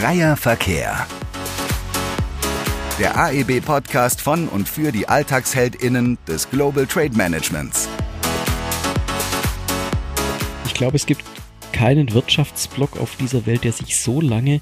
Freier 0.00 0.36
Verkehr. 0.36 1.08
Der 3.00 3.18
AEB-Podcast 3.18 4.20
von 4.20 4.46
und 4.46 4.68
für 4.68 4.92
die 4.92 5.08
AlltagsheldInnen 5.08 6.18
des 6.28 6.48
Global 6.50 6.86
Trade 6.86 7.16
Managements. 7.16 7.88
Ich 10.66 10.74
glaube, 10.74 10.94
es 10.94 11.04
gibt 11.04 11.24
keinen 11.72 12.12
Wirtschaftsblock 12.12 12.96
auf 13.00 13.16
dieser 13.16 13.44
Welt, 13.46 13.64
der 13.64 13.72
sich 13.72 13.96
so 13.96 14.20
lange 14.20 14.60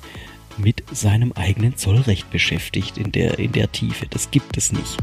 mit 0.57 0.83
seinem 0.91 1.33
eigenen 1.33 1.77
Zollrecht 1.77 2.31
beschäftigt 2.31 2.97
in 2.97 3.13
der, 3.13 3.39
in 3.39 3.53
der 3.53 3.71
Tiefe. 3.71 4.07
Das 4.09 4.31
gibt 4.31 4.57
es 4.57 4.73
nicht 4.73 4.97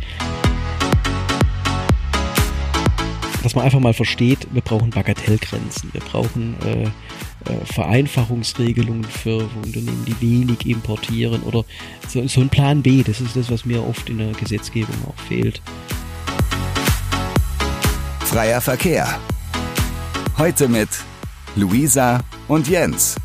dass 3.44 3.56
man 3.56 3.66
einfach 3.66 3.82
mal 3.82 3.94
versteht, 3.94 4.48
wir 4.54 4.62
brauchen 4.62 4.90
Bagatellgrenzen, 4.90 5.94
wir 5.94 6.02
brauchen 6.02 6.56
äh, 6.66 6.84
äh, 6.84 7.66
Vereinfachungsregelungen 7.66 9.04
für 9.04 9.50
Unternehmen, 9.62 10.06
die 10.08 10.22
wenig 10.22 10.66
importieren 10.66 11.44
oder 11.44 11.66
so, 12.08 12.26
so 12.28 12.40
ein 12.40 12.50
Plan 12.50 12.82
B. 12.82 13.04
Das 13.04 13.20
ist 13.20 13.36
das, 13.36 13.52
was 13.52 13.66
mir 13.66 13.86
oft 13.86 14.10
in 14.10 14.20
der 14.20 14.32
Gesetzgebung 14.32 14.96
auch 15.06 15.22
fehlt. 15.28 15.62
Freier 18.22 18.62
Verkehr. 18.62 19.20
Heute 20.38 20.70
mit 20.70 20.90
Luisa 21.58 22.22
und 22.48 22.70
Jens. 22.70 23.18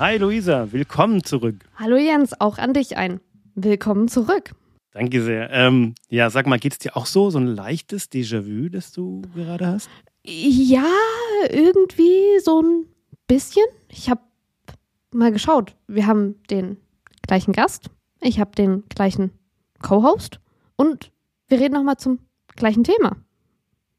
Hi 0.00 0.16
Luisa, 0.16 0.72
willkommen 0.72 1.22
zurück. 1.22 1.56
Hallo 1.76 1.96
Jens, 1.96 2.32
auch 2.40 2.58
an 2.58 2.74
dich 2.74 2.96
ein. 2.96 3.20
Willkommen 3.54 4.08
zurück. 4.08 4.52
Danke 4.92 5.22
sehr. 5.22 5.50
Ähm, 5.50 5.94
ja, 6.08 6.30
sag 6.30 6.46
mal, 6.46 6.58
geht 6.58 6.72
es 6.72 6.78
dir 6.78 6.96
auch 6.96 7.06
so, 7.06 7.30
so 7.30 7.38
ein 7.38 7.46
leichtes 7.46 8.10
Déjà-vu, 8.10 8.68
das 8.68 8.92
du 8.92 9.22
gerade 9.34 9.66
hast? 9.66 9.88
Ja, 10.24 10.86
irgendwie 11.48 12.40
so 12.42 12.60
ein 12.60 12.86
bisschen. 13.26 13.64
Ich 13.88 14.10
habe 14.10 14.20
mal 15.12 15.32
geschaut. 15.32 15.76
Wir 15.86 16.06
haben 16.06 16.42
den 16.50 16.76
gleichen 17.26 17.52
Gast, 17.52 17.90
ich 18.20 18.40
habe 18.40 18.50
den 18.56 18.84
gleichen 18.88 19.30
Co-Host 19.82 20.40
und 20.76 21.12
wir 21.48 21.60
reden 21.60 21.74
nochmal 21.74 21.96
zum 21.96 22.18
gleichen 22.56 22.84
Thema. 22.84 23.16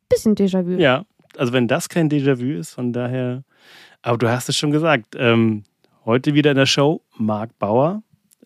Bisschen 0.10 0.36
Déjà-vu. 0.36 0.78
Ja, 0.78 1.06
also 1.38 1.54
wenn 1.54 1.68
das 1.68 1.90
kein 1.90 2.10
Déjà-vu 2.10 2.60
ist, 2.60 2.72
von 2.74 2.92
daher. 2.92 3.44
Aber 4.02 4.18
du 4.18 4.30
hast 4.30 4.50
es 4.50 4.58
schon 4.58 4.72
gesagt. 4.72 5.16
Ähm, 5.18 5.64
heute 6.06 6.34
wieder 6.34 6.52
in 6.52 6.58
der 6.58 6.66
Show 6.66 7.02
Marc 7.18 7.58
Bauer, 7.60 8.04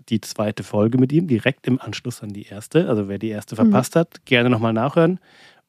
die 0.09 0.21
zweite 0.21 0.63
Folge 0.63 0.97
mit 0.97 1.11
ihm, 1.11 1.27
direkt 1.27 1.67
im 1.67 1.79
Anschluss 1.81 2.21
an 2.21 2.29
die 2.29 2.43
erste. 2.43 2.87
Also 2.89 3.07
wer 3.07 3.17
die 3.17 3.29
erste 3.29 3.55
verpasst 3.55 3.95
mhm. 3.95 3.99
hat, 3.99 4.25
gerne 4.25 4.49
nochmal 4.49 4.73
nachhören. 4.73 5.19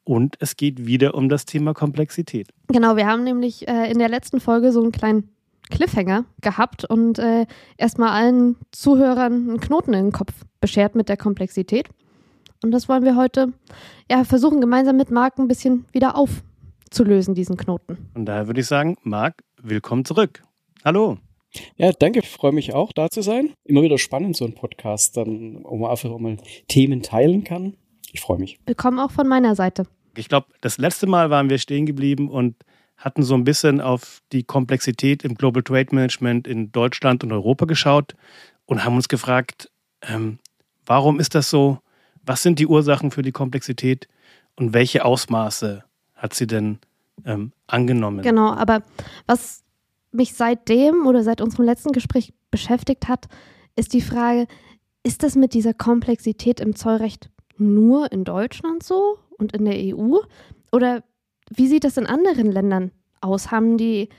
Und 0.03 0.37
es 0.39 0.55
geht 0.55 0.85
wieder 0.85 1.15
um 1.15 1.27
das 1.27 1.45
Thema 1.45 1.73
Komplexität. 1.73 2.47
Genau, 2.69 2.95
wir 2.95 3.07
haben 3.07 3.23
nämlich 3.23 3.67
äh, 3.67 3.91
in 3.91 3.99
der 3.99 4.09
letzten 4.09 4.39
Folge 4.39 4.71
so 4.71 4.81
einen 4.81 4.91
kleinen 4.93 5.29
Cliffhanger 5.69 6.25
gehabt 6.41 6.85
und 6.85 7.19
äh, 7.19 7.45
erstmal 7.77 8.09
allen 8.09 8.55
Zuhörern 8.71 9.49
einen 9.49 9.59
Knoten 9.59 9.93
in 9.93 10.05
den 10.05 10.11
Kopf 10.13 10.33
beschert 10.61 10.95
mit 10.95 11.09
der 11.09 11.17
Komplexität. 11.17 11.89
Und 12.63 12.71
das 12.71 12.87
wollen 12.89 13.03
wir 13.03 13.15
heute 13.15 13.53
ja, 14.09 14.23
versuchen, 14.23 14.61
gemeinsam 14.61 14.97
mit 14.97 15.11
Marc 15.11 15.37
ein 15.37 15.47
bisschen 15.47 15.85
wieder 15.91 16.15
aufzulösen, 16.15 17.35
diesen 17.35 17.57
Knoten. 17.57 17.97
Und 18.13 18.25
daher 18.25 18.47
würde 18.47 18.61
ich 18.61 18.67
sagen, 18.67 18.97
Marc, 19.03 19.43
willkommen 19.61 20.05
zurück. 20.05 20.41
Hallo. 20.83 21.17
Ja, 21.77 21.91
danke, 21.91 22.21
freue 22.23 22.51
mich 22.51 22.73
auch, 22.73 22.91
da 22.91 23.09
zu 23.09 23.21
sein. 23.21 23.53
Immer 23.63 23.81
wieder 23.81 23.97
spannend, 23.97 24.35
so 24.35 24.45
ein 24.45 24.53
Podcast, 24.53 25.17
dann, 25.17 25.63
wo 25.63 25.77
man 25.77 25.91
einfach 25.91 26.17
mal 26.17 26.37
Themen 26.67 27.01
teilen 27.01 27.43
kann. 27.43 27.75
Ich 28.11 28.21
freue 28.21 28.39
mich. 28.39 28.59
Willkommen 28.65 28.99
auch 28.99 29.11
von 29.11 29.27
meiner 29.27 29.55
Seite. 29.55 29.85
Ich 30.15 30.29
glaube, 30.29 30.47
das 30.61 30.77
letzte 30.77 31.07
Mal 31.07 31.29
waren 31.29 31.49
wir 31.49 31.59
stehen 31.59 31.85
geblieben 31.85 32.29
und 32.29 32.55
hatten 32.97 33.21
so 33.21 33.35
ein 33.35 33.43
bisschen 33.43 33.79
auf 33.79 34.21
die 34.31 34.43
Komplexität 34.43 35.23
im 35.23 35.35
Global 35.35 35.61
Trade 35.61 35.93
Management 35.93 36.47
in 36.47 36.71
Deutschland 36.71 37.23
und 37.23 37.31
Europa 37.31 37.65
geschaut 37.65 38.15
und 38.65 38.83
haben 38.83 38.95
uns 38.95 39.07
gefragt, 39.07 39.69
ähm, 40.01 40.39
warum 40.85 41.19
ist 41.19 41.35
das 41.35 41.49
so? 41.49 41.79
Was 42.23 42.43
sind 42.43 42.59
die 42.59 42.67
Ursachen 42.67 43.11
für 43.11 43.21
die 43.21 43.31
Komplexität 43.31 44.07
und 44.55 44.73
welche 44.73 45.05
Ausmaße 45.05 45.83
hat 46.15 46.33
sie 46.33 46.47
denn 46.47 46.79
ähm, 47.25 47.51
angenommen? 47.67 48.23
Genau, 48.23 48.51
aber 48.53 48.81
was 49.27 49.63
mich 50.11 50.33
seitdem 50.33 51.05
oder 51.05 51.23
seit 51.23 51.41
unserem 51.41 51.65
letzten 51.65 51.91
Gespräch 51.91 52.33
beschäftigt 52.51 53.07
hat, 53.07 53.27
ist 53.75 53.93
die 53.93 54.01
Frage, 54.01 54.47
ist 55.03 55.23
das 55.23 55.35
mit 55.35 55.53
dieser 55.53 55.73
Komplexität 55.73 56.59
im 56.59 56.75
Zollrecht 56.75 57.29
nur 57.57 58.11
in 58.11 58.23
Deutschland 58.23 58.83
so 58.83 59.17
und 59.37 59.53
in 59.53 59.65
der 59.65 59.75
EU? 59.75 60.17
Oder 60.71 61.03
wie 61.49 61.67
sieht 61.67 61.83
das 61.83 61.97
in 61.97 62.05
anderen 62.05 62.51
Ländern 62.51 62.91
aus? 63.21 63.51
Haben 63.51 63.77
die 63.77 64.09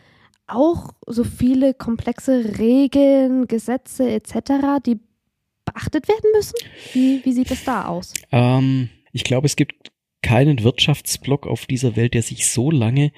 auch 0.46 0.92
so 1.06 1.24
viele 1.24 1.74
komplexe 1.74 2.58
Regeln, 2.58 3.46
Gesetze 3.46 4.10
etc., 4.10 4.80
die 4.84 4.98
beachtet 5.64 6.08
werden 6.08 6.30
müssen? 6.32 6.54
Wie, 6.92 7.24
wie 7.24 7.32
sieht 7.32 7.50
es 7.50 7.64
da 7.64 7.86
aus? 7.86 8.14
Ähm, 8.32 8.88
ich 9.12 9.24
glaube, 9.24 9.46
es 9.46 9.56
gibt 9.56 9.92
keinen 10.22 10.62
Wirtschaftsblock 10.62 11.46
auf 11.46 11.66
dieser 11.66 11.96
Welt, 11.96 12.14
der 12.14 12.22
sich 12.22 12.46
so 12.46 12.70
lange 12.70 13.12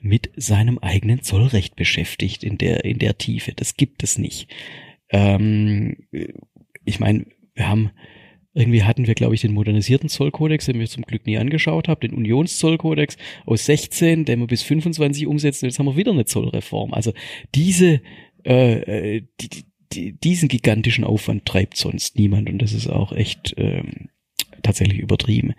mit 0.00 0.30
seinem 0.36 0.78
eigenen 0.78 1.22
Zollrecht 1.22 1.76
beschäftigt 1.76 2.42
in 2.44 2.58
der, 2.58 2.84
in 2.84 2.98
der 2.98 3.18
Tiefe. 3.18 3.52
Das 3.54 3.76
gibt 3.76 4.02
es 4.02 4.18
nicht. 4.18 4.48
Ähm, 5.10 5.96
ich 6.84 6.98
meine, 6.98 7.26
wir 7.54 7.68
haben, 7.68 7.90
irgendwie 8.52 8.82
hatten 8.82 9.06
wir, 9.06 9.14
glaube 9.14 9.34
ich, 9.34 9.40
den 9.40 9.52
modernisierten 9.52 10.08
Zollkodex, 10.08 10.66
den 10.66 10.78
wir 10.78 10.86
zum 10.86 11.04
Glück 11.04 11.26
nie 11.26 11.38
angeschaut 11.38 11.88
haben, 11.88 12.00
den 12.00 12.14
Unionszollkodex 12.14 13.16
aus 13.46 13.66
16, 13.66 14.24
den 14.24 14.40
wir 14.40 14.46
bis 14.46 14.62
25 14.62 15.26
umsetzen. 15.26 15.66
Jetzt 15.66 15.78
haben 15.78 15.86
wir 15.86 15.96
wieder 15.96 16.12
eine 16.12 16.24
Zollreform. 16.24 16.92
Also 16.92 17.12
diese, 17.54 18.02
äh, 18.44 19.16
äh, 19.16 19.22
die, 19.40 19.48
die, 19.92 20.12
diesen 20.18 20.48
gigantischen 20.48 21.04
Aufwand 21.04 21.46
treibt 21.46 21.76
sonst 21.76 22.16
niemand 22.18 22.50
und 22.50 22.60
das 22.60 22.72
ist 22.72 22.88
auch 22.88 23.12
echt 23.12 23.54
ähm, 23.56 24.08
tatsächlich 24.62 24.98
übertrieben. 24.98 25.54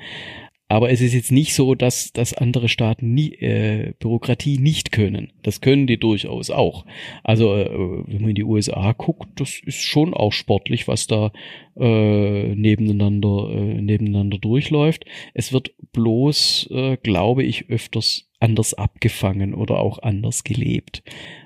Aber 0.73 0.89
es 0.89 1.01
ist 1.01 1.13
jetzt 1.13 1.31
nicht 1.31 1.53
so, 1.53 1.75
dass, 1.75 2.13
dass 2.13 2.33
andere 2.33 2.67
Staaten 2.67 3.13
nie, 3.13 3.31
äh, 3.33 3.93
Bürokratie 3.99 4.57
nicht 4.57 4.91
können. 4.91 5.31
Das 5.43 5.61
können 5.61 5.85
die 5.85 5.99
durchaus 5.99 6.49
auch. 6.49 6.87
Also 7.23 7.55
äh, 7.55 7.69
wenn 8.07 8.21
man 8.21 8.29
in 8.29 8.35
die 8.35 8.43
USA 8.43 8.91
guckt, 8.93 9.39
das 9.39 9.61
ist 9.63 9.83
schon 9.83 10.15
auch 10.15 10.33
sportlich, 10.33 10.87
was 10.87 11.05
da 11.05 11.31
äh, 11.79 12.55
nebeneinander, 12.55 13.51
äh, 13.51 13.81
nebeneinander 13.83 14.39
durchläuft. 14.39 15.05
Es 15.35 15.53
wird 15.53 15.75
bloß, 15.91 16.71
äh, 16.71 16.97
glaube 16.97 17.43
ich, 17.43 17.69
öfters 17.69 18.27
anders 18.39 18.73
abgefangen 18.73 19.53
oder 19.53 19.79
auch 19.79 19.99
anders 19.99 20.43
gelebt. 20.43 21.03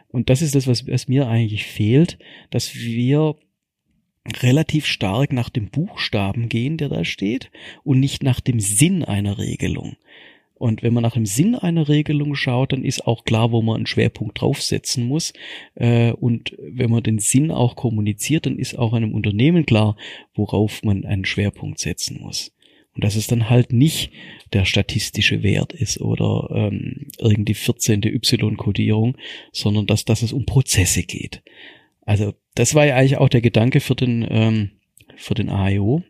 Und 0.07 0.29
das 0.29 0.41
ist 0.41 0.55
das, 0.55 0.67
was, 0.67 0.87
was 0.87 1.09
mir 1.09 1.27
eigentlich 1.27 1.65
fehlt, 1.65 2.17
dass 2.49 2.75
wir 2.75 3.35
relativ 4.41 4.85
stark 4.85 5.33
nach 5.33 5.49
dem 5.49 5.69
Buchstaben 5.69 6.49
gehen, 6.49 6.77
der 6.77 6.89
da 6.89 7.05
steht, 7.05 7.51
und 7.83 7.99
nicht 7.99 8.23
nach 8.23 8.39
dem 8.39 8.59
Sinn 8.59 9.03
einer 9.03 9.37
Regelung. 9.37 9.95
Und 10.59 10.81
wenn 10.81 10.93
man 10.93 11.03
nach 11.03 11.13
dem 11.13 11.25
Sinn 11.25 11.55
einer 11.55 11.87
Regelung 11.87 12.33
schaut, 12.35 12.73
dann 12.73 12.83
ist 12.83 13.05
auch 13.05 13.25
klar, 13.25 13.51
wo 13.51 13.61
man 13.61 13.77
einen 13.77 13.85
Schwerpunkt 13.85 14.41
draufsetzen 14.41 15.05
muss. 15.05 15.33
Äh, 15.75 16.11
und 16.13 16.55
wenn 16.59 16.89
man 16.89 17.03
den 17.03 17.19
Sinn 17.19 17.51
auch 17.51 17.75
kommuniziert, 17.75 18.45
dann 18.47 18.57
ist 18.57 18.77
auch 18.77 18.93
einem 18.93 19.13
Unternehmen 19.13 19.65
klar, 19.65 19.95
worauf 20.33 20.83
man 20.83 21.05
einen 21.05 21.25
Schwerpunkt 21.25 21.79
setzen 21.79 22.19
muss. 22.21 22.51
Und 22.95 23.03
dass 23.03 23.15
es 23.15 23.27
dann 23.27 23.51
halt 23.51 23.71
nicht 23.71 24.11
der 24.53 24.65
statistische 24.65 25.43
Wert 25.43 25.73
ist 25.73 26.01
oder 26.01 26.49
ähm, 26.51 27.07
irgendwie 27.19 27.53
14. 27.53 28.01
Y-Kodierung, 28.03 29.15
sondern 29.51 29.85
dass, 29.85 30.05
dass 30.05 30.23
es 30.23 30.33
um 30.33 30.47
Prozesse 30.47 31.03
geht. 31.03 31.43
Also 32.07 32.33
das 32.55 32.73
war 32.73 32.85
ja 32.85 32.95
eigentlich 32.95 33.17
auch 33.17 33.27
der 33.27 33.41
Gedanke 33.41 33.81
für 33.81 33.93
den, 33.93 34.25
ähm, 34.29 34.71
für 35.17 35.33
den 35.33 35.49
AIO, 35.49 36.03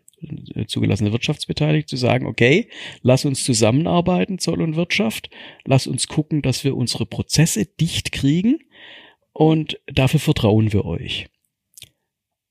äh, 0.54 0.64
zugelassene 0.66 1.10
Wirtschaftsbeteiligte, 1.10 1.90
zu 1.90 1.96
sagen, 1.96 2.24
okay, 2.24 2.68
lass 3.02 3.24
uns 3.24 3.42
zusammenarbeiten, 3.42 4.38
Zoll 4.38 4.62
und 4.62 4.76
Wirtschaft, 4.76 5.28
lass 5.64 5.88
uns 5.88 6.06
gucken, 6.06 6.40
dass 6.40 6.62
wir 6.62 6.76
unsere 6.76 7.04
Prozesse 7.04 7.66
dicht 7.66 8.12
kriegen 8.12 8.60
und 9.32 9.80
dafür 9.86 10.20
vertrauen 10.20 10.72
wir 10.72 10.84
euch. 10.84 11.26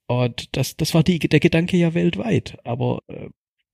Und 0.07 0.50
das, 0.57 0.75
das 0.75 0.94
war 0.94 1.04
die, 1.04 1.18
der 1.18 1.39
Gedanke 1.39 1.77
ja 1.77 1.94
weltweit, 1.94 2.57
aber 2.66 3.01
äh, 3.07 3.30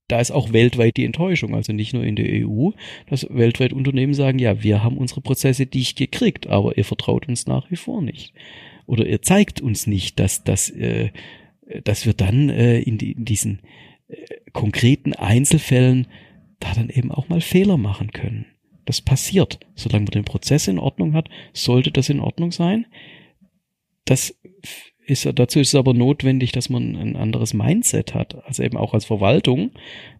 da 0.08 0.20
ist 0.20 0.30
auch 0.30 0.54
weltweit 0.54 0.98
die 0.98 1.06
Enttäuschung, 1.06 1.56
also 1.56 1.74
nicht 1.74 1.94
nur 1.94 2.04
in 2.04 2.16
der 2.16 2.48
EU, 2.48 2.70
dass 3.10 3.26
weltweit 3.28 3.74
Unternehmen 3.74 4.14
sagen, 4.14 4.38
ja, 4.38 4.62
wir 4.62 4.84
haben 4.84 5.00
unsere 5.00 5.22
Prozesse 5.22 5.66
dicht 5.66 5.98
gekriegt, 5.98 6.46
aber 6.46 6.78
ihr 6.78 6.86
vertraut 6.86 7.28
uns 7.28 7.48
nach 7.48 7.72
wie 7.72 7.76
vor 7.76 8.04
nicht 8.04 8.36
oder 8.86 9.06
er 9.06 9.22
zeigt 9.22 9.62
uns 9.62 9.88
nicht, 9.88 10.20
dass, 10.20 10.44
dass, 10.44 10.70
äh, 10.70 11.12
dass 11.84 12.06
wir 12.06 12.14
dann 12.14 12.50
äh, 12.50 12.80
in, 12.80 12.98
die, 12.98 13.14
in 13.14 13.26
diesen 13.26 13.62
äh, 14.08 14.16
konkreten 14.52 15.14
Einzelfällen 15.14 16.08
da 16.60 16.74
dann 16.74 16.90
eben 16.90 17.12
auch 17.12 17.30
mal 17.30 17.42
Fehler 17.42 17.78
machen 17.78 18.12
können. 18.12 18.46
Das 18.86 19.02
passiert. 19.02 19.60
Solange 19.76 20.06
man 20.06 20.12
den 20.12 20.26
Prozess 20.26 20.68
in 20.68 20.80
Ordnung 20.80 21.14
hat, 21.14 21.30
sollte 21.54 21.92
das 21.92 22.10
in 22.10 22.20
Ordnung 22.20 22.52
sein. 22.52 22.86
Das 24.06 24.36
ist, 25.06 25.28
dazu 25.36 25.60
ist 25.60 25.70
es 25.70 25.76
aber 25.76 25.94
notwendig, 25.94 26.52
dass 26.52 26.70
man 26.70 26.96
ein 26.96 27.16
anderes 27.16 27.54
Mindset 27.54 28.14
hat, 28.14 28.44
also 28.46 28.64
eben 28.64 28.78
auch 28.78 28.94
als 28.94 29.06
Verwaltung, 29.06 29.72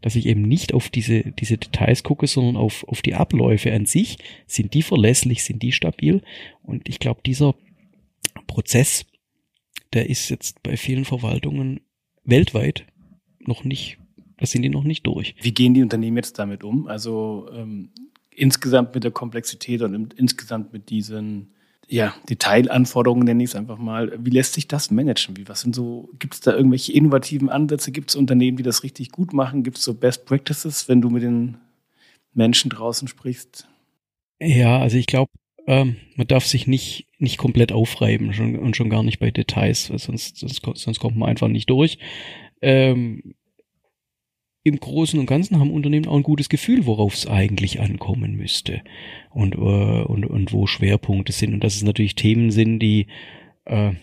dass 0.02 0.16
ich 0.16 0.26
eben 0.26 0.42
nicht 0.42 0.74
auf 0.74 0.90
diese, 0.90 1.32
diese 1.32 1.58
Details 1.58 2.04
gucke, 2.04 2.28
sondern 2.28 2.58
auf, 2.58 2.86
auf 2.88 3.02
die 3.02 3.16
Abläufe 3.16 3.72
an 3.72 3.86
sich. 3.86 4.18
Sind 4.46 4.74
die 4.74 4.82
verlässlich, 4.82 5.44
sind 5.44 5.62
die 5.64 5.72
stabil? 5.72 6.22
Und 6.64 6.90
ich 6.90 7.00
glaube, 7.00 7.22
dieser, 7.26 7.56
Prozess, 8.54 9.06
der 9.94 10.10
ist 10.10 10.30
jetzt 10.30 10.62
bei 10.62 10.78
vielen 10.78 11.06
Verwaltungen 11.06 11.82
weltweit 12.24 12.86
noch 13.40 13.64
nicht, 13.64 13.98
da 14.38 14.46
sind 14.46 14.62
die 14.62 14.70
noch 14.70 14.84
nicht 14.84 15.08
durch. 15.08 15.36
Wie 15.42 15.54
gehen 15.54 15.74
die 15.74 15.82
Unternehmen 15.82 16.18
jetzt 16.18 16.38
damit 16.38 16.64
um? 16.64 16.88
Also 16.88 17.50
ähm, 17.52 17.90
insgesamt 18.30 18.94
mit 18.94 19.04
der 19.04 19.12
Komplexität 19.12 19.82
und 19.82 20.14
insgesamt 20.14 20.72
mit 20.72 20.92
diesen 20.92 21.54
ja, 21.88 22.14
Detailanforderungen, 22.30 23.26
nenne 23.26 23.44
ich 23.44 23.50
es 23.50 23.56
einfach 23.56 23.80
mal. 23.80 24.14
Wie 24.20 24.30
lässt 24.30 24.54
sich 24.54 24.68
das 24.68 24.92
managen? 24.92 25.36
Wie, 25.36 25.48
was 25.48 25.62
sind 25.62 25.74
so, 25.74 26.10
gibt 26.20 26.36
es 26.36 26.40
da 26.40 26.56
irgendwelche 26.56 26.94
innovativen 26.94 27.50
Ansätze? 27.50 27.92
Gibt 27.92 28.12
es 28.12 28.16
Unternehmen, 28.16 28.58
die 28.58 28.64
das 28.64 28.84
richtig 28.84 29.12
gut 29.12 29.34
machen? 29.34 29.64
Gibt 29.64 29.78
es 29.80 29.84
so 29.84 29.96
Best 29.96 30.26
Practices, 30.26 30.88
wenn 30.88 31.02
du 31.02 31.10
mit 31.10 31.24
den 31.24 31.58
Menschen 32.34 32.70
draußen 32.70 33.08
sprichst? 33.08 33.68
Ja, 34.40 34.80
also 34.80 34.98
ich 34.98 35.08
glaube, 35.08 35.32
ähm, 35.68 35.98
man 36.16 36.28
darf 36.28 36.46
sich 36.46 36.68
nicht, 36.68 37.08
nicht 37.18 37.38
komplett 37.38 37.72
aufreiben 37.72 38.34
schon, 38.34 38.58
und 38.58 38.76
schon 38.76 38.90
gar 38.90 39.04
nicht 39.04 39.20
bei 39.20 39.32
Details, 39.32 39.86
sonst, 39.86 40.38
sonst, 40.38 40.62
sonst 40.76 41.00
kommt 41.00 41.18
man 41.18 41.30
einfach 41.30 41.48
nicht 41.48 41.70
durch. 41.70 41.98
Ähm, 42.62 43.36
Im 44.64 44.80
Großen 44.80 45.20
und 45.20 45.26
Ganzen 45.26 45.60
haben 45.60 45.72
Unternehmen 45.72 46.08
auch 46.08 46.16
ein 46.18 46.24
gutes 46.24 46.50
Gefühl, 46.50 46.86
worauf 46.86 47.14
es 47.14 47.28
eigentlich 47.28 47.80
ankommen 47.80 48.36
müsste 48.36 48.82
und, 49.32 49.56
äh, 49.56 49.58
und, 49.58 50.26
und 50.26 50.52
wo 50.52 50.68
Schwerpunkte 50.68 51.32
sind. 51.32 51.54
Und 51.54 51.64
dass 51.64 51.76
es 51.76 51.84
natürlich 51.84 52.16
Themen 52.16 52.52
sind, 52.52 52.80
die, 52.80 53.08
äh, 53.66 53.94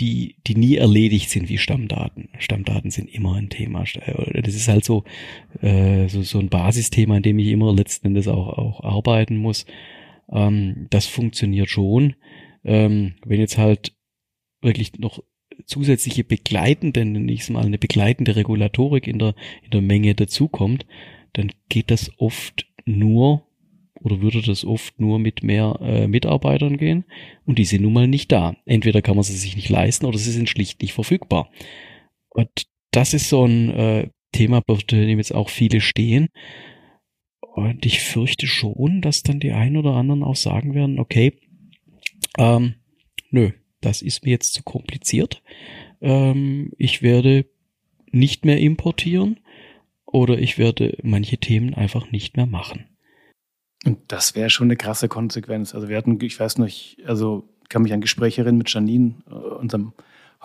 die, 0.00 0.36
die 0.46 0.54
nie 0.54 0.76
erledigt 0.76 1.28
sind 1.28 1.48
wie 1.48 1.58
Stammdaten. 1.58 2.28
Stammdaten 2.38 2.92
sind 2.92 3.12
immer 3.12 3.34
ein 3.34 3.48
Thema. 3.48 3.82
Äh, 3.82 4.42
das 4.42 4.54
ist 4.54 4.68
halt 4.68 4.84
so, 4.84 5.02
äh, 5.60 6.08
so, 6.08 6.22
so 6.22 6.38
ein 6.38 6.48
Basisthema, 6.48 7.16
in 7.16 7.22
dem 7.24 7.38
ich 7.40 7.48
immer 7.48 7.74
letzten 7.74 8.08
Endes 8.08 8.28
auch, 8.28 8.58
auch 8.58 8.84
arbeiten 8.84 9.36
muss. 9.36 9.66
Ähm, 10.32 10.86
das 10.90 11.06
funktioniert 11.06 11.68
schon. 11.68 12.16
Ähm, 12.64 13.14
wenn 13.24 13.40
jetzt 13.40 13.58
halt 13.58 13.94
wirklich 14.60 14.98
noch 14.98 15.22
zusätzliche 15.66 16.24
begleitende, 16.24 17.04
nenne 17.04 17.32
ich 17.32 17.40
es 17.40 17.50
mal, 17.50 17.64
eine 17.64 17.78
begleitende 17.78 18.36
Regulatorik 18.36 19.06
in 19.06 19.18
der, 19.18 19.34
in 19.62 19.70
der 19.70 19.82
Menge 19.82 20.14
dazukommt, 20.14 20.86
dann 21.32 21.52
geht 21.68 21.90
das 21.90 22.10
oft 22.18 22.66
nur 22.84 23.46
oder 24.00 24.20
würde 24.20 24.42
das 24.42 24.64
oft 24.64 25.00
nur 25.00 25.18
mit 25.18 25.42
mehr 25.42 25.78
äh, 25.82 26.06
Mitarbeitern 26.06 26.76
gehen 26.76 27.04
und 27.46 27.58
die 27.58 27.64
sind 27.64 27.82
nun 27.82 27.92
mal 27.92 28.06
nicht 28.06 28.30
da. 28.30 28.56
Entweder 28.64 29.02
kann 29.02 29.16
man 29.16 29.24
sie 29.24 29.36
sich 29.36 29.56
nicht 29.56 29.68
leisten 29.68 30.06
oder 30.06 30.18
sie 30.18 30.30
sind 30.30 30.48
schlicht 30.48 30.80
nicht 30.82 30.92
verfügbar. 30.92 31.50
Und 32.30 32.48
das 32.92 33.14
ist 33.14 33.28
so 33.28 33.44
ein 33.44 33.70
äh, 33.70 34.08
Thema, 34.32 34.60
bei 34.60 34.76
dem 34.90 35.18
jetzt 35.18 35.34
auch 35.34 35.48
viele 35.48 35.80
stehen. 35.80 36.28
Und 37.58 37.84
ich 37.84 38.00
fürchte 38.00 38.46
schon, 38.46 39.02
dass 39.02 39.24
dann 39.24 39.40
die 39.40 39.50
einen 39.50 39.76
oder 39.76 39.94
anderen 39.94 40.22
auch 40.22 40.36
sagen 40.36 40.74
werden, 40.74 41.00
okay, 41.00 41.40
ähm, 42.38 42.74
nö, 43.30 43.50
das 43.80 44.00
ist 44.00 44.24
mir 44.24 44.30
jetzt 44.30 44.54
zu 44.54 44.62
kompliziert. 44.62 45.42
Ähm, 46.00 46.72
ich 46.78 47.02
werde 47.02 47.46
nicht 48.12 48.44
mehr 48.44 48.60
importieren 48.60 49.40
oder 50.06 50.38
ich 50.38 50.56
werde 50.56 50.96
manche 51.02 51.38
Themen 51.38 51.74
einfach 51.74 52.12
nicht 52.12 52.36
mehr 52.36 52.46
machen. 52.46 52.86
Und 53.84 53.98
das 54.06 54.36
wäre 54.36 54.50
schon 54.50 54.68
eine 54.68 54.76
krasse 54.76 55.08
Konsequenz. 55.08 55.74
Also 55.74 55.88
wir 55.88 55.96
hatten, 55.96 56.20
ich 56.20 56.38
weiß 56.38 56.58
noch, 56.58 56.68
also 57.04 57.48
kann 57.68 57.82
mich 57.82 57.92
an 57.92 58.00
Gespräche 58.00 58.42
erinnern 58.42 58.58
mit 58.58 58.72
Janine, 58.72 59.16
äh, 59.28 59.34
unserem 59.34 59.94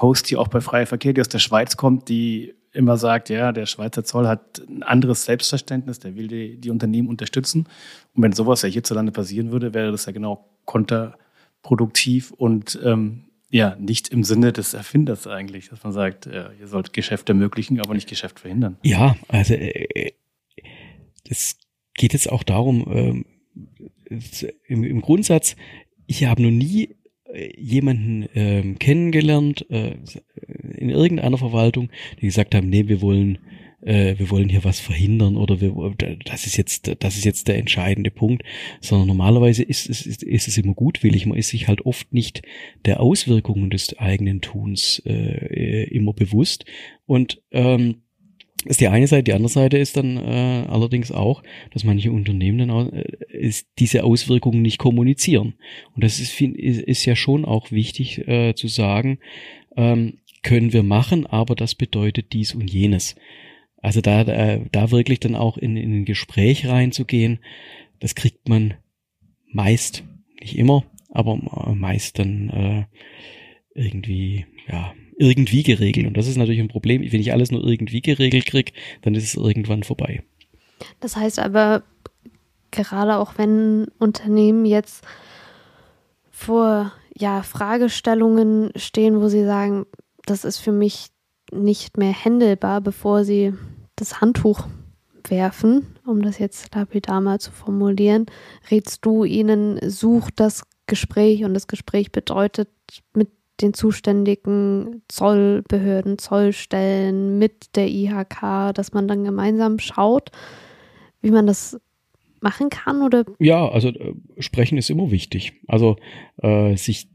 Host 0.01 0.27
hier 0.27 0.39
auch 0.39 0.47
bei 0.47 0.61
Freier 0.61 0.87
Verkehr, 0.87 1.13
die 1.13 1.21
aus 1.21 1.29
der 1.29 1.39
Schweiz 1.39 1.77
kommt, 1.77 2.09
die 2.09 2.55
immer 2.73 2.97
sagt, 2.97 3.29
ja, 3.29 3.51
der 3.51 3.65
Schweizer 3.65 4.03
Zoll 4.03 4.27
hat 4.27 4.61
ein 4.67 4.83
anderes 4.83 5.25
Selbstverständnis, 5.25 5.99
der 5.99 6.15
will 6.15 6.27
die, 6.27 6.57
die 6.57 6.69
Unternehmen 6.69 7.07
unterstützen. 7.07 7.67
Und 8.13 8.23
wenn 8.23 8.33
sowas 8.33 8.61
ja 8.63 8.69
hierzulande 8.69 9.11
passieren 9.11 9.51
würde, 9.51 9.73
wäre 9.73 9.91
das 9.91 10.05
ja 10.05 10.11
genau 10.11 10.49
konterproduktiv 10.65 12.31
und 12.31 12.79
ähm, 12.83 13.25
ja, 13.49 13.75
nicht 13.79 14.09
im 14.09 14.23
Sinne 14.23 14.51
des 14.51 14.73
Erfinders 14.73 15.27
eigentlich, 15.27 15.69
dass 15.69 15.83
man 15.83 15.93
sagt, 15.93 16.25
ja, 16.25 16.49
ihr 16.59 16.67
sollt 16.67 16.91
Geschäft 16.91 17.29
ermöglichen, 17.29 17.79
aber 17.79 17.93
nicht 17.93 18.09
Geschäft 18.09 18.39
verhindern. 18.39 18.77
Ja, 18.81 19.15
also 19.27 19.53
äh, 19.53 20.13
das 21.29 21.57
geht 21.93 22.13
jetzt 22.13 22.31
auch 22.31 22.41
darum, 22.41 22.85
ähm, 22.89 23.25
im, 24.67 24.83
im 24.83 25.01
Grundsatz, 25.01 25.55
ich 26.07 26.25
habe 26.25 26.41
noch 26.41 26.51
nie 26.51 26.95
äh, 27.25 27.53
jemanden 27.59 28.27
ähm, 28.33 28.79
kennengelernt 28.79 29.69
äh, 29.69 29.97
in 30.83 30.89
irgendeiner 30.89 31.37
Verwaltung, 31.37 31.89
die 32.19 32.27
gesagt 32.27 32.53
haben, 32.55 32.69
nee, 32.69 32.87
wir 32.87 33.01
wollen 33.01 33.39
äh, 33.81 34.15
wir 34.17 34.29
wollen 34.29 34.49
hier 34.49 34.63
was 34.63 34.79
verhindern 34.79 35.35
oder 35.35 35.59
wir, 35.61 35.73
das 36.25 36.45
ist 36.45 36.57
jetzt 36.57 36.91
das 36.99 37.17
ist 37.17 37.25
jetzt 37.25 37.47
der 37.47 37.57
entscheidende 37.57 38.11
Punkt, 38.11 38.43
sondern 38.81 39.07
normalerweise 39.07 39.63
ist 39.63 39.89
es 39.89 40.05
ist, 40.05 40.23
ist 40.23 40.47
es 40.47 40.57
immer 40.57 40.73
gutwillig, 40.73 41.25
man 41.25 41.37
ist 41.37 41.49
sich 41.49 41.67
halt 41.67 41.85
oft 41.85 42.13
nicht 42.13 42.41
der 42.85 42.99
Auswirkungen 42.99 43.69
des 43.69 43.97
eigenen 43.97 44.41
Tuns 44.41 45.01
äh, 45.05 45.83
immer 45.89 46.13
bewusst 46.13 46.65
und 47.05 47.41
ähm, 47.51 48.03
ist 48.65 48.79
die 48.79 48.87
eine 48.87 49.07
Seite. 49.07 49.23
Die 49.23 49.33
andere 49.33 49.51
Seite 49.51 49.77
ist 49.77 49.97
dann 49.97 50.17
äh, 50.17 50.65
allerdings 50.69 51.11
auch, 51.11 51.43
dass 51.71 51.83
manche 51.83 52.11
Unternehmen 52.11 52.59
dann 52.59 52.71
auch, 52.71 52.91
äh, 52.91 53.03
ist, 53.27 53.67
diese 53.79 54.03
Auswirkungen 54.03 54.61
nicht 54.61 54.77
kommunizieren. 54.77 55.55
Und 55.95 56.03
das 56.03 56.19
ist, 56.19 56.39
ist, 56.39 56.81
ist 56.81 57.05
ja 57.05 57.15
schon 57.15 57.45
auch 57.45 57.71
wichtig 57.71 58.25
äh, 58.27 58.53
zu 58.55 58.69
sagen, 58.69 59.19
ähm, 59.75 60.19
können 60.43 60.73
wir 60.73 60.83
machen, 60.83 61.25
aber 61.25 61.55
das 61.55 61.75
bedeutet 61.75 62.33
dies 62.33 62.53
und 62.53 62.69
jenes. 62.69 63.15
Also 63.81 64.01
da, 64.01 64.23
da, 64.23 64.57
da 64.71 64.91
wirklich 64.91 65.19
dann 65.19 65.35
auch 65.35 65.57
in, 65.57 65.75
in 65.75 66.01
ein 66.01 66.05
Gespräch 66.05 66.67
reinzugehen, 66.67 67.39
das 67.99 68.15
kriegt 68.15 68.47
man 68.47 68.75
meist, 69.51 70.03
nicht 70.39 70.57
immer, 70.57 70.83
aber 71.09 71.37
meist 71.75 72.19
dann 72.19 72.49
äh, 72.49 72.85
irgendwie, 73.75 74.45
ja, 74.67 74.93
irgendwie 75.17 75.63
geregelt. 75.63 76.07
Und 76.07 76.17
das 76.17 76.27
ist 76.27 76.37
natürlich 76.37 76.59
ein 76.59 76.67
Problem. 76.67 77.01
Wenn 77.01 77.21
ich 77.21 77.33
alles 77.33 77.51
nur 77.51 77.63
irgendwie 77.65 78.01
geregelt 78.01 78.45
kriege, 78.45 78.73
dann 79.01 79.15
ist 79.15 79.23
es 79.23 79.35
irgendwann 79.35 79.83
vorbei. 79.83 80.23
Das 80.99 81.15
heißt 81.15 81.39
aber, 81.39 81.83
gerade 82.71 83.17
auch 83.17 83.37
wenn 83.37 83.87
Unternehmen 83.99 84.65
jetzt 84.65 85.05
vor 86.31 86.91
ja, 87.15 87.43
Fragestellungen 87.43 88.71
stehen, 88.75 89.21
wo 89.21 89.27
sie 89.27 89.45
sagen, 89.45 89.85
das 90.25 90.45
ist 90.45 90.59
für 90.59 90.71
mich 90.71 91.07
nicht 91.51 91.97
mehr 91.97 92.11
händelbar, 92.11 92.81
bevor 92.81 93.23
sie 93.23 93.53
das 93.95 94.21
Handtuch 94.21 94.67
werfen, 95.27 95.95
um 96.05 96.21
das 96.21 96.39
jetzt 96.39 96.73
lapidar 96.75 97.21
mal 97.21 97.39
zu 97.39 97.51
formulieren, 97.51 98.25
rätst 98.69 99.05
du 99.05 99.23
ihnen, 99.23 99.79
such 99.89 100.29
das 100.35 100.63
Gespräch 100.87 101.43
und 101.43 101.53
das 101.53 101.67
Gespräch 101.67 102.11
bedeutet 102.11 102.69
mit 103.13 103.29
den 103.61 103.73
zuständigen 103.73 105.03
Zollbehörden, 105.07 106.17
Zollstellen, 106.17 107.37
mit 107.37 107.75
der 107.75 107.87
IHK, 107.87 108.73
dass 108.73 108.93
man 108.93 109.07
dann 109.07 109.23
gemeinsam 109.23 109.79
schaut, 109.79 110.31
wie 111.21 111.31
man 111.31 111.47
das 111.47 111.79
machen 112.41 112.69
kann 112.69 113.01
oder? 113.01 113.23
Ja, 113.39 113.69
also 113.69 113.89
äh, 113.89 114.15
sprechen 114.39 114.77
ist 114.77 114.89
immer 114.89 115.11
wichtig. 115.11 115.53
Also 115.67 115.95
äh, 116.41 116.75
sich 116.75 117.07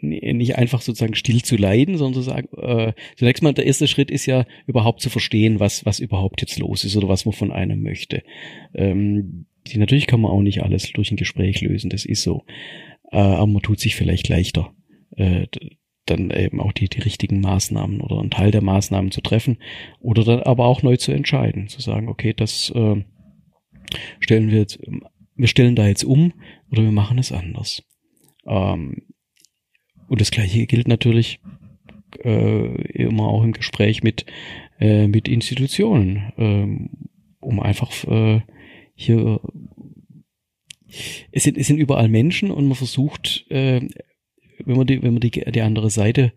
nicht 0.00 0.56
einfach 0.56 0.80
sozusagen 0.80 1.14
still 1.14 1.42
zu 1.42 1.56
leiden, 1.56 1.96
sondern 1.96 2.22
zu 2.22 2.28
sagen, 2.28 2.48
äh, 2.56 2.92
zunächst 3.16 3.42
mal 3.42 3.54
der 3.54 3.66
erste 3.66 3.88
Schritt 3.88 4.10
ist 4.10 4.26
ja 4.26 4.44
überhaupt 4.66 5.00
zu 5.00 5.10
verstehen, 5.10 5.60
was 5.60 5.84
was 5.86 6.00
überhaupt 6.00 6.40
jetzt 6.40 6.58
los 6.58 6.84
ist 6.84 6.96
oder 6.96 7.08
was 7.08 7.24
man 7.24 7.32
von 7.32 7.52
einem 7.52 7.82
möchte. 7.82 8.22
Ähm, 8.74 9.46
die, 9.66 9.78
natürlich 9.78 10.06
kann 10.06 10.20
man 10.20 10.30
auch 10.30 10.42
nicht 10.42 10.62
alles 10.62 10.92
durch 10.92 11.10
ein 11.10 11.16
Gespräch 11.16 11.60
lösen, 11.60 11.90
das 11.90 12.04
ist 12.04 12.22
so. 12.22 12.44
Äh, 13.10 13.18
aber 13.18 13.46
man 13.46 13.62
tut 13.62 13.80
sich 13.80 13.96
vielleicht 13.96 14.28
leichter, 14.28 14.72
äh, 15.16 15.46
dann 16.06 16.30
eben 16.30 16.60
auch 16.60 16.72
die, 16.72 16.88
die 16.88 17.00
richtigen 17.00 17.40
Maßnahmen 17.40 18.00
oder 18.00 18.18
einen 18.18 18.30
Teil 18.30 18.50
der 18.50 18.62
Maßnahmen 18.62 19.10
zu 19.10 19.20
treffen 19.20 19.58
oder 20.00 20.24
dann 20.24 20.42
aber 20.42 20.66
auch 20.66 20.82
neu 20.82 20.96
zu 20.96 21.12
entscheiden, 21.12 21.68
zu 21.68 21.80
sagen, 21.80 22.08
okay, 22.08 22.32
das 22.34 22.70
äh, 22.74 23.04
stellen 24.20 24.50
wir 24.50 24.58
jetzt, 24.58 24.80
wir 25.34 25.48
stellen 25.48 25.76
da 25.76 25.86
jetzt 25.86 26.04
um 26.04 26.32
oder 26.70 26.82
wir 26.82 26.92
machen 26.92 27.18
es 27.18 27.32
anders. 27.32 27.82
Ähm, 28.46 29.02
und 30.08 30.20
das 30.20 30.30
gleiche 30.30 30.66
gilt 30.66 30.88
natürlich 30.88 31.40
äh, 32.24 32.92
immer 32.92 33.28
auch 33.28 33.44
im 33.44 33.52
Gespräch 33.52 34.02
mit, 34.02 34.26
äh, 34.80 35.06
mit 35.06 35.28
Institutionen, 35.28 36.32
äh, 36.36 36.88
um 37.40 37.60
einfach 37.60 37.92
äh, 38.04 38.40
hier 38.94 39.40
es 41.30 41.42
sind, 41.44 41.58
es 41.58 41.66
sind 41.66 41.76
überall 41.76 42.08
Menschen 42.08 42.50
und 42.50 42.66
man 42.66 42.74
versucht 42.74 43.44
äh, 43.50 43.86
wenn 44.64 44.76
man 44.76 44.86
die, 44.86 45.02
wenn 45.02 45.12
man 45.12 45.20
die, 45.20 45.30
die 45.30 45.62
andere 45.62 45.90
Seite 45.90 46.32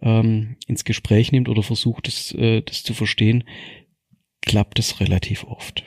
ähm, 0.00 0.56
ins 0.66 0.84
Gespräch 0.84 1.32
nimmt 1.32 1.48
oder 1.48 1.62
versucht, 1.62 2.06
das, 2.06 2.32
äh, 2.32 2.62
das 2.62 2.82
zu 2.82 2.94
verstehen, 2.94 3.44
klappt 4.42 4.78
es 4.78 5.00
relativ 5.00 5.44
oft, 5.44 5.84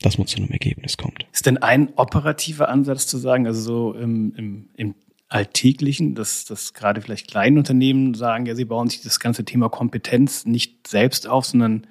dass 0.00 0.18
man 0.18 0.26
zu 0.26 0.38
einem 0.38 0.50
Ergebnis 0.50 0.96
kommt. 0.96 1.26
Ist 1.32 1.46
denn 1.46 1.58
ein 1.58 1.92
operativer 1.94 2.68
Ansatz 2.68 3.06
zu 3.06 3.18
sagen, 3.18 3.46
also 3.46 3.60
so 3.60 3.92
im, 3.94 4.34
im, 4.36 4.70
im 4.76 4.94
Alltäglichen, 5.28 6.14
dass, 6.14 6.44
dass 6.44 6.72
gerade 6.72 7.00
vielleicht 7.00 7.28
kleine 7.28 7.58
Unternehmen 7.58 8.14
sagen, 8.14 8.46
ja, 8.46 8.54
sie 8.54 8.64
bauen 8.64 8.88
sich 8.88 9.02
das 9.02 9.18
ganze 9.18 9.44
Thema 9.44 9.68
Kompetenz 9.68 10.46
nicht 10.46 10.86
selbst 10.86 11.26
auf, 11.28 11.46
sondern 11.46 11.86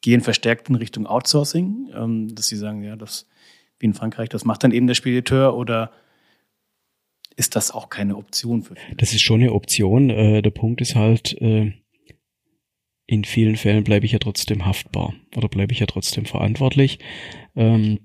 gehen 0.00 0.22
verstärkt 0.22 0.68
in 0.70 0.76
Richtung 0.76 1.06
Outsourcing, 1.06 1.90
ähm, 1.94 2.34
dass 2.34 2.46
sie 2.46 2.56
sagen, 2.56 2.82
ja, 2.82 2.96
das 2.96 3.26
wie 3.80 3.86
in 3.86 3.94
Frankreich, 3.94 4.28
das 4.28 4.44
macht 4.44 4.62
dann 4.62 4.72
eben 4.72 4.86
der 4.86 4.94
Spediteur 4.94 5.56
oder 5.56 5.90
ist 7.36 7.56
das 7.56 7.70
auch 7.70 7.88
keine 7.88 8.16
Option 8.16 8.62
für 8.62 8.76
viele? 8.76 8.96
Das 8.96 9.12
ist 9.12 9.22
schon 9.22 9.40
eine 9.40 9.52
Option. 9.52 10.10
Äh, 10.10 10.42
der 10.42 10.50
Punkt 10.50 10.80
ist 10.82 10.94
halt, 10.94 11.40
äh, 11.40 11.72
in 13.06 13.24
vielen 13.24 13.56
Fällen 13.56 13.82
bleibe 13.82 14.06
ich 14.06 14.12
ja 14.12 14.18
trotzdem 14.18 14.66
haftbar 14.66 15.14
oder 15.34 15.48
bleibe 15.48 15.72
ich 15.72 15.80
ja 15.80 15.86
trotzdem 15.86 16.26
verantwortlich. 16.26 16.98
Ähm, 17.56 17.98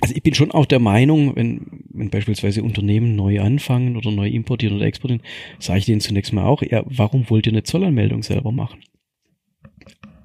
also 0.00 0.14
ich 0.14 0.22
bin 0.22 0.34
schon 0.34 0.52
auch 0.52 0.66
der 0.66 0.78
Meinung, 0.78 1.34
wenn, 1.34 1.82
wenn 1.90 2.10
beispielsweise 2.10 2.62
Unternehmen 2.62 3.16
neu 3.16 3.40
anfangen 3.40 3.96
oder 3.96 4.10
neu 4.10 4.28
importieren 4.28 4.76
oder 4.76 4.86
exportieren, 4.86 5.22
sage 5.58 5.80
ich 5.80 5.86
denen 5.86 6.00
zunächst 6.00 6.32
mal 6.32 6.44
auch, 6.44 6.62
ja, 6.62 6.84
warum 6.86 7.28
wollt 7.30 7.46
ihr 7.46 7.52
eine 7.52 7.64
Zollanmeldung 7.64 8.22
selber 8.22 8.52
machen? 8.52 8.80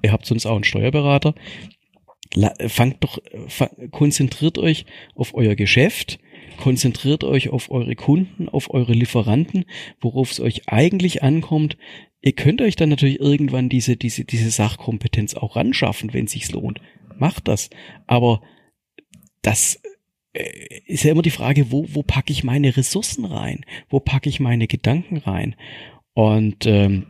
Ihr 0.02 0.12
habt 0.12 0.26
sonst 0.26 0.46
auch 0.46 0.54
einen 0.54 0.64
Steuerberater. 0.64 1.34
Fangt 2.66 3.02
doch, 3.02 3.18
konzentriert 3.90 4.58
euch 4.58 4.86
auf 5.14 5.34
euer 5.34 5.54
Geschäft, 5.54 6.18
konzentriert 6.58 7.24
euch 7.24 7.48
auf 7.48 7.70
eure 7.70 7.94
Kunden, 7.94 8.48
auf 8.48 8.72
eure 8.74 8.92
Lieferanten, 8.92 9.64
worauf 10.00 10.32
es 10.32 10.40
euch 10.40 10.68
eigentlich 10.68 11.22
ankommt. 11.22 11.76
Ihr 12.22 12.32
könnt 12.32 12.60
euch 12.60 12.76
dann 12.76 12.88
natürlich 12.88 13.20
irgendwann 13.20 13.68
diese, 13.68 13.96
diese, 13.96 14.24
diese 14.24 14.50
Sachkompetenz 14.50 15.34
auch 15.34 15.56
ranschaffen, 15.56 16.12
wenn 16.12 16.24
es 16.24 16.32
sich 16.32 16.50
lohnt. 16.50 16.80
Macht 17.18 17.48
das. 17.48 17.70
Aber 18.06 18.42
das 19.44 19.80
äh, 20.32 20.80
ist 20.86 21.04
ja 21.04 21.12
immer 21.12 21.22
die 21.22 21.30
Frage, 21.30 21.70
wo, 21.70 21.86
wo 21.90 22.02
packe 22.02 22.32
ich 22.32 22.44
meine 22.44 22.76
Ressourcen 22.76 23.24
rein? 23.24 23.64
Wo 23.88 24.00
packe 24.00 24.28
ich 24.28 24.40
meine 24.40 24.66
Gedanken 24.66 25.18
rein? 25.18 25.54
Und 26.14 26.66
ähm, 26.66 27.06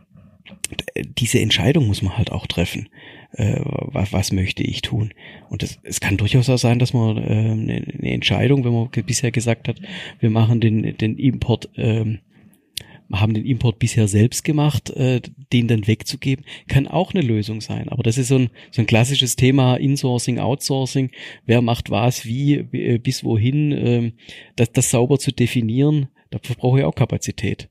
diese 1.17 1.39
Entscheidung 1.39 1.87
muss 1.87 2.01
man 2.01 2.17
halt 2.17 2.31
auch 2.31 2.47
treffen. 2.47 2.89
Äh, 3.33 3.59
was, 3.63 4.13
was 4.13 4.31
möchte 4.31 4.63
ich 4.63 4.81
tun? 4.81 5.13
Und 5.49 5.63
es, 5.63 5.79
es 5.83 5.99
kann 5.99 6.17
durchaus 6.17 6.49
auch 6.49 6.57
sein, 6.57 6.79
dass 6.79 6.93
man 6.93 7.17
äh, 7.17 7.21
eine, 7.21 7.85
eine 7.99 8.11
Entscheidung, 8.11 8.63
wenn 8.63 8.73
man 8.73 8.89
bisher 9.05 9.31
gesagt 9.31 9.67
hat, 9.67 9.81
wir 10.19 10.29
machen 10.29 10.61
den, 10.61 10.97
den 10.97 11.17
Import 11.17 11.69
ähm, 11.75 12.19
haben 13.11 13.33
den 13.33 13.45
Import 13.45 13.79
bisher 13.79 14.07
selbst 14.07 14.43
gemacht, 14.43 14.89
äh, 14.91 15.21
den 15.53 15.67
dann 15.67 15.87
wegzugeben, 15.87 16.45
kann 16.67 16.87
auch 16.87 17.13
eine 17.13 17.23
Lösung 17.23 17.61
sein. 17.61 17.89
Aber 17.89 18.03
das 18.03 18.17
ist 18.17 18.29
so 18.29 18.37
ein, 18.37 18.49
so 18.71 18.81
ein 18.81 18.87
klassisches 18.87 19.35
Thema 19.35 19.75
Insourcing, 19.75 20.39
Outsourcing. 20.39 21.11
Wer 21.45 21.61
macht 21.61 21.89
was, 21.89 22.25
wie, 22.25 22.55
äh, 22.55 22.97
bis 22.97 23.23
wohin, 23.23 23.71
äh, 23.71 24.11
das, 24.55 24.71
das 24.71 24.89
sauber 24.89 25.19
zu 25.19 25.31
definieren, 25.31 26.07
dafür 26.31 26.55
brauche 26.55 26.79
ich 26.79 26.85
auch 26.85 26.95
Kapazität. 26.95 27.69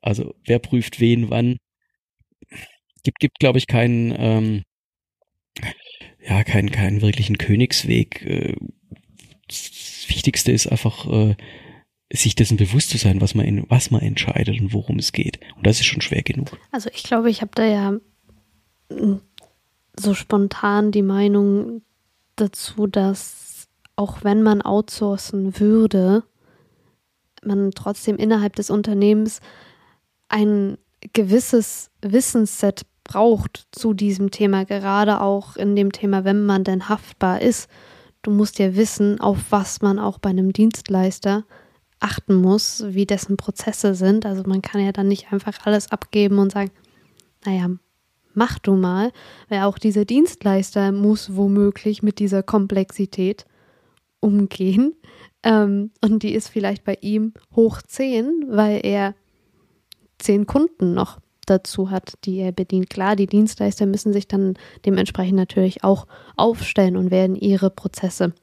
Also 0.00 0.34
wer 0.44 0.58
prüft 0.58 1.00
wen, 1.00 1.30
wann. 1.30 1.56
Gibt, 3.02 3.20
gibt 3.20 3.38
glaube 3.38 3.58
ich, 3.58 3.66
keinen, 3.66 4.14
ähm, 4.16 4.62
ja, 6.26 6.42
keinen, 6.42 6.70
keinen 6.70 7.02
wirklichen 7.02 7.38
Königsweg. 7.38 8.22
Äh, 8.22 8.54
das 9.46 10.06
Wichtigste 10.08 10.52
ist 10.52 10.66
einfach, 10.66 11.06
äh, 11.10 11.36
sich 12.12 12.34
dessen 12.34 12.56
bewusst 12.56 12.90
zu 12.90 12.98
sein, 12.98 13.20
was 13.20 13.34
man, 13.34 13.46
in, 13.46 13.64
was 13.68 13.90
man 13.90 14.02
entscheidet 14.02 14.60
und 14.60 14.72
worum 14.72 14.98
es 14.98 15.12
geht. 15.12 15.40
Und 15.56 15.66
das 15.66 15.80
ist 15.80 15.86
schon 15.86 16.02
schwer 16.02 16.22
genug. 16.22 16.56
Also 16.70 16.90
ich 16.92 17.02
glaube, 17.02 17.30
ich 17.30 17.40
habe 17.40 17.52
da 17.54 17.64
ja 17.64 17.94
hm, 18.90 19.20
so 19.98 20.14
spontan 20.14 20.92
die 20.92 21.02
Meinung 21.02 21.82
dazu, 22.36 22.86
dass 22.86 23.68
auch 23.96 24.24
wenn 24.24 24.42
man 24.42 24.60
outsourcen 24.62 25.58
würde, 25.60 26.24
man 27.44 27.70
trotzdem 27.72 28.16
innerhalb 28.16 28.56
des 28.56 28.70
Unternehmens 28.70 29.40
ein 30.28 30.78
gewisses 31.12 31.90
Wissensset 32.00 32.82
braucht 33.04 33.66
zu 33.70 33.92
diesem 33.92 34.30
Thema, 34.30 34.64
gerade 34.64 35.20
auch 35.20 35.56
in 35.56 35.76
dem 35.76 35.92
Thema, 35.92 36.24
wenn 36.24 36.44
man 36.44 36.64
denn 36.64 36.88
haftbar 36.88 37.42
ist. 37.42 37.68
Du 38.22 38.30
musst 38.30 38.58
ja 38.58 38.74
wissen, 38.74 39.20
auf 39.20 39.38
was 39.50 39.82
man 39.82 39.98
auch 39.98 40.18
bei 40.18 40.30
einem 40.30 40.52
Dienstleister 40.52 41.44
achten 42.04 42.34
muss, 42.34 42.84
wie 42.88 43.06
dessen 43.06 43.36
Prozesse 43.36 43.94
sind. 43.94 44.26
Also 44.26 44.42
man 44.46 44.62
kann 44.62 44.84
ja 44.84 44.92
dann 44.92 45.08
nicht 45.08 45.32
einfach 45.32 45.54
alles 45.64 45.90
abgeben 45.90 46.38
und 46.38 46.52
sagen, 46.52 46.70
naja, 47.44 47.70
mach 48.34 48.58
du 48.58 48.74
mal, 48.74 49.10
weil 49.48 49.62
auch 49.62 49.78
dieser 49.78 50.04
Dienstleister 50.04 50.92
muss 50.92 51.34
womöglich 51.34 52.02
mit 52.02 52.18
dieser 52.18 52.42
Komplexität 52.42 53.46
umgehen. 54.20 54.94
Ähm, 55.42 55.92
und 56.02 56.22
die 56.22 56.34
ist 56.34 56.48
vielleicht 56.48 56.84
bei 56.84 56.98
ihm 57.00 57.32
hoch 57.56 57.80
10, 57.80 58.44
weil 58.48 58.80
er 58.84 59.14
zehn 60.18 60.46
Kunden 60.46 60.92
noch 60.94 61.20
dazu 61.46 61.90
hat, 61.90 62.14
die 62.24 62.38
er 62.38 62.52
bedient. 62.52 62.90
Klar, 62.90 63.16
die 63.16 63.26
Dienstleister 63.26 63.86
müssen 63.86 64.12
sich 64.12 64.28
dann 64.28 64.54
dementsprechend 64.84 65.36
natürlich 65.36 65.84
auch 65.84 66.06
aufstellen 66.36 66.96
und 66.96 67.10
werden 67.10 67.36
ihre 67.36 67.70
Prozesse 67.70 68.34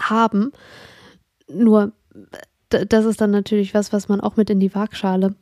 haben. 0.00 0.52
Nur 1.48 1.92
das 2.68 3.04
ist 3.04 3.20
dann 3.20 3.30
natürlich 3.30 3.74
was, 3.74 3.92
was 3.92 4.08
man 4.08 4.20
auch 4.20 4.36
mit 4.36 4.50
in 4.50 4.60
die 4.60 4.74
Waagschale 4.74 5.34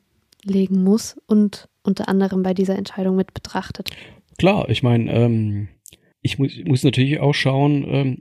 legen 0.44 0.82
muss 0.82 1.20
und 1.26 1.68
unter 1.82 2.08
anderem 2.08 2.42
bei 2.42 2.54
dieser 2.54 2.76
Entscheidung 2.76 3.16
mit 3.16 3.34
betrachtet. 3.34 3.90
Klar, 4.38 4.68
ich 4.68 4.82
meine, 4.82 5.12
ähm, 5.12 5.68
ich 6.22 6.38
muss, 6.38 6.52
muss 6.64 6.82
natürlich 6.82 7.20
auch 7.20 7.32
schauen, 7.32 7.84
ähm, 7.88 8.18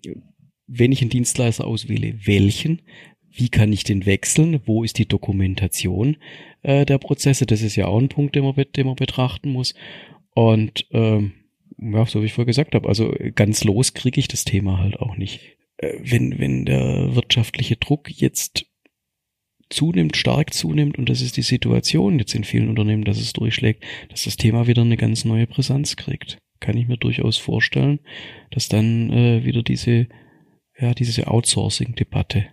wenn 0.67 0.91
ich 0.91 1.01
einen 1.01 1.09
Dienstleister 1.09 1.65
auswähle, 1.65 2.15
welchen, 2.25 2.81
wie 3.29 3.50
kann 3.50 3.74
ich 3.74 3.83
den 3.83 4.05
wechseln, 4.05 4.62
wo 4.65 4.83
ist 4.83 4.97
die 4.97 5.07
Dokumentation 5.07 6.17
äh, 6.62 6.85
der 6.85 6.97
Prozesse, 6.97 7.45
das 7.45 7.62
ist 7.62 7.75
ja 7.75 7.88
auch 7.88 8.00
ein 8.00 8.09
Punkt, 8.09 8.35
den 8.35 8.43
man, 8.43 8.55
den 8.55 8.88
man 8.88 8.95
betrachten 8.95 9.51
muss. 9.51 9.75
Und 10.33 10.88
ähm, 10.91 11.33
ja, 11.77 12.05
so 12.05 12.21
wie 12.21 12.25
ich 12.25 12.33
vorher 12.33 12.45
gesagt 12.45 12.75
habe, 12.75 12.88
also 12.88 13.13
ganz 13.35 13.63
los 13.63 13.93
kriege 13.93 14.19
ich 14.19 14.27
das 14.27 14.45
Thema 14.45 14.79
halt 14.79 15.00
auch 15.00 15.17
nicht. 15.17 15.41
Äh, 15.77 16.00
wenn, 16.01 16.39
wenn 16.39 16.65
der 16.65 17.15
wirtschaftliche 17.15 17.75
Druck 17.75 18.09
jetzt 18.09 18.65
zunimmt, 19.69 20.15
stark 20.15 20.53
zunimmt 20.53 20.98
und 20.98 21.10
das 21.10 21.22
ist 21.22 21.38
die 21.38 21.41
Situation 21.41 22.19
jetzt 22.19 22.36
in 22.36 22.43
vielen 22.43 22.69
Unternehmen, 22.69 23.03
dass 23.03 23.19
es 23.19 23.34
durchschlägt, 23.34 23.84
dass 24.10 24.24
das 24.24 24.38
Thema 24.38 24.67
wieder 24.67 24.81
eine 24.81 24.98
ganz 24.98 25.25
neue 25.25 25.48
Brisanz 25.48 25.95
kriegt. 25.95 26.38
Kann 26.60 26.77
ich 26.77 26.88
mir 26.88 26.98
durchaus 26.98 27.38
vorstellen, 27.38 28.00
dass 28.51 28.69
dann 28.69 29.12
äh, 29.12 29.43
wieder 29.43 29.63
diese, 29.63 30.07
ja, 30.79 30.93
diese 30.93 31.27
Outsourcing-Debatte 31.27 32.45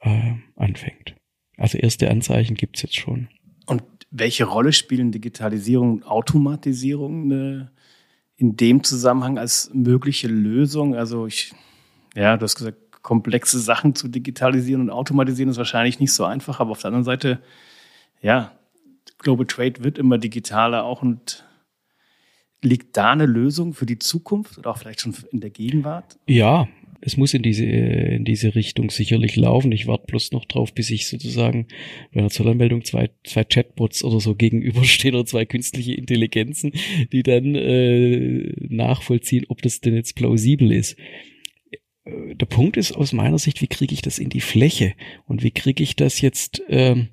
äh, 0.00 0.32
anfängt. 0.56 1.16
Also 1.56 1.78
erste 1.78 2.10
Anzeichen 2.10 2.54
gibt's 2.54 2.82
jetzt 2.82 2.96
schon. 2.96 3.28
Und 3.66 3.82
welche 4.10 4.44
Rolle 4.44 4.72
spielen 4.72 5.10
Digitalisierung 5.10 5.94
und 5.94 6.04
Automatisierung 6.04 7.30
äh, 7.30 7.66
in 8.36 8.56
dem 8.56 8.84
Zusammenhang 8.84 9.38
als 9.38 9.70
mögliche 9.74 10.28
Lösung? 10.28 10.94
Also 10.94 11.26
ich, 11.26 11.52
ja, 12.14 12.36
du 12.36 12.44
hast 12.44 12.56
gesagt, 12.56 12.85
komplexe 13.06 13.60
Sachen 13.60 13.94
zu 13.94 14.08
digitalisieren 14.08 14.82
und 14.82 14.90
automatisieren 14.90 15.48
ist 15.48 15.58
wahrscheinlich 15.58 16.00
nicht 16.00 16.10
so 16.10 16.24
einfach, 16.24 16.58
aber 16.58 16.72
auf 16.72 16.80
der 16.80 16.88
anderen 16.88 17.04
Seite, 17.04 17.38
ja, 18.20 18.50
Global 19.18 19.46
Trade 19.46 19.84
wird 19.84 19.96
immer 19.96 20.18
digitaler 20.18 20.82
auch 20.84 21.02
und 21.02 21.44
liegt 22.62 22.96
da 22.96 23.12
eine 23.12 23.26
Lösung 23.26 23.74
für 23.74 23.86
die 23.86 24.00
Zukunft 24.00 24.58
oder 24.58 24.70
auch 24.70 24.78
vielleicht 24.78 25.02
schon 25.02 25.14
in 25.30 25.38
der 25.38 25.50
Gegenwart? 25.50 26.18
Ja, 26.26 26.66
es 27.00 27.16
muss 27.16 27.32
in 27.32 27.44
diese, 27.44 27.64
in 27.64 28.24
diese 28.24 28.56
Richtung 28.56 28.90
sicherlich 28.90 29.36
laufen. 29.36 29.70
Ich 29.70 29.86
warte 29.86 30.06
bloß 30.08 30.32
noch 30.32 30.44
drauf, 30.44 30.74
bis 30.74 30.90
ich 30.90 31.06
sozusagen 31.06 31.68
bei 32.12 32.18
einer 32.18 32.30
Zollanmeldung 32.30 32.84
zwei, 32.84 33.10
zwei 33.22 33.44
Chatbots 33.44 34.02
oder 34.02 34.18
so 34.18 34.34
gegenüberstehen 34.34 35.14
oder 35.14 35.26
zwei 35.26 35.44
künstliche 35.44 35.94
Intelligenzen, 35.94 36.72
die 37.12 37.22
dann 37.22 37.54
äh, 37.54 38.52
nachvollziehen, 38.68 39.44
ob 39.46 39.62
das 39.62 39.80
denn 39.80 39.94
jetzt 39.94 40.16
plausibel 40.16 40.72
ist 40.72 40.96
der 42.06 42.46
Punkt 42.46 42.76
ist 42.76 42.92
aus 42.92 43.12
meiner 43.12 43.38
Sicht, 43.38 43.60
wie 43.60 43.66
kriege 43.66 43.92
ich 43.92 44.02
das 44.02 44.18
in 44.18 44.28
die 44.28 44.40
Fläche 44.40 44.94
und 45.26 45.42
wie 45.42 45.50
kriege 45.50 45.82
ich 45.82 45.96
das 45.96 46.20
jetzt 46.20 46.62
ähm, 46.68 47.08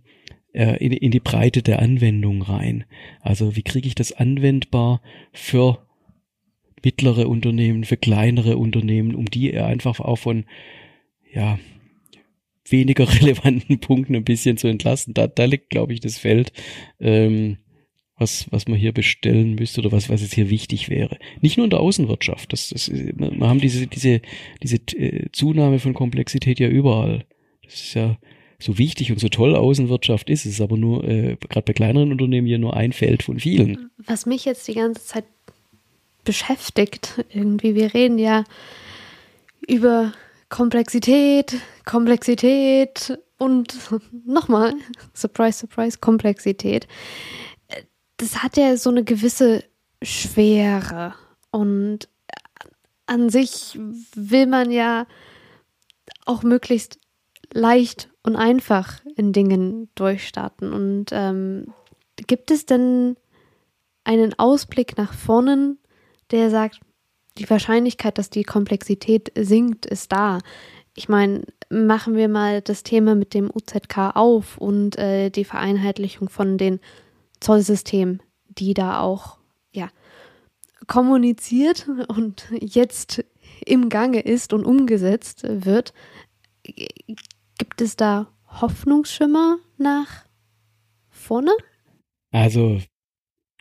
äh, 0.54 0.78
in, 0.78 0.92
in 0.92 1.12
die 1.12 1.20
Breite 1.20 1.64
der 1.64 1.80
Anwendung 1.80 2.42
rein? 2.44 2.86
Also 3.22 3.56
wie 3.56 3.64
kriege 3.64 3.88
ich 3.88 3.96
das 3.96 4.12
anwendbar 4.12 5.02
für 5.32 5.88
mittlere 6.84 7.28
Unternehmen, 7.28 7.86
für 7.86 7.98
kleinere 7.98 8.58
Unternehmen, 8.58 9.16
um 9.16 9.26
die 9.26 9.58
einfach 9.58 10.00
auch 10.00 10.18
von 10.18 10.46
ja 11.32 11.58
weniger 12.70 13.12
relevanten 13.22 13.80
Punkten 13.80 14.16
ein 14.16 14.24
bisschen 14.24 14.58
zu 14.58 14.68
entlasten. 14.68 15.14
Da, 15.14 15.28
da 15.28 15.46
liegt, 15.46 15.70
glaube 15.70 15.94
ich, 15.94 16.00
das 16.00 16.18
Feld. 16.18 16.54
Ähm, 17.00 17.58
was, 18.24 18.48
was 18.50 18.68
man 18.68 18.80
hier 18.80 18.94
bestellen 18.94 19.56
müsste 19.56 19.82
oder 19.82 19.92
was, 19.92 20.10
was 20.10 20.22
jetzt 20.22 20.34
hier 20.34 20.50
wichtig 20.50 20.90
wäre. 20.90 21.18
Nicht 21.42 21.58
nur 21.58 21.66
in 21.66 21.70
der 21.70 21.82
Außenwirtschaft. 21.82 22.54
Das, 22.54 22.70
das, 22.70 22.90
wir 22.92 23.48
haben 23.48 23.60
diese, 23.60 23.86
diese, 23.86 24.22
diese 24.64 24.78
äh, 24.78 25.30
Zunahme 25.32 25.80
von 25.80 25.94
Komplexität 25.94 26.60
ja 26.60 26.70
überall. 26.70 27.26
Das 27.64 27.76
ist 27.76 27.94
ja 27.94 28.18
so 28.60 28.78
wichtig 28.78 29.12
und 29.12 29.20
so 29.20 29.28
toll 29.28 29.56
Außenwirtschaft 29.56 30.30
ist, 30.30 30.46
es 30.46 30.54
ist 30.54 30.62
aber 30.62 30.78
nur, 30.78 31.04
äh, 31.04 31.36
gerade 31.50 31.66
bei 31.66 31.74
kleineren 31.74 32.12
Unternehmen 32.12 32.48
hier 32.48 32.60
nur 32.60 32.76
ein 32.76 32.94
Feld 32.94 33.24
von 33.24 33.40
vielen. 33.40 33.90
Was 33.98 34.26
mich 34.26 34.46
jetzt 34.46 34.68
die 34.68 34.76
ganze 34.76 35.06
Zeit 35.06 35.26
beschäftigt, 36.24 37.26
irgendwie, 37.34 37.76
wir 37.76 37.94
reden 37.94 38.18
ja 38.18 38.46
über 39.68 40.14
Komplexität, 40.48 41.56
Komplexität 41.84 43.20
und 43.38 43.78
nochmal, 44.26 44.74
surprise, 45.14 45.60
surprise, 45.60 45.98
Komplexität 46.00 46.88
das 48.24 48.42
hat 48.42 48.56
ja 48.56 48.78
so 48.78 48.90
eine 48.90 49.04
gewisse 49.04 49.64
Schwere. 50.02 51.14
Und 51.52 52.08
an 53.06 53.30
sich 53.30 53.78
will 54.16 54.48
man 54.48 54.72
ja 54.72 55.06
auch 56.26 56.42
möglichst 56.44 57.00
leicht 57.52 58.10
und 58.24 58.38
einfach 58.38 59.02
in 59.16 59.34
Dingen 59.34 59.90
durchstarten. 59.96 60.72
Und 60.72 61.08
ähm, 61.12 61.74
gibt 62.16 62.50
es 62.50 62.66
denn 62.66 63.18
einen 64.06 64.38
Ausblick 64.40 64.98
nach 64.98 65.14
vorne, 65.14 65.76
der 66.32 66.50
sagt, 66.50 66.80
die 67.38 67.50
Wahrscheinlichkeit, 67.50 68.18
dass 68.18 68.30
die 68.30 68.44
Komplexität 68.44 69.32
sinkt, 69.36 69.86
ist 69.86 70.12
da. 70.12 70.40
Ich 70.96 71.10
meine, 71.10 71.44
machen 71.70 72.16
wir 72.16 72.30
mal 72.30 72.62
das 72.62 72.84
Thema 72.84 73.16
mit 73.16 73.34
dem 73.34 73.52
UZK 73.54 74.16
auf 74.16 74.58
und 74.58 74.98
äh, 74.98 75.30
die 75.30 75.44
Vereinheitlichung 75.44 76.30
von 76.30 76.58
den 76.58 76.80
Zollsystemen, 77.44 78.22
die 78.48 78.74
da 78.74 79.02
auch 79.02 79.38
ja, 79.72 79.90
kommuniziert 80.88 81.88
und 82.08 82.48
jetzt 82.60 83.24
im 83.66 83.90
Gange 83.90 84.22
ist 84.22 84.54
und 84.54 84.66
umgesetzt 84.66 85.44
wird. 85.44 85.94
Gibt 87.58 87.82
es 87.82 87.96
da 87.96 88.28
Hoffnungsschimmer 88.48 89.58
nach 89.78 90.26
vorne? 91.10 91.52
Also 92.32 92.80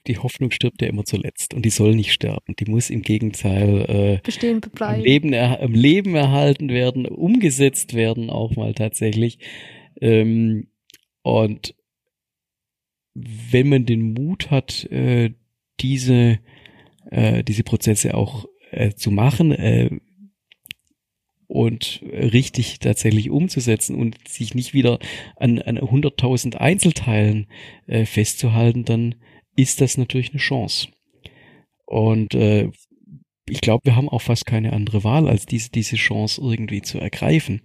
die 0.07 0.19
Hoffnung 0.19 0.51
stirbt 0.51 0.83
ja 0.83 0.89
immer 0.89 1.05
zuletzt 1.05 1.55
und 1.55 1.65
die 1.65 1.71
soll 1.71 1.95
nicht 1.95 2.13
sterben. 2.13 2.55
Die 2.59 2.71
muss 2.71 2.91
im 2.91 3.03
Gegenteil 3.03 3.85
äh, 3.89 4.21
bestehen 4.23 4.61
bleiben. 4.61 5.01
Am 5.01 5.05
Leben, 5.05 5.35
am 5.35 5.73
Leben 5.73 6.15
erhalten 6.15 6.69
werden, 6.71 7.07
umgesetzt 7.07 7.95
werden 7.95 8.31
auch 8.31 8.57
mal 8.57 8.75
tatsächlich. 8.75 9.39
Ähm, 10.01 10.69
und 11.23 11.75
wenn 13.15 13.69
man 13.69 13.87
den 13.87 14.15
Mut 14.15 14.51
hat, 14.51 14.85
äh, 14.91 15.35
diese 15.81 16.39
äh, 17.11 17.45
diese 17.45 17.65
Prozesse 17.65 18.15
auch 18.15 18.47
äh, 18.71 18.93
zu 18.95 19.11
machen 19.11 19.53
äh, 19.53 19.91
und 21.47 22.03
richtig 22.11 22.79
tatsächlich 22.79 23.29
umzusetzen 23.29 23.97
und 23.97 24.17
sich 24.27 24.55
nicht 24.55 24.73
wieder 24.73 24.99
an, 25.37 25.59
an 25.59 25.79
100.000 25.79 26.57
Einzelteilen 26.57 27.47
äh, 27.87 28.07
festzuhalten, 28.07 28.85
dann 28.85 29.17
ist 29.55 29.83
das 29.83 29.99
natürlich 29.99 30.31
eine 30.31 30.39
Chance. 30.39 30.89
Und 31.85 32.35
äh, 32.35 32.71
ich 33.47 33.61
glaube, 33.61 33.85
wir 33.85 33.97
haben 33.97 34.09
auch 34.09 34.23
fast 34.23 34.47
keine 34.47 34.73
andere 34.73 35.05
Wahl, 35.05 35.29
als 35.29 35.45
diese, 35.45 35.71
diese 35.71 35.97
Chance 35.97 36.41
irgendwie 36.41 36.81
zu 36.81 36.99
ergreifen. 36.99 37.61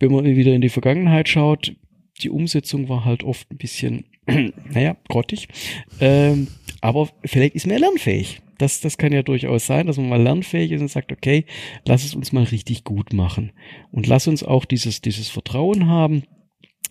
Wenn 0.00 0.10
man 0.10 0.24
wieder 0.24 0.54
in 0.54 0.60
die 0.60 0.68
Vergangenheit 0.68 1.28
schaut, 1.28 1.76
die 2.20 2.30
Umsetzung 2.30 2.88
war 2.88 3.04
halt 3.04 3.22
oft 3.22 3.48
ein 3.52 3.58
bisschen, 3.58 4.06
naja, 4.70 4.96
grottig. 5.08 5.48
Ähm, 6.00 6.48
aber 6.80 7.08
vielleicht 7.24 7.54
ist 7.54 7.66
man 7.66 7.78
lernfähig. 7.78 8.40
Das, 8.58 8.80
das 8.80 8.98
kann 8.98 9.12
ja 9.12 9.22
durchaus 9.22 9.66
sein, 9.66 9.86
dass 9.86 9.96
man 9.96 10.08
mal 10.08 10.22
lernfähig 10.22 10.72
ist 10.72 10.80
und 10.80 10.90
sagt, 10.90 11.12
okay, 11.12 11.44
lass 11.86 12.04
es 12.04 12.14
uns 12.14 12.32
mal 12.32 12.44
richtig 12.44 12.84
gut 12.84 13.12
machen. 13.12 13.52
Und 13.92 14.06
lass 14.06 14.26
uns 14.26 14.42
auch 14.42 14.64
dieses, 14.64 15.00
dieses 15.00 15.28
Vertrauen 15.28 15.86
haben, 15.86 16.24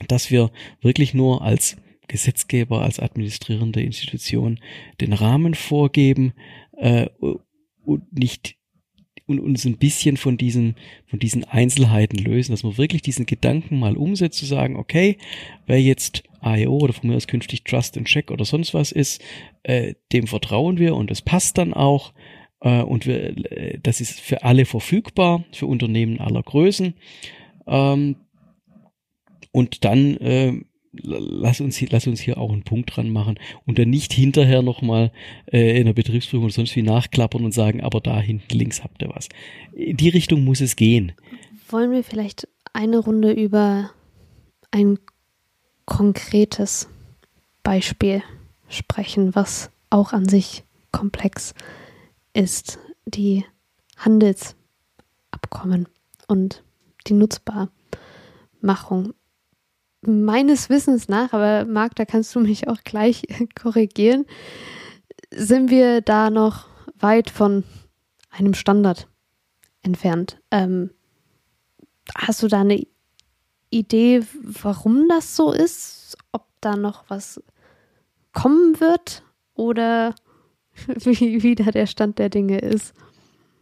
dass 0.08 0.32
wir 0.32 0.52
wirklich 0.82 1.14
nur 1.14 1.42
als 1.42 1.78
Gesetzgeber, 2.08 2.82
als 2.82 3.00
administrierende 3.00 3.82
Institution 3.82 4.60
den 5.02 5.12
Rahmen 5.12 5.56
vorgeben 5.56 6.34
äh, 6.78 7.08
und 7.20 8.14
nicht 8.18 8.56
und 9.26 9.42
uns 9.42 9.66
ein 9.66 9.78
bisschen 9.78 10.16
von 10.16 10.38
diesen, 10.38 10.76
von 11.06 11.20
diesen 11.20 11.44
Einzelheiten 11.44 12.18
lösen, 12.18 12.54
dass 12.54 12.64
man 12.64 12.78
wirklich 12.78 13.02
diesen 13.02 13.26
Gedanken 13.26 13.78
mal 13.78 13.98
umsetzt, 13.98 14.40
zu 14.40 14.46
sagen, 14.46 14.78
okay, 14.78 15.18
wer 15.66 15.82
jetzt 15.82 16.24
AEO 16.42 16.78
oder 16.78 16.94
von 16.94 17.10
mir 17.10 17.16
aus 17.16 17.28
künftig 17.28 17.64
Trust 17.64 17.98
and 17.98 18.08
Check 18.08 18.32
oder 18.32 18.46
sonst 18.46 18.74
was 18.74 18.92
ist, 18.92 19.22
äh, 19.64 19.96
dem 20.12 20.28
vertrauen 20.28 20.78
wir 20.78 20.96
und 20.96 21.12
es 21.12 21.22
passt 21.22 21.58
dann 21.58 21.74
auch 21.74 22.14
äh, 22.62 22.82
und 22.82 23.06
wir, 23.06 23.52
äh, 23.52 23.80
das 23.82 24.02
ist 24.02 24.20
für 24.20 24.44
alle 24.44 24.66
verfügbar, 24.66 25.44
für 25.52 25.68
Unternehmen 25.68 26.20
aller 26.20 26.44
Größen. 26.44 26.94
Ähm, 27.68 28.16
und 29.52 29.86
dann 29.86 30.18
äh, 30.18 30.54
lass 31.02 31.62
uns, 31.62 31.78
hier, 31.78 31.90
lass 31.92 32.08
uns 32.08 32.20
hier 32.20 32.38
auch 32.38 32.52
einen 32.52 32.64
Punkt 32.64 32.96
dran 32.96 33.10
machen 33.10 33.40
und 33.66 33.80
dann 33.80 33.90
nicht 33.90 34.14
hinterher 34.14 34.62
nochmal 34.62 35.12
äh, 35.52 35.80
in 35.80 35.86
der 35.86 35.94
Betriebsprüfung 35.94 36.46
oder 36.46 36.54
sonst 36.54 36.76
wie 36.76 36.82
nachklappern 36.82 37.44
und 37.44 37.54
sagen, 37.54 37.82
aber 37.82 38.00
da 38.02 38.20
hinten 38.20 38.58
links 38.58 38.84
habt 38.84 39.02
ihr 39.02 39.10
was. 39.10 39.30
In 39.74 39.98
die 39.98 40.10
Richtung 40.10 40.44
muss 40.44 40.62
es 40.62 40.76
gehen. 40.76 41.14
Wollen 41.70 41.92
wir 41.92 42.04
vielleicht 42.04 42.48
eine 42.74 43.00
Runde 43.00 43.32
über 43.32 43.92
ein 44.72 44.98
konkretes 45.88 46.88
Beispiel 47.64 48.22
sprechen, 48.70 49.34
was 49.34 49.72
auch 49.90 50.14
an 50.14 50.30
sich 50.30 50.64
komplex 50.92 51.56
ist, 52.34 52.78
die 53.06 53.46
Handelsabkommen 53.98 55.88
und 56.28 56.64
die 57.08 57.14
Nutzbarmachung 57.14 59.14
meines 60.02 60.70
Wissens 60.70 61.08
nach, 61.08 61.34
aber 61.34 61.66
Marc, 61.66 61.96
da 61.96 62.06
kannst 62.06 62.36
du 62.36 62.40
mich 62.40 62.68
auch 62.68 62.84
gleich 62.84 63.24
korrigieren, 63.60 64.26
sind 65.32 65.72
wir 65.72 66.02
da 66.02 66.30
noch 66.30 66.68
weit 67.00 67.30
von 67.30 67.64
einem 68.30 68.54
Standard 68.54 69.08
entfernt. 69.82 70.40
Ähm, 70.52 70.92
hast 72.16 72.44
du 72.44 72.48
da 72.48 72.62
eine 72.62 72.86
Idee, 73.70 74.22
warum 74.44 75.08
das 75.10 75.36
so 75.36 75.52
ist? 75.52 76.18
Ob 76.32 76.46
da 76.62 76.76
noch 76.76 77.06
was 77.10 77.42
kommen 78.34 78.80
wird 78.80 79.24
oder 79.56 80.16
wie, 80.86 81.56
da 81.56 81.72
der 81.72 81.88
Stand 81.88 82.20
der 82.20 82.30
Dinge 82.30 82.60
ist? 82.60 82.94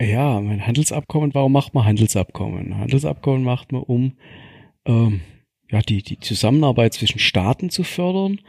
Ja, 0.02 0.42
mein 0.42 0.66
Handelsabkommen, 0.66 1.34
warum 1.34 1.54
macht 1.54 1.74
man 1.74 1.86
Handelsabkommen? 1.86 2.78
Handelsabkommen 2.78 3.44
macht 3.44 3.72
man, 3.72 3.84
um 3.84 4.14
ähm, 4.86 5.22
ja, 5.72 5.82
die, 5.82 6.04
die 6.04 6.20
Zusammenarbeit 6.20 6.94
zwischen 6.94 7.20
Staaten 7.20 7.70
zu 7.70 7.84
fördern 7.84 8.42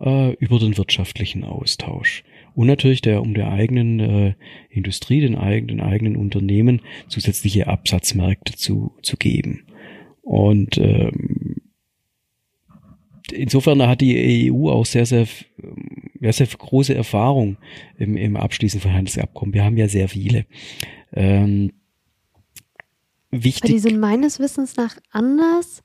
äh, 0.00 0.32
über 0.34 0.58
den 0.58 0.76
wirtschaftlichen 0.78 1.44
Austausch. 1.44 2.24
Und 2.54 2.66
natürlich 2.66 3.02
der, 3.02 3.20
um 3.20 3.34
der 3.34 3.52
eigenen 3.52 4.00
äh, 4.00 4.34
Industrie, 4.70 5.20
den 5.20 5.36
eigenen, 5.36 5.82
eigenen 5.82 6.16
Unternehmen 6.16 6.80
zusätzliche 7.08 7.66
Absatzmärkte 7.66 8.54
zu, 8.54 8.94
zu 9.02 9.18
geben. 9.18 9.66
Und 10.26 10.76
ähm, 10.78 11.54
insofern 13.30 13.80
hat 13.86 14.00
die 14.00 14.50
EU 14.52 14.68
auch 14.70 14.84
sehr, 14.84 15.06
sehr, 15.06 15.28
sehr, 16.20 16.32
sehr 16.32 16.46
große 16.48 16.96
Erfahrung 16.96 17.58
im, 17.96 18.16
im 18.16 18.36
Abschließen 18.36 18.80
von 18.80 18.92
Handelsabkommen. 18.92 19.54
Wir 19.54 19.64
haben 19.64 19.76
ja 19.76 19.86
sehr 19.86 20.08
viele. 20.08 20.44
Ähm, 21.12 21.70
wichtig. 23.30 23.70
die 23.70 23.78
sind 23.78 24.00
meines 24.00 24.40
Wissens 24.40 24.76
nach 24.76 24.96
anders 25.12 25.84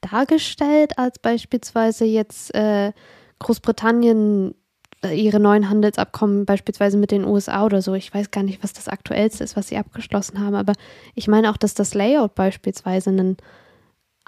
dargestellt 0.00 0.98
als 0.98 1.18
beispielsweise 1.18 2.06
jetzt 2.06 2.54
äh, 2.54 2.90
Großbritannien 3.38 4.54
äh, 5.02 5.14
ihre 5.14 5.40
neuen 5.40 5.68
Handelsabkommen 5.68 6.46
beispielsweise 6.46 6.96
mit 6.96 7.10
den 7.10 7.26
USA 7.26 7.66
oder 7.66 7.82
so. 7.82 7.92
Ich 7.92 8.14
weiß 8.14 8.30
gar 8.30 8.44
nicht, 8.44 8.62
was 8.62 8.72
das 8.72 8.88
aktuellste 8.88 9.44
ist, 9.44 9.56
was 9.56 9.68
sie 9.68 9.76
abgeschlossen 9.76 10.40
haben, 10.40 10.54
aber 10.54 10.72
ich 11.14 11.28
meine 11.28 11.50
auch, 11.50 11.58
dass 11.58 11.74
das 11.74 11.92
Layout 11.92 12.34
beispielsweise 12.34 13.10
ein 13.10 13.36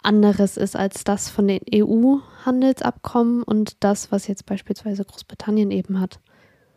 anderes 0.03 0.57
ist 0.57 0.77
als 0.77 1.05
das 1.05 1.29
von 1.29 1.49
den 1.49 1.61
EU-Handelsabkommen 1.75 3.43
und 3.43 3.77
das, 3.81 4.13
was 4.13 4.27
jetzt 4.29 4.47
beispielsweise 4.47 5.05
Großbritannien 5.05 5.71
eben 5.71 6.01
hat. 6.01 6.21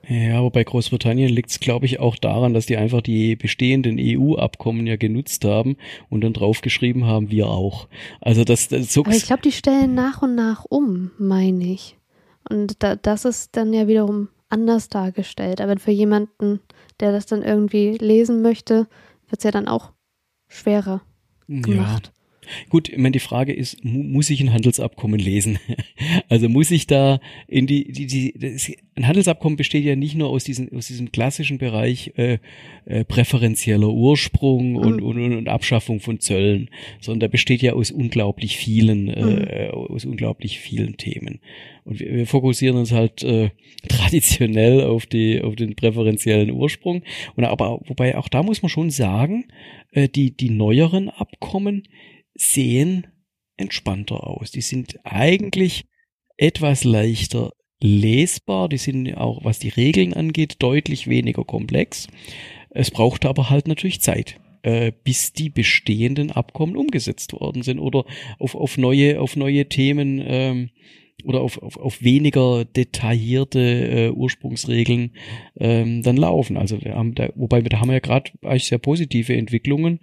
Ja, 0.07 0.39
aber 0.39 0.49
bei 0.49 0.63
Großbritannien 0.63 1.29
liegt 1.29 1.51
es, 1.51 1.59
glaube 1.59 1.85
ich, 1.85 1.99
auch 1.99 2.15
daran, 2.15 2.53
dass 2.53 2.65
die 2.65 2.77
einfach 2.77 3.01
die 3.01 3.35
bestehenden 3.35 3.97
EU-Abkommen 3.99 4.87
ja 4.87 4.95
genutzt 4.95 5.45
haben 5.45 5.77
und 6.09 6.21
dann 6.21 6.33
draufgeschrieben 6.33 7.05
haben, 7.05 7.29
wir 7.29 7.47
auch. 7.47 7.87
Also 8.21 8.43
das, 8.43 8.69
das 8.69 8.93
so 8.93 9.01
Aber 9.01 9.11
ich 9.11 9.25
glaube, 9.25 9.43
die 9.43 9.51
stellen 9.51 9.93
nach 9.93 10.21
und 10.21 10.35
nach 10.35 10.65
um, 10.67 11.11
meine 11.19 11.65
ich. 11.65 11.97
Und 12.49 12.81
da, 12.81 12.95
das 12.95 13.25
ist 13.25 13.55
dann 13.55 13.73
ja 13.73 13.87
wiederum 13.87 14.29
anders 14.49 14.89
dargestellt. 14.89 15.61
Aber 15.61 15.77
für 15.77 15.91
jemanden, 15.91 16.59
der 16.99 17.11
das 17.11 17.25
dann 17.27 17.43
irgendwie 17.43 17.97
lesen 17.99 18.41
möchte, 18.41 18.87
wird 19.27 19.39
es 19.39 19.43
ja 19.43 19.51
dann 19.51 19.67
auch 19.67 19.91
schwerer 20.47 21.01
gemacht. 21.47 22.07
Ja. 22.07 22.18
Gut, 22.69 22.89
ich 22.89 22.97
meine, 22.97 23.11
die 23.11 23.19
Frage 23.19 23.53
ist, 23.53 23.83
muss 23.83 24.29
ich 24.29 24.41
ein 24.41 24.53
Handelsabkommen 24.53 25.19
lesen? 25.19 25.59
also 26.29 26.49
muss 26.49 26.71
ich 26.71 26.87
da 26.87 27.19
in 27.47 27.67
die, 27.67 27.91
die, 27.91 28.07
die 28.07 28.33
das, 28.37 28.71
ein 28.95 29.07
Handelsabkommen 29.07 29.55
besteht 29.55 29.85
ja 29.85 29.95
nicht 29.95 30.15
nur 30.15 30.29
aus 30.29 30.43
diesem, 30.43 30.69
aus 30.75 30.87
diesem 30.87 31.11
klassischen 31.11 31.57
Bereich 31.57 32.13
äh, 32.17 32.39
äh, 32.85 33.05
präferenzieller 33.05 33.89
Ursprung 33.89 34.75
und, 34.75 34.97
mhm. 34.97 35.03
und, 35.03 35.37
und, 35.37 35.47
Abschaffung 35.47 35.99
von 35.99 36.19
Zöllen, 36.19 36.69
sondern 36.99 37.21
der 37.21 37.27
besteht 37.29 37.61
ja 37.61 37.73
aus 37.73 37.91
unglaublich 37.91 38.57
vielen, 38.57 39.07
äh, 39.07 39.67
mhm. 39.67 39.73
aus 39.73 40.05
unglaublich 40.05 40.59
vielen 40.59 40.97
Themen. 40.97 41.39
Und 41.85 41.99
wir, 41.99 42.13
wir 42.13 42.27
fokussieren 42.27 42.77
uns 42.77 42.91
halt 42.91 43.23
äh, 43.23 43.51
traditionell 43.87 44.81
auf 44.81 45.05
die, 45.05 45.41
auf 45.41 45.55
den 45.55 45.75
präferenziellen 45.75 46.51
Ursprung. 46.51 47.03
Und 47.35 47.45
aber, 47.45 47.79
wobei 47.85 48.17
auch 48.17 48.27
da 48.27 48.43
muss 48.43 48.61
man 48.61 48.69
schon 48.69 48.89
sagen, 48.89 49.45
äh, 49.91 50.09
die, 50.09 50.31
die 50.31 50.49
neueren 50.49 51.09
Abkommen, 51.09 51.83
sehen 52.39 53.07
entspannter 53.57 54.25
aus. 54.27 54.51
Die 54.51 54.61
sind 54.61 54.99
eigentlich 55.03 55.85
etwas 56.37 56.83
leichter 56.83 57.51
lesbar. 57.81 58.69
Die 58.69 58.77
sind 58.77 59.13
auch, 59.15 59.43
was 59.43 59.59
die 59.59 59.69
Regeln 59.69 60.13
angeht, 60.13 60.55
deutlich 60.59 61.07
weniger 61.07 61.43
komplex. 61.43 62.07
Es 62.69 62.91
braucht 62.91 63.25
aber 63.25 63.49
halt 63.49 63.67
natürlich 63.67 64.01
Zeit. 64.01 64.39
äh, 64.63 64.91
bis 65.03 65.33
die 65.33 65.49
bestehenden 65.49 66.31
Abkommen 66.31 66.75
umgesetzt 66.75 67.33
worden 67.33 67.63
sind 67.63 67.79
oder 67.79 68.05
auf, 68.39 68.55
auf 68.55 68.77
neue, 68.77 69.21
auf 69.21 69.35
neue 69.35 69.67
Themen 69.69 70.21
ähm, 70.25 70.69
oder 71.23 71.41
auf, 71.41 71.61
auf, 71.61 71.77
auf 71.77 72.01
weniger 72.01 72.65
detaillierte 72.65 73.59
äh, 73.59 74.09
Ursprungsregeln 74.09 75.11
ähm, 75.57 76.01
dann 76.03 76.17
laufen. 76.17 76.57
Also 76.57 76.81
wir 76.81 76.95
haben 76.95 77.15
da, 77.15 77.29
wobei 77.35 77.63
wir 77.63 77.69
da 77.69 77.79
haben 77.79 77.89
wir 77.89 77.95
ja 77.95 77.99
gerade 77.99 78.31
eigentlich 78.43 78.65
sehr 78.65 78.77
positive 78.77 79.35
Entwicklungen. 79.35 79.99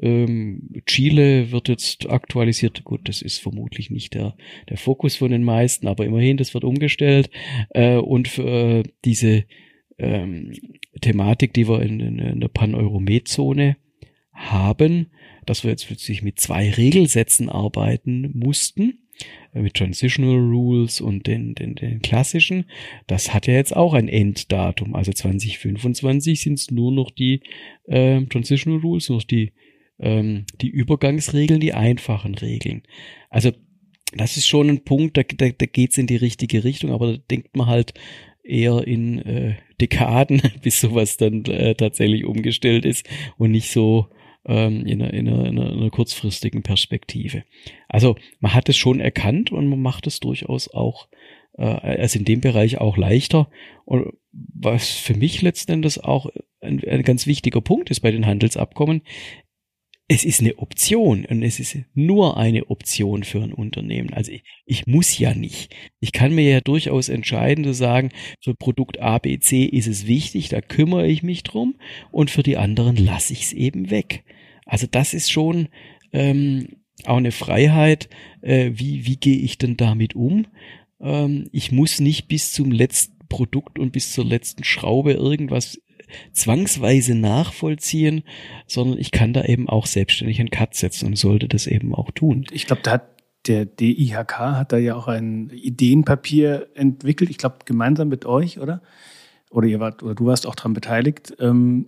Ähm, 0.00 0.70
Chile 0.86 1.50
wird 1.52 1.68
jetzt 1.68 2.08
aktualisiert. 2.08 2.84
Gut, 2.84 3.08
das 3.08 3.22
ist 3.22 3.38
vermutlich 3.38 3.90
nicht 3.90 4.14
der, 4.14 4.36
der 4.68 4.76
Fokus 4.76 5.16
von 5.16 5.30
den 5.30 5.44
meisten, 5.44 5.86
aber 5.86 6.04
immerhin, 6.04 6.36
das 6.36 6.54
wird 6.54 6.64
umgestellt. 6.64 7.30
Äh, 7.70 7.96
und 7.96 8.28
für 8.28 8.80
äh, 8.80 8.82
diese 9.04 9.44
ähm, 9.98 10.52
Thematik, 11.00 11.52
die 11.52 11.68
wir 11.68 11.82
in, 11.82 12.00
in, 12.00 12.18
in 12.18 12.40
der 12.40 12.48
Pan-Euromed-Zone 12.48 13.76
haben, 14.32 15.10
dass 15.46 15.64
wir 15.64 15.70
jetzt 15.70 15.86
plötzlich 15.86 16.22
mit 16.22 16.40
zwei 16.40 16.70
Regelsätzen 16.70 17.48
arbeiten 17.48 18.30
mussten 18.34 18.99
mit 19.52 19.74
Transitional 19.74 20.38
Rules 20.38 21.00
und 21.00 21.26
den, 21.26 21.54
den, 21.54 21.74
den 21.74 22.02
klassischen, 22.02 22.66
das 23.06 23.34
hat 23.34 23.46
ja 23.46 23.54
jetzt 23.54 23.74
auch 23.74 23.94
ein 23.94 24.08
Enddatum. 24.08 24.94
Also 24.94 25.12
2025 25.12 26.40
sind 26.40 26.54
es 26.54 26.70
nur 26.70 26.92
noch 26.92 27.10
die 27.10 27.40
äh, 27.86 28.22
Transitional 28.26 28.80
Rules, 28.80 29.08
nur 29.08 29.18
noch 29.18 29.24
die, 29.24 29.52
ähm, 29.98 30.44
die 30.60 30.68
Übergangsregeln, 30.68 31.60
die 31.60 31.72
einfachen 31.72 32.34
Regeln. 32.36 32.82
Also 33.28 33.50
das 34.14 34.36
ist 34.36 34.46
schon 34.46 34.68
ein 34.68 34.84
Punkt, 34.84 35.16
da, 35.16 35.22
da, 35.22 35.48
da 35.50 35.66
geht 35.66 35.96
in 35.98 36.06
die 36.06 36.16
richtige 36.16 36.64
Richtung, 36.64 36.90
aber 36.90 37.12
da 37.12 37.18
denkt 37.30 37.56
man 37.56 37.66
halt 37.66 37.94
eher 38.42 38.86
in 38.86 39.18
äh, 39.18 39.54
Dekaden, 39.80 40.42
bis 40.62 40.80
sowas 40.80 41.16
dann 41.16 41.44
äh, 41.44 41.74
tatsächlich 41.74 42.24
umgestellt 42.24 42.84
ist 42.84 43.08
und 43.36 43.50
nicht 43.50 43.70
so 43.70 44.08
ähm, 44.46 44.86
in, 44.86 45.02
einer, 45.02 45.12
in, 45.12 45.28
einer, 45.28 45.46
in 45.46 45.58
einer 45.58 45.90
kurzfristigen 45.90 46.62
Perspektive. 46.62 47.44
Also 47.88 48.16
man 48.40 48.54
hat 48.54 48.68
es 48.68 48.76
schon 48.76 49.00
erkannt 49.00 49.52
und 49.52 49.68
man 49.68 49.80
macht 49.80 50.06
es 50.06 50.20
durchaus 50.20 50.68
auch, 50.68 51.08
äh, 51.58 51.64
also 51.64 52.18
in 52.18 52.24
dem 52.24 52.40
Bereich 52.40 52.78
auch 52.78 52.96
leichter. 52.96 53.50
Und 53.84 54.12
was 54.32 54.90
für 54.90 55.14
mich 55.14 55.42
letzten 55.42 55.72
Endes 55.72 55.98
auch 55.98 56.30
ein, 56.60 56.82
ein 56.84 57.02
ganz 57.02 57.26
wichtiger 57.26 57.60
Punkt 57.60 57.90
ist 57.90 58.00
bei 58.00 58.10
den 58.10 58.26
Handelsabkommen, 58.26 59.02
es 60.12 60.24
ist 60.24 60.40
eine 60.40 60.58
Option 60.58 61.24
und 61.24 61.44
es 61.44 61.60
ist 61.60 61.78
nur 61.94 62.36
eine 62.36 62.68
Option 62.68 63.22
für 63.22 63.44
ein 63.44 63.52
Unternehmen. 63.52 64.12
Also 64.12 64.32
ich, 64.32 64.42
ich, 64.66 64.88
muss 64.88 65.16
ja 65.16 65.36
nicht. 65.36 65.72
Ich 66.00 66.10
kann 66.10 66.34
mir 66.34 66.50
ja 66.50 66.60
durchaus 66.60 67.08
entscheiden 67.08 67.62
zu 67.62 67.72
sagen, 67.72 68.10
für 68.40 68.56
Produkt 68.56 69.00
A, 69.00 69.18
B, 69.18 69.38
C 69.38 69.66
ist 69.66 69.86
es 69.86 70.08
wichtig, 70.08 70.48
da 70.48 70.62
kümmere 70.62 71.06
ich 71.06 71.22
mich 71.22 71.44
drum 71.44 71.76
und 72.10 72.28
für 72.28 72.42
die 72.42 72.56
anderen 72.56 72.96
lasse 72.96 73.32
ich 73.32 73.42
es 73.42 73.52
eben 73.52 73.90
weg. 73.90 74.24
Also 74.66 74.88
das 74.90 75.14
ist 75.14 75.30
schon 75.30 75.68
ähm, 76.12 76.80
auch 77.04 77.18
eine 77.18 77.30
Freiheit. 77.30 78.08
Äh, 78.42 78.72
wie, 78.74 79.06
wie 79.06 79.16
gehe 79.16 79.38
ich 79.38 79.58
denn 79.58 79.76
damit 79.76 80.16
um? 80.16 80.48
Ähm, 81.00 81.48
ich 81.52 81.70
muss 81.70 82.00
nicht 82.00 82.26
bis 82.26 82.50
zum 82.50 82.72
letzten 82.72 83.16
Produkt 83.28 83.78
und 83.78 83.92
bis 83.92 84.12
zur 84.12 84.24
letzten 84.24 84.64
Schraube 84.64 85.12
irgendwas 85.12 85.80
zwangsweise 86.32 87.14
nachvollziehen, 87.14 88.22
sondern 88.66 88.98
ich 88.98 89.10
kann 89.10 89.32
da 89.32 89.44
eben 89.44 89.68
auch 89.68 89.86
selbstständig 89.86 90.40
einen 90.40 90.50
Cut 90.50 90.74
setzen 90.74 91.06
und 91.06 91.16
sollte 91.16 91.48
das 91.48 91.66
eben 91.66 91.94
auch 91.94 92.10
tun. 92.10 92.46
Ich 92.50 92.66
glaube, 92.66 92.82
da 92.82 92.92
hat 92.92 93.20
der 93.46 93.64
DIHK 93.64 94.38
hat 94.38 94.72
da 94.72 94.76
ja 94.76 94.94
auch 94.94 95.08
ein 95.08 95.50
Ideenpapier 95.50 96.68
entwickelt, 96.74 97.30
ich 97.30 97.38
glaube 97.38 97.58
gemeinsam 97.64 98.08
mit 98.08 98.26
euch, 98.26 98.60
oder? 98.60 98.82
Oder 99.50 99.66
ihr 99.66 99.80
wart, 99.80 100.02
oder 100.02 100.14
du 100.14 100.26
warst 100.26 100.46
auch 100.46 100.54
daran 100.54 100.74
beteiligt. 100.74 101.34
Ähm, 101.40 101.86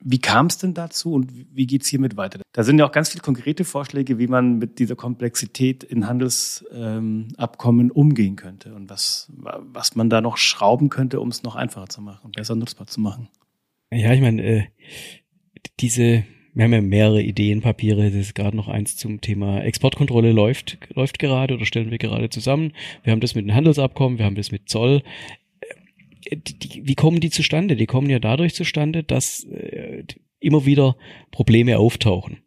wie 0.00 0.18
kam 0.18 0.46
es 0.46 0.58
denn 0.58 0.74
dazu 0.74 1.12
und 1.14 1.32
wie 1.32 1.66
geht 1.66 1.82
es 1.82 1.88
hiermit 1.88 2.16
weiter? 2.16 2.40
Da 2.52 2.62
sind 2.62 2.78
ja 2.78 2.86
auch 2.86 2.92
ganz 2.92 3.10
viele 3.10 3.22
konkrete 3.22 3.64
Vorschläge, 3.64 4.18
wie 4.18 4.26
man 4.26 4.58
mit 4.58 4.78
dieser 4.78 4.96
Komplexität 4.96 5.82
in 5.82 6.06
Handelsabkommen 6.06 7.86
ähm, 7.86 7.92
umgehen 7.92 8.36
könnte 8.36 8.74
und 8.74 8.90
was, 8.90 9.32
was 9.36 9.96
man 9.96 10.10
da 10.10 10.20
noch 10.20 10.36
schrauben 10.36 10.90
könnte, 10.90 11.20
um 11.20 11.28
es 11.28 11.42
noch 11.42 11.56
einfacher 11.56 11.88
zu 11.88 12.02
machen, 12.02 12.32
besser 12.32 12.54
nutzbar 12.54 12.86
zu 12.86 13.00
machen. 13.00 13.28
Ja, 13.90 14.12
ich 14.12 14.20
meine, 14.20 14.42
äh, 14.42 14.64
diese, 15.80 16.24
wir 16.52 16.64
haben 16.64 16.72
ja 16.72 16.82
mehrere 16.82 17.22
Ideenpapiere, 17.22 18.04
das 18.10 18.14
ist 18.14 18.34
gerade 18.34 18.56
noch 18.56 18.68
eins 18.68 18.96
zum 18.96 19.20
Thema 19.20 19.62
Exportkontrolle 19.62 20.32
läuft, 20.32 20.78
läuft 20.94 21.18
gerade 21.18 21.54
oder 21.54 21.64
stellen 21.64 21.90
wir 21.90 21.98
gerade 21.98 22.28
zusammen. 22.28 22.72
Wir 23.02 23.12
haben 23.12 23.20
das 23.20 23.34
mit 23.34 23.46
den 23.46 23.54
Handelsabkommen, 23.54 24.18
wir 24.18 24.26
haben 24.26 24.36
das 24.36 24.52
mit 24.52 24.68
Zoll 24.68 25.02
die, 26.30 26.86
wie 26.86 26.94
kommen 26.94 27.20
die 27.20 27.30
zustande? 27.30 27.76
Die 27.76 27.86
kommen 27.86 28.10
ja 28.10 28.18
dadurch 28.18 28.54
zustande, 28.54 29.02
dass 29.02 29.44
äh, 29.44 30.04
immer 30.40 30.66
wieder 30.66 30.96
Probleme 31.30 31.78
auftauchen. 31.78 32.38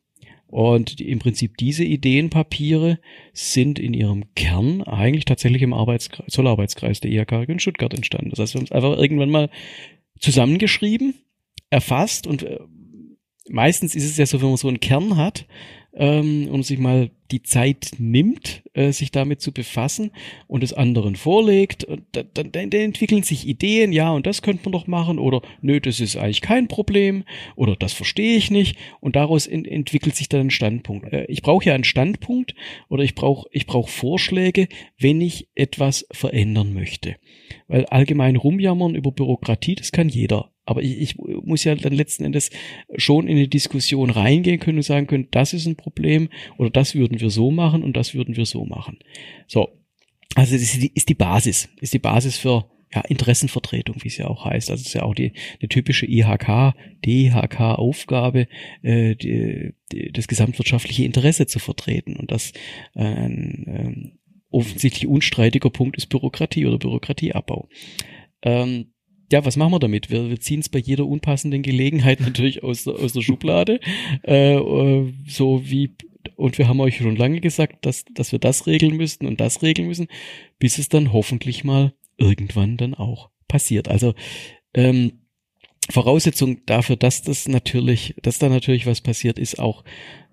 Und 0.48 1.02
im 1.02 1.20
Prinzip 1.20 1.58
diese 1.58 1.84
Ideenpapiere 1.84 3.00
sind 3.34 3.80
in 3.80 3.94
ihrem 3.94 4.34
Kern 4.36 4.82
eigentlich 4.84 5.26
tatsächlich 5.26 5.62
im 5.62 5.74
Arbeitskreis, 5.74 6.32
Zollarbeitskreis 6.32 7.02
der 7.02 7.12
IHK 7.12 7.50
in 7.50 7.60
Stuttgart 7.60 7.94
entstanden. 7.94 8.30
Das 8.30 8.40
heißt, 8.40 8.54
wir 8.54 8.60
haben 8.60 8.66
es 8.66 8.72
einfach 8.72 8.98
irgendwann 8.98 9.30
mal 9.30 9.50
zusammengeschrieben, 10.20 11.16
erfasst 11.70 12.28
und 12.28 12.44
äh, 12.44 12.60
meistens 13.50 13.94
ist 13.94 14.06
es 14.06 14.18
ja 14.18 14.26
so, 14.26 14.42
wenn 14.42 14.50
man 14.50 14.58
so 14.58 14.70
einen 14.70 14.80
Kern 14.80 15.18
hat, 15.18 15.48
ähm, 15.98 16.48
und 16.50 16.64
sich 16.64 16.80
mal 16.80 17.10
die 17.32 17.44
Zeit 17.44 17.92
nimmt, 17.98 18.64
äh, 18.74 18.92
sich 18.92 19.12
damit 19.12 19.42
zu 19.42 19.52
befassen 19.52 20.12
und 20.48 20.64
es 20.64 20.72
anderen 20.72 21.16
vorlegt, 21.16 21.86
dann, 22.14 22.30
dann, 22.34 22.52
dann 22.52 22.72
entwickeln 22.72 23.24
sich 23.24 23.48
Ideen, 23.48 23.92
ja, 23.92 24.12
und 24.12 24.26
das 24.26 24.42
könnte 24.42 24.64
man 24.66 24.72
doch 24.72 24.88
machen, 24.88 25.20
oder 25.20 25.42
nö, 25.62 25.82
das 25.82 26.00
ist 26.00 26.16
eigentlich 26.16 26.42
kein 26.42 26.68
Problem, 26.68 27.24
oder 27.56 27.76
das 27.76 27.94
verstehe 27.94 28.38
ich 28.38 28.50
nicht, 28.50 28.78
und 29.02 29.16
daraus 29.16 29.46
in, 29.46 29.66
entwickelt 29.66 30.16
sich 30.16 30.30
dann 30.30 30.48
ein 30.48 30.52
Standpunkt. 30.52 31.12
Äh, 31.12 31.26
ich 31.26 31.42
brauche 31.42 31.66
ja 31.66 31.74
einen 31.74 31.84
Standpunkt, 31.84 32.56
oder 32.90 33.04
ich 33.04 33.16
brauche 33.16 33.48
ich 33.52 33.66
brauch 33.66 33.90
Vorschläge, 33.90 34.68
wenn 35.00 35.20
ich 35.20 35.50
etwas 35.56 36.08
verändern 36.12 36.74
möchte. 36.74 37.16
Weil 37.68 37.86
allgemein 37.88 38.36
rumjammern 38.36 38.96
über 38.96 39.12
Bürokratie, 39.12 39.76
das 39.76 39.92
kann 39.92 40.08
jeder. 40.10 40.52
Aber 40.68 40.84
ich, 40.84 41.00
ich 41.00 41.18
muss 41.18 41.64
ja 41.64 41.74
dann 41.76 41.94
letzten 41.94 42.26
Endes 42.26 42.52
schon 42.96 43.28
in 43.28 43.38
eine 43.38 43.48
Diskussion 43.48 44.10
reingehen 44.10 44.60
können 44.60 44.78
und 44.78 44.84
sagen 44.84 45.08
können, 45.08 45.30
das 45.32 45.54
ist 45.54 45.66
ein 45.66 45.78
Problem 45.78 46.30
oder 46.58 46.70
das 46.70 46.94
würden 46.94 47.20
wir 47.20 47.30
so 47.30 47.52
machen 47.52 47.84
und 47.84 47.96
das 47.96 48.14
würden 48.14 48.36
wir 48.36 48.46
so 48.46 48.66
machen. 48.66 49.00
So. 49.48 49.70
Also 50.36 50.54
das 50.54 50.62
ist 50.62 50.84
die, 50.84 50.92
ist 50.94 51.10
die 51.10 51.16
Basis, 51.16 51.70
ist 51.80 51.94
die 51.94 52.00
Basis 52.00 52.38
für 52.38 52.70
ja, 52.94 53.02
Interessenvertretung, 53.02 53.96
wie 54.04 54.10
es 54.10 54.18
ja 54.18 54.28
auch 54.28 54.46
heißt. 54.46 54.70
Also 54.70 54.82
es 54.82 54.88
ist 54.88 54.94
ja 54.94 55.04
auch 55.04 55.16
die 55.16 55.32
eine 55.60 55.70
typische 55.70 56.06
IHK, 56.06 56.74
DHK-Aufgabe, 57.06 58.48
äh, 58.82 59.16
die, 59.16 59.74
die, 59.92 60.12
das 60.12 60.28
gesamtwirtschaftliche 60.28 61.06
Interesse 61.06 61.48
zu 61.48 61.60
vertreten. 61.60 62.18
Und 62.18 62.32
das 62.32 62.52
äh, 62.94 63.04
ein 63.04 63.66
ähm, 63.68 64.12
offensichtlich 64.50 65.08
unstreitiger 65.08 65.70
Punkt 65.70 65.98
ist 65.98 66.08
Bürokratie 66.08 66.66
oder 66.66 66.78
Bürokratieabbau. 66.78 67.70
Ähm, 68.42 68.92
ja, 69.32 69.44
was 69.44 69.58
machen 69.58 69.74
wir 69.74 69.80
damit? 69.80 70.10
Wir, 70.10 70.30
wir 70.30 70.40
ziehen 70.40 70.62
es 70.62 70.70
bei 70.70 70.80
jeder 70.80 71.06
unpassenden 71.06 71.62
Gelegenheit 71.62 72.20
natürlich 72.22 72.64
aus 72.64 72.84
der, 72.84 72.96
aus 72.96 73.14
der 73.14 73.22
Schublade. 73.22 73.80
Äh, 74.24 74.56
äh, 74.56 75.14
so 75.28 75.62
wie, 75.66 75.96
und 76.36 76.58
wir 76.58 76.68
haben 76.68 76.80
euch 76.80 76.98
schon 76.98 77.16
lange 77.16 77.42
gesagt, 77.42 77.86
dass, 77.86 78.06
dass 78.14 78.32
wir 78.32 78.40
das 78.40 78.68
regeln 78.68 78.96
müssten 78.96 79.26
und 79.26 79.40
das 79.40 79.62
regeln 79.62 79.88
müssen, 79.88 80.08
bis 80.60 80.78
es 80.78 80.90
dann 80.90 81.14
hoffentlich 81.14 81.64
mal 81.64 81.94
irgendwann 82.18 82.78
dann 82.78 82.94
auch 82.94 83.30
passiert. 83.48 83.88
Also 83.88 84.14
ähm, 84.74 85.20
Voraussetzung 85.90 86.66
dafür, 86.66 86.96
dass 86.96 87.22
das 87.22 87.48
natürlich, 87.48 88.16
dass 88.22 88.40
da 88.40 88.50
natürlich 88.50 88.86
was 88.86 89.02
passiert, 89.02 89.40
ist 89.40 89.60
auch, 89.60 89.84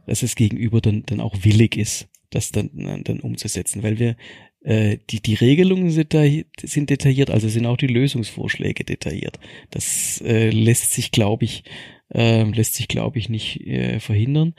dass 0.07 0.22
es 0.22 0.35
gegenüber 0.35 0.80
dann, 0.80 1.04
dann 1.07 1.20
auch 1.20 1.37
willig 1.42 1.76
ist, 1.76 2.09
das 2.30 2.50
dann, 2.50 3.02
dann 3.04 3.20
umzusetzen, 3.20 3.83
weil 3.83 3.98
wir 3.98 4.16
äh, 4.64 4.98
die, 5.11 5.20
die 5.20 5.35
Regelungen 5.35 5.90
sind, 5.90 6.14
da, 6.14 6.24
sind 6.62 6.90
detailliert, 6.90 7.31
also 7.31 7.48
sind 7.48 7.66
auch 7.66 7.77
die 7.77 7.87
Lösungsvorschläge 7.87 8.85
detailliert. 8.85 9.38
Das 9.70 10.20
äh, 10.22 10.48
lässt 10.50 10.92
sich, 10.92 11.11
glaube 11.11 11.44
ich, 11.44 11.64
äh, 12.12 12.44
lässt 12.44 12.74
sich, 12.74 12.88
glaube 12.88 13.18
ich, 13.18 13.29
nicht 13.29 13.61
äh, 13.66 14.00
verhindern. 14.00 14.55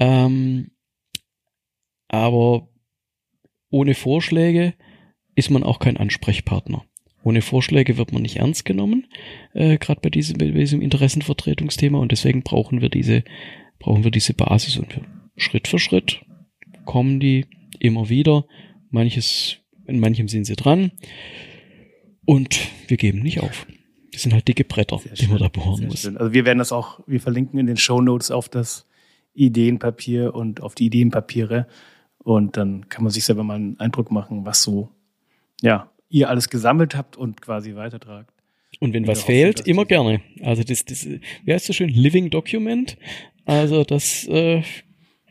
Ähm, 0.00 0.72
aber 2.08 2.68
ohne 3.70 3.94
Vorschläge 3.94 4.74
ist 5.36 5.50
man 5.50 5.62
auch 5.62 5.78
kein 5.78 5.96
Ansprechpartner. 5.96 6.84
Ohne 7.22 7.42
Vorschläge 7.42 7.96
wird 7.96 8.12
man 8.12 8.22
nicht 8.22 8.36
ernst 8.36 8.64
genommen, 8.64 9.06
äh, 9.52 9.78
gerade 9.78 10.00
bei 10.00 10.10
diesem, 10.10 10.38
bei 10.38 10.46
diesem 10.50 10.82
Interessenvertretungsthema. 10.82 11.98
Und 11.98 12.10
deswegen 12.10 12.42
brauchen 12.42 12.80
wir 12.80 12.88
diese, 12.88 13.22
brauchen 13.78 14.02
wir 14.02 14.10
diese 14.10 14.34
Basis. 14.34 14.76
Und 14.76 15.00
Schritt 15.36 15.68
für 15.68 15.78
Schritt 15.78 16.20
kommen 16.84 17.20
die 17.20 17.46
immer 17.78 18.08
wieder 18.08 18.46
Manches, 18.90 19.58
in 19.86 20.00
manchem 20.00 20.28
sind 20.28 20.44
sie 20.44 20.56
dran. 20.56 20.92
Und 22.24 22.58
wir 22.88 22.96
geben 22.96 23.20
nicht 23.20 23.40
auf. 23.40 23.66
Das 24.12 24.22
sind 24.22 24.32
halt 24.32 24.48
dicke 24.48 24.64
Bretter, 24.64 25.00
die 25.18 25.26
man 25.26 25.38
da 25.38 25.48
bohren 25.48 25.86
muss. 25.86 26.00
Schön. 26.00 26.16
Also 26.16 26.32
wir 26.32 26.44
werden 26.44 26.58
das 26.58 26.72
auch, 26.72 27.00
wir 27.06 27.20
verlinken 27.20 27.58
in 27.58 27.66
den 27.66 27.76
Show 27.76 28.00
Notes 28.00 28.30
auf 28.30 28.48
das 28.48 28.86
Ideenpapier 29.34 30.34
und 30.34 30.62
auf 30.62 30.74
die 30.74 30.86
Ideenpapiere. 30.86 31.66
Und 32.18 32.56
dann 32.56 32.88
kann 32.88 33.04
man 33.04 33.12
sich 33.12 33.24
selber 33.24 33.44
mal 33.44 33.54
einen 33.54 33.78
Eindruck 33.78 34.10
machen, 34.10 34.44
was 34.44 34.62
so, 34.62 34.90
ja, 35.62 35.90
ihr 36.08 36.28
alles 36.28 36.48
gesammelt 36.48 36.96
habt 36.96 37.16
und 37.16 37.40
quasi 37.40 37.74
weitertragt. 37.74 38.32
Und 38.80 38.92
wenn 38.92 39.06
was 39.06 39.22
fehlt, 39.22 39.60
immer 39.60 39.84
gerne. 39.84 40.20
Also 40.42 40.62
das, 40.62 40.84
das, 40.84 41.06
wie 41.06 41.52
heißt 41.52 41.68
das 41.68 41.76
schön? 41.76 41.88
Living 41.88 42.30
Document. 42.30 42.96
Also 43.44 43.84
das, 43.84 44.26
äh, 44.28 44.62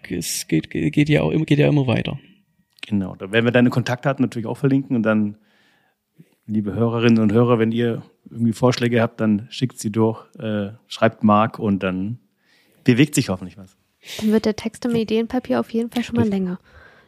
es 0.10 0.48
geht, 0.48 0.70
geht 0.70 1.10
ja 1.10 1.22
auch 1.22 1.32
immer, 1.32 1.46
geht 1.46 1.60
ja 1.60 1.68
immer 1.68 1.88
weiter. 1.88 2.20
Genau. 2.86 3.16
Da 3.16 3.32
werden 3.32 3.46
wir 3.46 3.52
deine 3.52 3.70
Kontaktdaten 3.70 4.24
natürlich 4.24 4.48
auch 4.48 4.58
verlinken 4.58 4.96
und 4.96 5.04
dann, 5.04 5.38
liebe 6.46 6.74
Hörerinnen 6.74 7.20
und 7.20 7.34
Hörer, 7.34 7.60
wenn 7.60 7.72
ihr 7.72 8.04
irgendwie 8.30 8.54
Vorschläge 8.54 9.02
habt, 9.02 9.20
dann 9.20 9.48
schickt 9.50 9.80
sie 9.80 9.92
durch, 9.92 10.26
äh, 10.38 10.70
schreibt 10.88 11.24
Mark 11.24 11.60
und 11.60 11.82
dann 11.82 12.20
bewegt 12.84 13.16
sich 13.16 13.30
hoffentlich 13.30 13.58
was. 13.58 13.76
Dann 14.20 14.32
wird 14.32 14.46
der 14.46 14.56
Text 14.56 14.86
im 14.86 14.96
Ideenpapier 14.96 15.60
auf 15.60 15.72
jeden 15.72 15.90
Fall 15.90 16.04
schon 16.04 16.16
mal 16.16 16.28
länger. 16.28 16.60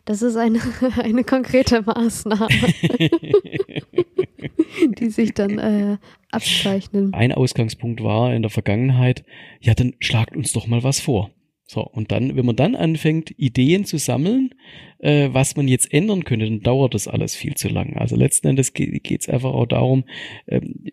Das 0.05 0.21
ist 0.21 0.35
eine, 0.35 0.59
eine 1.03 1.23
konkrete 1.23 1.81
Maßnahme, 1.81 2.47
die 4.97 5.09
sich 5.09 5.33
dann 5.33 5.59
äh, 5.59 5.97
abzeichnen. 6.31 7.13
Ein 7.13 7.33
Ausgangspunkt 7.33 8.01
war 8.01 8.33
in 8.33 8.41
der 8.41 8.49
Vergangenheit, 8.49 9.25
ja, 9.59 9.73
dann 9.73 9.93
schlagt 9.99 10.35
uns 10.35 10.53
doch 10.53 10.65
mal 10.65 10.81
was 10.83 10.99
vor. 10.99 11.29
So, 11.69 11.81
und 11.81 12.13
dann, 12.13 12.37
wenn 12.37 12.45
man 12.45 12.55
dann 12.55 12.75
anfängt, 12.75 13.31
Ideen 13.37 13.83
zu 13.83 13.97
sammeln, 13.97 14.55
äh, 14.99 15.29
was 15.33 15.57
man 15.57 15.67
jetzt 15.67 15.93
ändern 15.93 16.23
könnte, 16.23 16.45
dann 16.45 16.61
dauert 16.61 16.93
das 16.93 17.09
alles 17.09 17.35
viel 17.35 17.55
zu 17.55 17.67
lang. 17.67 17.97
Also 17.97 18.15
letzten 18.15 18.47
Endes 18.47 18.73
geht 18.73 19.21
es 19.21 19.27
einfach 19.27 19.51
auch 19.51 19.65
darum, 19.65 20.05
ähm, 20.47 20.85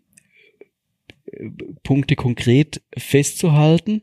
Punkte 1.85 2.17
konkret 2.17 2.83
festzuhalten, 2.97 4.03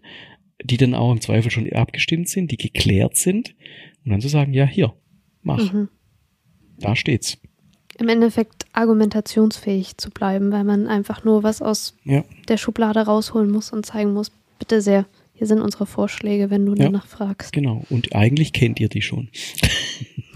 die 0.64 0.78
dann 0.78 0.96
auch 0.96 1.12
im 1.12 1.22
Zweifel 1.22 1.52
schon 1.52 1.72
abgestimmt 1.72 2.30
sind, 2.30 2.52
die 2.52 2.58
geklärt 2.58 3.18
sind, 3.18 3.56
und 4.04 4.12
dann 4.12 4.22
zu 4.22 4.30
sagen, 4.30 4.54
ja, 4.54 4.66
hier, 4.66 4.94
mach. 5.44 5.74
Mhm. 5.74 5.90
Da 6.80 6.96
steht's. 6.96 7.38
Im 8.00 8.10
Endeffekt 8.10 8.66
argumentationsfähig 8.74 9.98
zu 9.98 10.10
bleiben, 10.10 10.52
weil 10.52 10.64
man 10.64 10.88
einfach 10.88 11.24
nur 11.24 11.44
was 11.44 11.62
aus 11.62 11.98
ja. 12.04 12.24
der 12.48 12.58
Schublade 12.58 13.02
rausholen 13.02 13.52
muss 13.52 13.72
und 13.72 13.86
zeigen 13.86 14.14
muss, 14.14 14.32
bitte 14.58 14.82
sehr, 14.82 15.06
hier 15.42 15.48
sind 15.48 15.60
unsere 15.60 15.88
Vorschläge, 15.88 16.52
wenn 16.52 16.68
du 16.68 16.76
ja, 16.76 16.84
danach 16.84 17.08
fragst. 17.08 17.52
Genau, 17.52 17.84
und 17.90 18.14
eigentlich 18.14 18.54
kennt 18.54 18.80
ihr 18.80 18.90
die 18.90 19.02
schon. 19.02 19.30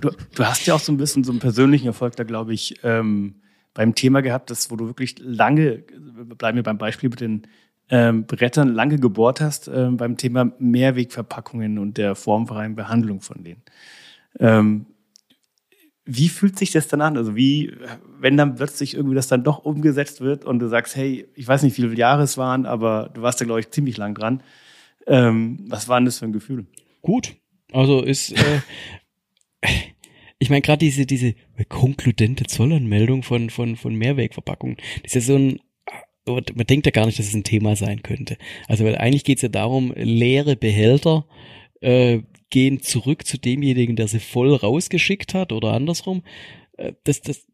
du, 0.00 0.12
du, 0.34 0.44
hast 0.46 0.64
ja 0.66 0.72
auch 0.72 0.80
so 0.80 0.90
ein 0.90 0.96
bisschen 0.96 1.24
so 1.24 1.30
einen 1.30 1.40
persönlichen 1.40 1.86
Erfolg 1.88 2.16
da, 2.16 2.24
glaube 2.24 2.54
ich, 2.54 2.76
ähm, 2.84 3.34
beim 3.74 3.94
Thema 3.94 4.22
gehabt, 4.22 4.48
das, 4.48 4.70
wo 4.70 4.76
du 4.76 4.86
wirklich 4.86 5.16
lange, 5.18 5.84
bleiben 6.38 6.56
wir 6.56 6.62
beim 6.62 6.78
Beispiel 6.78 7.10
mit 7.10 7.20
den 7.20 7.42
ähm, 7.90 8.24
Brettern, 8.24 8.72
lange 8.72 8.98
gebohrt 8.98 9.42
hast 9.42 9.68
ähm, 9.68 9.98
beim 9.98 10.16
Thema 10.16 10.50
Mehrwegverpackungen 10.58 11.76
und 11.76 11.98
der 11.98 12.14
formfreien 12.14 12.74
Behandlung 12.74 13.20
von 13.20 13.44
denen. 13.44 13.60
Ähm, 14.40 14.86
wie 16.06 16.28
fühlt 16.28 16.58
sich 16.58 16.70
das 16.70 16.88
dann 16.88 17.00
an? 17.00 17.16
Also 17.16 17.34
wie, 17.34 17.72
wenn 18.18 18.36
dann 18.36 18.56
plötzlich 18.56 18.94
irgendwie 18.94 19.14
das 19.14 19.28
dann 19.28 19.44
doch 19.44 19.64
umgesetzt 19.64 20.20
wird 20.20 20.44
und 20.44 20.58
du 20.58 20.68
sagst, 20.68 20.96
hey, 20.96 21.26
ich 21.34 21.48
weiß 21.48 21.62
nicht, 21.62 21.76
wie 21.78 21.82
viele 21.82 21.96
Jahre 21.96 22.22
es 22.22 22.36
waren, 22.36 22.66
aber 22.66 23.10
du 23.14 23.22
warst 23.22 23.40
da, 23.40 23.44
glaube 23.44 23.60
ich, 23.60 23.70
ziemlich 23.70 23.96
lang 23.96 24.14
dran. 24.14 24.42
Ähm, 25.06 25.64
was 25.68 25.88
war 25.88 25.98
denn 25.98 26.06
das 26.06 26.18
für 26.18 26.26
ein 26.26 26.32
Gefühl? 26.32 26.66
Gut. 27.00 27.36
Also 27.72 28.02
ist, 28.02 28.32
äh, 28.32 28.60
ich 30.38 30.50
meine, 30.50 30.62
gerade 30.62 30.78
diese, 30.78 31.06
diese 31.06 31.34
konkludente 31.68 32.44
Zollanmeldung 32.44 33.22
von, 33.22 33.48
von, 33.48 33.76
von 33.76 33.94
Mehrwegverpackungen, 33.94 34.76
das 35.02 35.14
ist 35.14 35.28
ja 35.28 35.34
so 35.34 35.36
ein 35.36 35.60
man 36.26 36.66
denkt 36.66 36.86
ja 36.86 36.92
gar 36.92 37.04
nicht, 37.04 37.18
dass 37.18 37.26
es 37.26 37.34
ein 37.34 37.44
Thema 37.44 37.76
sein 37.76 38.02
könnte. 38.02 38.38
Also 38.66 38.84
weil 38.84 38.96
eigentlich 38.96 39.24
geht 39.24 39.38
es 39.38 39.42
ja 39.42 39.50
darum, 39.50 39.92
leere 39.94 40.56
Behälter 40.56 41.26
äh, 41.82 42.20
gehen 42.50 42.80
zurück 42.80 43.26
zu 43.26 43.38
demjenigen, 43.38 43.96
der 43.96 44.08
sie 44.08 44.20
voll 44.20 44.54
rausgeschickt 44.54 45.34
hat 45.34 45.52
oder 45.52 45.72
andersrum. 45.72 46.22
Äh, 46.76 46.92
das, 47.04 47.20
das 47.20 47.46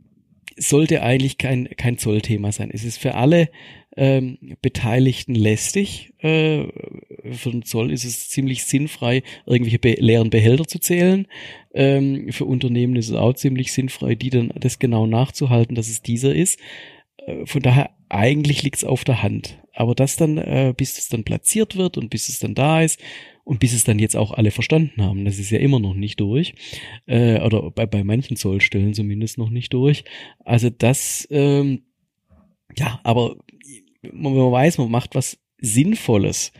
sollte 0.56 1.02
eigentlich 1.02 1.38
kein, 1.38 1.68
kein 1.76 1.98
Zollthema 1.98 2.52
sein. 2.52 2.70
Es 2.72 2.84
ist 2.84 2.98
für 2.98 3.14
alle 3.14 3.48
ähm, 3.96 4.38
Beteiligten 4.62 5.34
lästig. 5.34 6.12
Äh, 6.18 6.64
für 7.32 7.50
den 7.50 7.62
Zoll 7.62 7.90
ist 7.90 8.04
es 8.04 8.28
ziemlich 8.28 8.64
sinnfrei, 8.64 9.22
irgendwelche 9.46 9.78
be 9.78 9.94
leeren 9.98 10.30
Behälter 10.30 10.66
zu 10.66 10.78
zählen. 10.78 11.26
Ähm, 11.72 12.30
für 12.30 12.44
Unternehmen 12.44 12.96
ist 12.96 13.08
es 13.08 13.14
auch 13.14 13.34
ziemlich 13.34 13.72
sinnfrei, 13.72 14.14
die 14.14 14.30
dann 14.30 14.52
das 14.58 14.78
genau 14.78 15.06
nachzuhalten, 15.06 15.74
dass 15.74 15.88
es 15.88 16.02
dieser 16.02 16.34
ist. 16.34 16.58
Äh, 17.18 17.46
von 17.46 17.62
daher 17.62 17.90
eigentlich 18.08 18.62
liegt 18.62 18.76
es 18.76 18.84
auf 18.84 19.04
der 19.04 19.22
Hand. 19.22 19.58
Aber 19.72 19.94
das 19.94 20.16
dann, 20.16 20.36
äh, 20.38 20.74
bis 20.76 20.98
es 20.98 21.08
dann 21.08 21.24
platziert 21.24 21.76
wird 21.76 21.96
und 21.96 22.10
bis 22.10 22.28
es 22.28 22.38
dann 22.38 22.54
da 22.54 22.82
ist 22.82 23.00
und 23.50 23.58
bis 23.58 23.72
es 23.72 23.82
dann 23.82 23.98
jetzt 23.98 24.16
auch 24.16 24.30
alle 24.30 24.52
verstanden 24.52 25.02
haben, 25.02 25.24
das 25.24 25.40
ist 25.40 25.50
ja 25.50 25.58
immer 25.58 25.80
noch 25.80 25.94
nicht 25.94 26.20
durch. 26.20 26.54
Äh, 27.06 27.40
oder 27.40 27.72
bei, 27.72 27.84
bei 27.84 28.04
manchen 28.04 28.36
Zollstellen 28.36 28.94
zumindest 28.94 29.38
noch 29.38 29.50
nicht 29.50 29.72
durch. 29.72 30.04
Also 30.44 30.70
das, 30.70 31.26
ähm, 31.32 31.82
ja, 32.78 33.00
aber 33.02 33.38
wenn 34.02 34.22
man 34.22 34.52
weiß, 34.52 34.78
man 34.78 34.92
macht 34.92 35.16
was 35.16 35.36
Sinnvolles, 35.60 36.52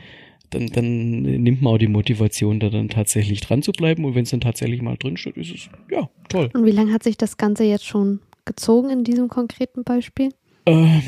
dann, 0.51 0.67
dann 0.67 1.23
nimmt 1.23 1.63
man 1.63 1.75
auch 1.75 1.79
die 1.79 1.87
Motivation, 1.87 2.59
da 2.59 2.71
dann 2.71 2.89
tatsächlich 2.89 3.41
dran 3.41 3.63
zu 3.63 3.71
bleiben. 3.71 4.05
Und 4.05 4.17
wenn 4.17 4.25
es 4.25 4.31
dann 4.31 4.41
tatsächlich 4.41 4.83
mal 4.83 4.97
drin 4.97 5.17
steht, 5.17 5.37
ist 5.37 5.55
es, 5.55 5.69
ja, 5.93 6.11
toll. 6.29 6.51
Und 6.55 6.67
wie 6.67 6.73
lange 6.73 6.93
hat 6.93 7.05
sich 7.05 7.17
das 7.17 7.37
Ganze 7.37 7.63
jetzt 7.63 7.87
schon 7.87 8.19
gezogen 8.45 8.91
in 8.91 9.05
diesem 9.05 9.29
konkreten 9.29 9.85
Beispiel? 9.85 10.31
Ähm, 10.67 11.03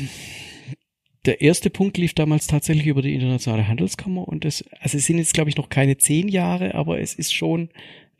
der 1.25 1.41
erste 1.41 1.69
Punkt 1.69 1.97
lief 1.97 2.13
damals 2.13 2.47
tatsächlich 2.47 2.87
über 2.87 3.01
die 3.01 3.13
internationale 3.13 3.67
Handelskammer 3.67 4.27
und 4.27 4.45
das, 4.45 4.63
also 4.79 4.97
es 4.97 5.05
sind 5.05 5.17
jetzt 5.17 5.33
glaube 5.33 5.49
ich 5.49 5.57
noch 5.57 5.69
keine 5.69 5.97
zehn 5.97 6.27
Jahre, 6.27 6.75
aber 6.75 6.99
es 6.99 7.13
ist 7.13 7.33
schon 7.33 7.69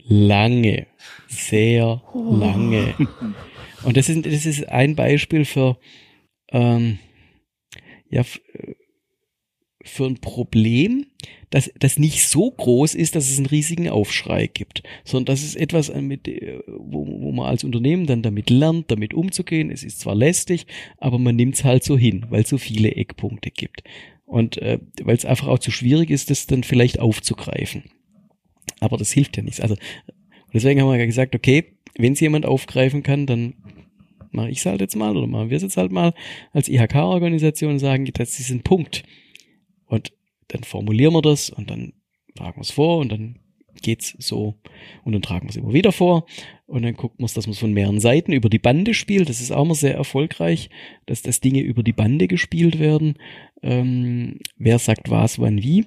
lange, 0.05 0.87
sehr 1.27 2.01
oh. 2.13 2.35
lange. 2.35 2.93
Und 3.83 3.97
das 3.97 4.07
ist, 4.09 4.25
das 4.25 4.45
ist 4.45 4.69
ein 4.69 4.95
Beispiel 4.95 5.45
für, 5.45 5.77
ähm, 6.51 6.99
ja, 8.09 8.23
für 9.83 10.05
ein 10.05 10.19
Problem, 10.19 11.05
das, 11.49 11.71
das 11.77 11.99
nicht 11.99 12.27
so 12.27 12.49
groß 12.49 12.95
ist, 12.95 13.15
dass 13.15 13.29
es 13.29 13.37
einen 13.37 13.45
riesigen 13.45 13.89
Aufschrei 13.89 14.47
gibt, 14.47 14.81
sondern 15.03 15.25
das 15.25 15.43
ist 15.43 15.55
etwas, 15.55 15.89
äh, 15.89 16.01
mit, 16.01 16.27
äh, 16.27 16.59
wo, 16.67 17.05
wo 17.05 17.31
man 17.31 17.47
als 17.47 17.63
Unternehmen 17.63 18.07
dann 18.07 18.21
damit 18.21 18.49
lernt, 18.49 18.89
damit 18.89 19.13
umzugehen. 19.13 19.69
Es 19.69 19.83
ist 19.83 19.99
zwar 19.99 20.15
lästig, 20.15 20.65
aber 20.97 21.19
man 21.19 21.35
nimmt 21.35 21.55
es 21.55 21.63
halt 21.63 21.83
so 21.83 21.97
hin, 21.97 22.25
weil 22.29 22.43
es 22.43 22.49
so 22.49 22.57
viele 22.57 22.95
Eckpunkte 22.95 23.51
gibt. 23.51 23.83
Und 24.25 24.57
äh, 24.57 24.79
weil 25.03 25.17
es 25.17 25.25
einfach 25.25 25.47
auch 25.47 25.59
zu 25.59 25.69
schwierig 25.69 26.09
ist, 26.09 26.29
das 26.29 26.47
dann 26.47 26.63
vielleicht 26.63 26.99
aufzugreifen. 26.99 27.83
Aber 28.79 28.97
das 28.97 29.11
hilft 29.11 29.37
ja 29.37 29.43
nichts. 29.43 29.59
Also 29.59 29.75
deswegen 30.53 30.81
haben 30.81 30.97
wir 30.97 31.05
gesagt, 31.05 31.35
okay, 31.35 31.75
wenn 31.97 32.13
es 32.13 32.19
jemand 32.19 32.45
aufgreifen 32.45 33.03
kann, 33.03 33.27
dann 33.27 33.53
mache 34.31 34.49
ich 34.49 34.59
es 34.59 34.65
halt 34.65 34.81
jetzt 34.81 34.95
mal 34.95 35.15
oder 35.15 35.27
machen 35.27 35.49
wir 35.49 35.57
es 35.57 35.63
jetzt 35.63 35.77
halt 35.77 35.91
mal 35.91 36.13
als 36.51 36.67
IHK-Organisation 36.67 37.77
sagen, 37.79 38.09
das 38.13 38.39
ist 38.39 38.49
ein 38.49 38.63
Punkt. 38.63 39.03
Und 40.43 40.53
dann 40.53 40.63
formulieren 40.63 41.13
wir 41.13 41.21
das 41.21 41.49
und 41.49 41.69
dann 41.69 41.93
tragen 42.35 42.57
wir 42.57 42.61
es 42.61 42.71
vor 42.71 42.97
und 42.99 43.11
dann 43.11 43.39
geht's 43.81 44.15
so 44.19 44.55
und 45.03 45.13
dann 45.13 45.21
tragen 45.21 45.45
wir 45.45 45.49
es 45.49 45.55
immer 45.55 45.73
wieder 45.73 45.91
vor 45.91 46.25
und 46.65 46.83
dann 46.83 46.95
guckt 46.95 47.19
man 47.19 47.29
dass 47.33 47.47
man 47.47 47.53
es 47.53 47.59
von 47.59 47.73
mehreren 47.73 47.99
Seiten 47.99 48.31
über 48.31 48.49
die 48.49 48.59
Bande 48.59 48.93
spielt. 48.93 49.29
Das 49.29 49.41
ist 49.41 49.51
auch 49.51 49.63
immer 49.63 49.75
sehr 49.75 49.95
erfolgreich, 49.95 50.69
dass 51.05 51.21
das 51.21 51.39
Dinge 51.39 51.61
über 51.61 51.83
die 51.83 51.93
Bande 51.93 52.27
gespielt 52.27 52.79
werden. 52.79 53.15
Ähm, 53.61 54.39
wer 54.57 54.79
sagt 54.79 55.09
was, 55.09 55.39
wann, 55.39 55.63
wie, 55.63 55.85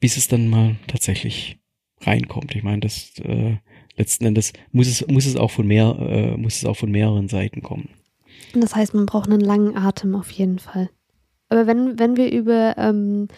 bis 0.00 0.16
es 0.16 0.28
dann 0.28 0.48
mal 0.48 0.76
tatsächlich 0.86 1.58
reinkommt. 2.00 2.54
Ich 2.54 2.62
meine, 2.62 2.80
das 2.80 3.12
äh, 3.18 3.56
letzten 3.96 4.26
Endes 4.26 4.52
muss 4.72 4.88
es 4.88 5.06
muss 5.06 5.26
es 5.26 5.36
auch 5.36 5.50
von 5.50 5.66
mehr 5.66 5.96
äh, 5.98 6.36
muss 6.36 6.56
es 6.56 6.64
auch 6.64 6.76
von 6.76 6.90
mehreren 6.90 7.28
Seiten 7.28 7.62
kommen. 7.62 7.90
Das 8.54 8.74
heißt, 8.74 8.94
man 8.94 9.06
braucht 9.06 9.30
einen 9.30 9.40
langen 9.40 9.76
Atem 9.76 10.14
auf 10.14 10.30
jeden 10.30 10.58
Fall. 10.58 10.90
Aber 11.50 11.66
wenn, 11.66 11.98
wenn 11.98 12.16
wir 12.16 12.32
über 12.32 12.76
ähm, 12.78 13.28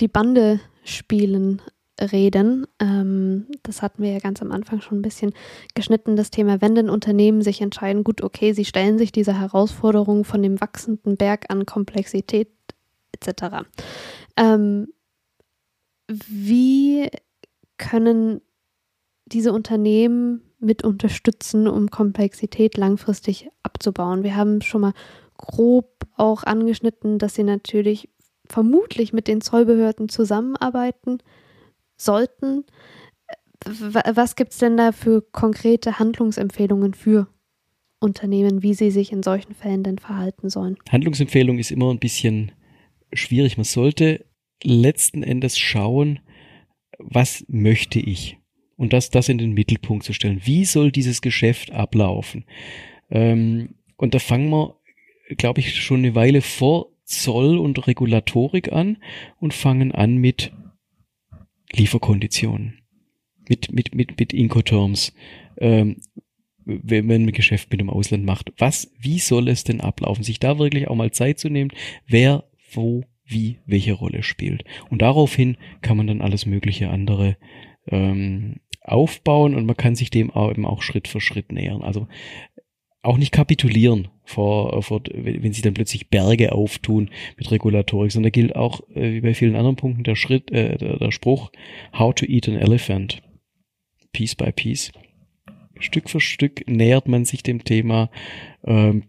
die 0.00 0.08
Bande 0.08 0.60
spielen 0.84 1.60
reden, 2.00 2.66
ähm, 2.80 3.46
das 3.64 3.82
hatten 3.82 4.02
wir 4.02 4.12
ja 4.12 4.20
ganz 4.20 4.40
am 4.40 4.52
Anfang 4.52 4.80
schon 4.80 4.98
ein 4.98 5.02
bisschen 5.02 5.32
geschnitten, 5.74 6.16
das 6.16 6.30
Thema, 6.30 6.60
wenn 6.60 6.76
denn 6.76 6.88
Unternehmen 6.88 7.42
sich 7.42 7.60
entscheiden, 7.60 8.04
gut, 8.04 8.22
okay, 8.22 8.52
sie 8.52 8.64
stellen 8.64 8.98
sich 8.98 9.12
dieser 9.12 9.38
Herausforderung 9.38 10.24
von 10.24 10.42
dem 10.42 10.60
wachsenden 10.60 11.16
Berg 11.16 11.46
an 11.48 11.66
Komplexität 11.66 12.48
etc. 13.12 13.66
Ähm, 14.36 14.92
wie 16.06 17.08
können 17.76 18.40
diese 19.26 19.52
Unternehmen 19.52 20.42
mit 20.60 20.84
unterstützen, 20.84 21.68
um 21.68 21.90
Komplexität 21.90 22.76
langfristig 22.76 23.48
abzubauen? 23.62 24.22
Wir 24.22 24.36
haben 24.36 24.62
schon 24.62 24.80
mal 24.80 24.92
grob 25.38 26.06
auch 26.16 26.42
angeschnitten, 26.44 27.18
dass 27.18 27.34
sie 27.34 27.44
natürlich 27.44 28.10
vermutlich 28.46 29.12
mit 29.12 29.28
den 29.28 29.40
Zollbehörden 29.40 30.08
zusammenarbeiten 30.08 31.18
sollten. 31.96 32.64
Was 33.64 34.36
gibt 34.36 34.52
es 34.52 34.58
denn 34.58 34.76
da 34.76 34.92
für 34.92 35.22
konkrete 35.22 35.98
Handlungsempfehlungen 35.98 36.94
für 36.94 37.28
Unternehmen, 38.00 38.62
wie 38.62 38.74
sie 38.74 38.90
sich 38.90 39.12
in 39.12 39.22
solchen 39.22 39.54
Fällen 39.54 39.82
denn 39.82 39.98
verhalten 39.98 40.50
sollen? 40.50 40.76
Handlungsempfehlung 40.90 41.58
ist 41.58 41.70
immer 41.70 41.90
ein 41.92 41.98
bisschen 41.98 42.52
schwierig. 43.12 43.56
Man 43.56 43.64
sollte 43.64 44.24
letzten 44.62 45.22
Endes 45.22 45.58
schauen, 45.58 46.20
was 46.98 47.44
möchte 47.48 47.98
ich? 47.98 48.38
Und 48.76 48.92
das, 48.92 49.10
das 49.10 49.28
in 49.28 49.38
den 49.38 49.52
Mittelpunkt 49.52 50.04
zu 50.04 50.12
stellen. 50.12 50.40
Wie 50.44 50.64
soll 50.64 50.92
dieses 50.92 51.20
Geschäft 51.20 51.72
ablaufen? 51.72 52.44
Ähm, 53.10 53.74
und 53.96 54.14
da 54.14 54.20
fangen 54.20 54.50
wir 54.50 54.77
glaube 55.36 55.60
ich, 55.60 55.76
schon 55.76 55.98
eine 55.98 56.14
Weile 56.14 56.42
vor 56.42 56.90
Zoll 57.04 57.58
und 57.58 57.86
Regulatorik 57.86 58.72
an 58.72 58.98
und 59.40 59.54
fangen 59.54 59.92
an 59.92 60.16
mit 60.16 60.52
Lieferkonditionen, 61.72 62.82
mit, 63.48 63.72
mit, 63.72 63.94
mit, 63.94 64.18
mit 64.18 64.32
Incoterms, 64.32 65.14
ähm, 65.58 66.00
wenn 66.64 67.06
man 67.06 67.22
ein 67.22 67.32
Geschäft 67.32 67.70
mit 67.70 67.80
dem 67.80 67.88
Ausland 67.88 68.24
macht. 68.24 68.52
Was, 68.58 68.92
wie 68.98 69.18
soll 69.18 69.48
es 69.48 69.64
denn 69.64 69.80
ablaufen? 69.80 70.22
Sich 70.22 70.38
da 70.38 70.58
wirklich 70.58 70.88
auch 70.88 70.94
mal 70.94 71.12
Zeit 71.12 71.38
zu 71.38 71.48
nehmen, 71.48 71.72
wer, 72.06 72.44
wo, 72.72 73.04
wie, 73.24 73.58
welche 73.64 73.94
Rolle 73.94 74.22
spielt. 74.22 74.64
Und 74.90 75.00
daraufhin 75.00 75.56
kann 75.80 75.96
man 75.96 76.06
dann 76.06 76.20
alles 76.20 76.44
mögliche 76.44 76.90
andere 76.90 77.38
ähm, 77.86 78.56
aufbauen 78.82 79.54
und 79.54 79.66
man 79.66 79.76
kann 79.76 79.94
sich 79.94 80.10
dem 80.10 80.30
auch 80.30 80.50
eben 80.50 80.66
auch 80.66 80.82
Schritt 80.82 81.08
für 81.08 81.20
Schritt 81.20 81.52
nähern. 81.52 81.82
Also 81.82 82.06
auch 83.08 83.16
nicht 83.16 83.32
kapitulieren 83.32 84.08
vor, 84.24 84.82
vor 84.82 85.00
wenn 85.12 85.52
sich 85.52 85.62
dann 85.62 85.74
plötzlich 85.74 86.08
Berge 86.08 86.52
auftun 86.52 87.10
mit 87.36 87.50
Regulatorik, 87.50 88.12
sondern 88.12 88.32
gilt 88.32 88.54
auch 88.54 88.80
äh, 88.94 89.14
wie 89.14 89.20
bei 89.20 89.34
vielen 89.34 89.56
anderen 89.56 89.76
Punkten 89.76 90.04
der 90.04 90.14
Schritt, 90.14 90.50
äh, 90.50 90.76
der, 90.76 90.98
der 90.98 91.10
Spruch 91.10 91.50
How 91.98 92.14
to 92.14 92.26
eat 92.26 92.48
an 92.48 92.56
elephant, 92.56 93.22
piece 94.12 94.34
by 94.34 94.52
piece. 94.52 94.92
Stück 95.80 96.10
für 96.10 96.20
Stück 96.20 96.68
nähert 96.68 97.08
man 97.08 97.24
sich 97.24 97.42
dem 97.42 97.64
Thema. 97.64 98.10
Ähm, 98.64 99.04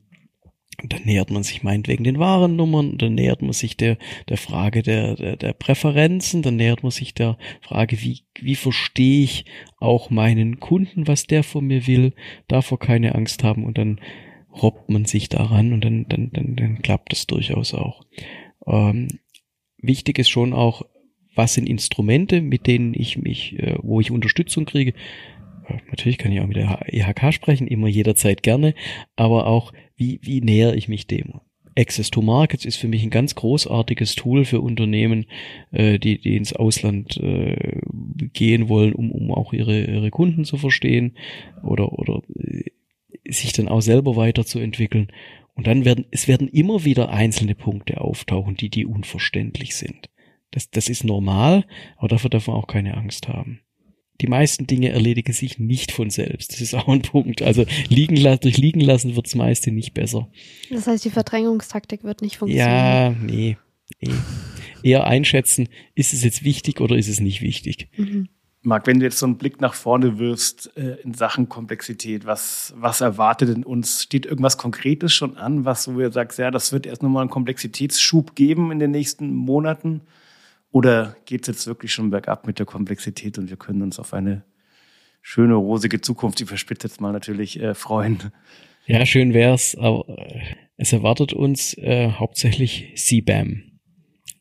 dann 0.83 1.03
nähert 1.03 1.31
man 1.31 1.43
sich 1.43 1.63
meinetwegen 1.63 2.03
den 2.03 2.19
Warennummern, 2.19 2.97
dann 2.97 3.15
nähert 3.15 3.41
man 3.41 3.53
sich 3.53 3.77
der, 3.77 3.97
der 4.27 4.37
Frage 4.37 4.83
der, 4.83 5.15
der, 5.15 5.35
der 5.35 5.53
Präferenzen, 5.53 6.41
dann 6.41 6.55
nähert 6.55 6.83
man 6.83 6.91
sich 6.91 7.13
der 7.13 7.37
Frage, 7.61 8.01
wie, 8.01 8.21
wie 8.39 8.55
verstehe 8.55 9.23
ich 9.23 9.45
auch 9.79 10.09
meinen 10.09 10.59
Kunden, 10.59 11.07
was 11.07 11.25
der 11.25 11.43
von 11.43 11.65
mir 11.65 11.87
will, 11.87 12.13
davor 12.47 12.79
keine 12.79 13.15
Angst 13.15 13.43
haben 13.43 13.63
und 13.63 13.77
dann 13.77 13.99
robbt 14.61 14.89
man 14.89 15.05
sich 15.05 15.29
daran 15.29 15.73
und 15.73 15.83
dann, 15.83 16.05
dann, 16.07 16.31
dann, 16.31 16.55
dann 16.55 16.81
klappt 16.81 17.11
das 17.11 17.27
durchaus 17.27 17.73
auch. 17.73 18.03
Ähm, 18.65 19.07
wichtig 19.77 20.19
ist 20.19 20.29
schon 20.29 20.53
auch, 20.53 20.83
was 21.35 21.53
sind 21.53 21.69
Instrumente, 21.69 22.41
mit 22.41 22.67
denen 22.67 22.93
ich 22.93 23.17
mich, 23.17 23.57
äh, 23.59 23.75
wo 23.81 24.01
ich 24.01 24.11
Unterstützung 24.11 24.65
kriege. 24.65 24.93
Natürlich 25.89 26.17
kann 26.17 26.31
ich 26.31 26.41
auch 26.41 26.47
mit 26.47 26.57
der 26.57 26.85
IHK 26.91 27.33
sprechen, 27.33 27.67
immer 27.67 27.87
jederzeit 27.87 28.43
gerne, 28.43 28.73
aber 29.15 29.47
auch, 29.47 29.73
wie, 29.95 30.19
wie 30.23 30.41
näher 30.41 30.75
ich 30.75 30.87
mich 30.87 31.07
dem? 31.07 31.41
Access 31.77 32.11
to 32.11 32.21
Markets 32.21 32.65
ist 32.65 32.75
für 32.75 32.87
mich 32.87 33.03
ein 33.03 33.09
ganz 33.09 33.35
großartiges 33.35 34.15
Tool 34.15 34.43
für 34.43 34.59
Unternehmen, 34.59 35.25
äh, 35.71 35.97
die, 35.97 36.19
die 36.19 36.35
ins 36.35 36.53
Ausland 36.53 37.17
äh, 37.17 37.79
gehen 38.33 38.67
wollen, 38.67 38.93
um, 38.93 39.11
um 39.11 39.31
auch 39.31 39.53
ihre, 39.53 39.85
ihre 39.85 40.11
Kunden 40.11 40.43
zu 40.45 40.57
verstehen 40.57 41.15
oder, 41.63 41.93
oder 41.93 42.21
äh, 42.37 42.71
sich 43.29 43.53
dann 43.53 43.67
auch 43.67 43.81
selber 43.81 44.15
weiterzuentwickeln. 44.15 45.11
Und 45.53 45.67
dann 45.67 45.85
werden, 45.85 46.05
es 46.11 46.27
werden 46.27 46.47
immer 46.47 46.85
wieder 46.85 47.09
einzelne 47.09 47.55
Punkte 47.55 48.01
auftauchen, 48.01 48.55
die, 48.55 48.69
die 48.69 48.85
unverständlich 48.85 49.75
sind. 49.75 50.09
Das, 50.51 50.69
das 50.71 50.89
ist 50.89 51.03
normal, 51.03 51.65
aber 51.97 52.07
dafür 52.07 52.29
darf 52.29 52.47
man 52.47 52.55
auch 52.55 52.67
keine 52.67 52.97
Angst 52.97 53.27
haben. 53.27 53.61
Die 54.21 54.27
meisten 54.27 54.67
Dinge 54.67 54.89
erledigen 54.89 55.33
sich 55.33 55.59
nicht 55.59 55.91
von 55.91 56.09
selbst. 56.09 56.53
Das 56.53 56.61
ist 56.61 56.73
auch 56.73 56.87
ein 56.87 57.01
Punkt. 57.01 57.41
Also 57.41 57.65
liegen 57.87 58.15
lassen, 58.15 58.41
durch 58.41 58.57
liegen 58.57 58.81
lassen 58.81 59.15
wird 59.15 59.27
das 59.27 59.35
meiste 59.35 59.71
nicht 59.71 59.93
besser. 59.93 60.29
Das 60.69 60.87
heißt, 60.87 61.05
die 61.05 61.09
Verdrängungstaktik 61.09 62.03
wird 62.03 62.21
nicht 62.21 62.37
funktionieren. 62.37 62.69
Ja, 62.69 63.09
nee, 63.11 63.57
nee. 64.01 64.13
Eher 64.83 65.07
einschätzen, 65.07 65.67
ist 65.95 66.13
es 66.13 66.23
jetzt 66.23 66.43
wichtig 66.43 66.81
oder 66.81 66.97
ist 66.97 67.07
es 67.09 67.19
nicht 67.19 67.41
wichtig? 67.41 67.89
Mhm. 67.97 68.29
Marc, 68.61 68.87
wenn 68.87 68.99
du 68.99 69.05
jetzt 69.05 69.19
so 69.19 69.25
einen 69.25 69.37
Blick 69.37 69.61
nach 69.61 69.73
vorne 69.73 70.19
wirfst 70.19 70.75
äh, 70.75 70.97
in 71.03 71.13
Sachen 71.13 71.47
Komplexität, 71.47 72.25
was, 72.25 72.73
was 72.77 72.99
erwartet 72.99 73.49
denn 73.49 73.63
uns? 73.63 74.03
Steht 74.03 74.25
irgendwas 74.25 74.57
Konkretes 74.57 75.13
schon 75.13 75.37
an, 75.37 75.63
was 75.63 75.85
so 75.85 75.97
ihr 75.99 76.11
sagst, 76.11 76.39
ja, 76.39 76.51
das 76.51 76.73
wird 76.73 76.85
erst 76.85 77.01
nochmal 77.01 77.21
einen 77.21 77.29
Komplexitätsschub 77.29 78.35
geben 78.35 78.71
in 78.71 78.79
den 78.79 78.91
nächsten 78.91 79.33
Monaten? 79.33 80.01
Oder 80.71 81.15
geht 81.25 81.41
es 81.41 81.47
jetzt 81.47 81.67
wirklich 81.67 81.93
schon 81.93 82.11
bergab 82.11 82.45
mit 82.45 82.59
der 82.59 82.65
Komplexität 82.65 83.37
und 83.37 83.49
wir 83.49 83.57
können 83.57 83.81
uns 83.81 83.99
auf 83.99 84.13
eine 84.13 84.43
schöne, 85.21 85.55
rosige 85.55 85.99
Zukunft, 86.01 86.39
die 86.39 86.45
verspitzt 86.45 86.83
jetzt 86.83 87.01
mal 87.01 87.11
natürlich, 87.11 87.59
äh, 87.59 87.73
freuen? 87.73 88.31
Ja, 88.85 89.05
schön 89.05 89.33
wär's, 89.33 89.75
aber 89.75 90.07
äh, 90.09 90.41
es 90.77 90.93
erwartet 90.93 91.33
uns 91.33 91.73
äh, 91.77 92.11
hauptsächlich 92.11 92.93
CBAM. 92.95 93.63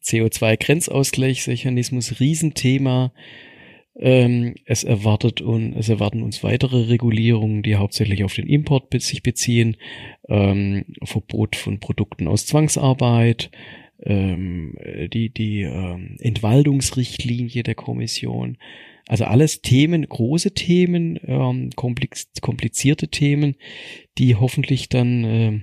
CO2-Grenzausgleichsmechanismus, 0.03 2.21
Riesenthema. 2.21 3.13
Ähm, 4.01 4.55
es 4.65 4.85
erwartet 4.85 5.41
und 5.41 5.75
es 5.75 5.89
erwarten 5.89 6.23
uns 6.23 6.45
weitere 6.45 6.85
Regulierungen, 6.85 7.65
die 7.65 7.75
hauptsächlich 7.77 8.23
auf 8.23 8.33
den 8.33 8.47
Import 8.47 8.93
sich 9.03 9.25
beziehen, 9.25 9.77
ähm, 10.29 10.85
Verbot 11.03 11.57
von 11.57 11.81
Produkten 11.81 12.29
aus 12.29 12.47
Zwangsarbeit, 12.47 13.51
ähm, 14.03 14.77
die 15.13 15.31
die 15.31 15.63
ähm, 15.63 16.17
Entwaldungsrichtlinie 16.21 17.63
der 17.63 17.75
Kommission. 17.75 18.59
Also 19.07 19.25
alles 19.25 19.63
Themen, 19.63 20.07
große 20.07 20.53
Themen, 20.53 21.19
ähm, 21.25 21.71
komplizierte 21.75 23.09
Themen, 23.09 23.57
die 24.19 24.37
hoffentlich 24.37 24.91
dann 24.91 25.25
ähm, 25.25 25.63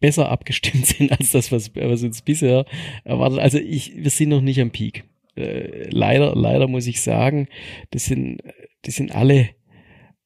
besser 0.00 0.30
abgestimmt 0.30 0.86
sind 0.86 1.12
als 1.12 1.30
das, 1.32 1.52
was, 1.52 1.74
was 1.76 2.02
uns 2.02 2.22
bisher 2.22 2.64
erwartet. 3.04 3.38
Also 3.38 3.58
ich, 3.58 3.96
wir 3.96 4.10
sind 4.10 4.30
noch 4.30 4.40
nicht 4.40 4.60
am 4.60 4.70
Peak. 4.70 5.04
Äh, 5.36 5.88
leider, 5.90 6.34
leider 6.34 6.66
muss 6.66 6.86
ich 6.86 7.02
sagen, 7.02 7.48
das 7.90 8.06
sind, 8.06 8.40
das 8.82 8.96
sind 8.96 9.14
alle 9.14 9.50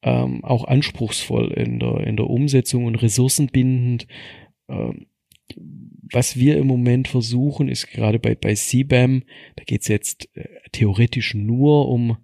ähm, 0.02 0.44
auch 0.44 0.64
anspruchsvoll 0.64 1.52
in 1.52 1.80
der, 1.80 2.06
in 2.06 2.16
der 2.16 2.30
Umsetzung 2.30 2.84
und 2.84 2.96
ressourcenbindend. 2.96 4.06
Ähm, 4.68 5.06
was 6.12 6.36
wir 6.36 6.56
im 6.56 6.66
Moment 6.66 7.08
versuchen, 7.08 7.68
ist 7.68 7.88
gerade 7.88 8.18
bei, 8.18 8.34
bei 8.34 8.54
CBAM, 8.54 9.24
da 9.56 9.64
geht 9.64 9.82
es 9.82 9.88
jetzt 9.88 10.28
äh, 10.36 10.48
theoretisch 10.72 11.34
nur 11.34 11.88
um 11.88 12.16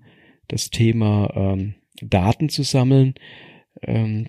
das 0.49 0.71
Thema 0.71 1.33
ähm, 1.35 1.75
Daten 2.03 2.49
zu 2.49 2.63
sammeln. 2.63 3.15
Ähm, 3.83 4.27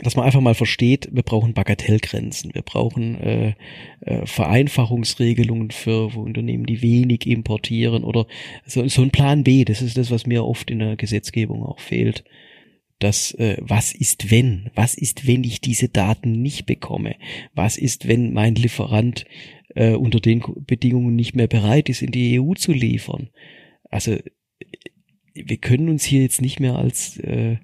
dass 0.00 0.14
man 0.14 0.24
einfach 0.24 0.40
mal 0.40 0.54
versteht, 0.54 1.08
wir 1.10 1.24
brauchen 1.24 1.54
Bagatellgrenzen, 1.54 2.54
wir 2.54 2.62
brauchen 2.62 3.20
äh, 3.20 3.54
äh, 4.00 4.26
Vereinfachungsregelungen 4.26 5.70
für, 5.72 6.10
für 6.10 6.20
Unternehmen, 6.20 6.66
die 6.66 6.82
wenig 6.82 7.26
importieren 7.26 8.04
oder 8.04 8.26
so, 8.64 8.86
so 8.86 9.02
ein 9.02 9.10
Plan 9.10 9.42
B, 9.42 9.64
das 9.64 9.82
ist 9.82 9.96
das, 9.96 10.10
was 10.10 10.26
mir 10.26 10.44
oft 10.44 10.70
in 10.70 10.78
der 10.78 10.96
Gesetzgebung 10.96 11.64
auch 11.64 11.80
fehlt. 11.80 12.24
Das, 12.98 13.32
äh, 13.34 13.56
was 13.60 13.92
ist 13.92 14.30
wenn? 14.30 14.70
Was 14.74 14.94
ist, 14.94 15.26
wenn 15.26 15.44
ich 15.44 15.60
diese 15.60 15.88
Daten 15.88 16.42
nicht 16.42 16.66
bekomme? 16.66 17.16
Was 17.54 17.78
ist, 17.78 18.08
wenn 18.08 18.32
mein 18.32 18.54
Lieferant 18.56 19.24
äh, 19.74 19.92
unter 19.94 20.20
den 20.20 20.42
Bedingungen 20.66 21.14
nicht 21.14 21.36
mehr 21.36 21.46
bereit 21.46 21.88
ist, 21.88 22.02
in 22.02 22.10
die 22.10 22.40
EU 22.40 22.54
zu 22.54 22.72
liefern? 22.72 23.30
Also 23.88 24.16
wir 25.34 25.56
können 25.58 25.88
uns 25.88 26.04
hier 26.04 26.22
jetzt 26.22 26.42
nicht 26.42 26.58
mehr 26.58 26.76
als 26.76 27.18
äh, 27.18 27.58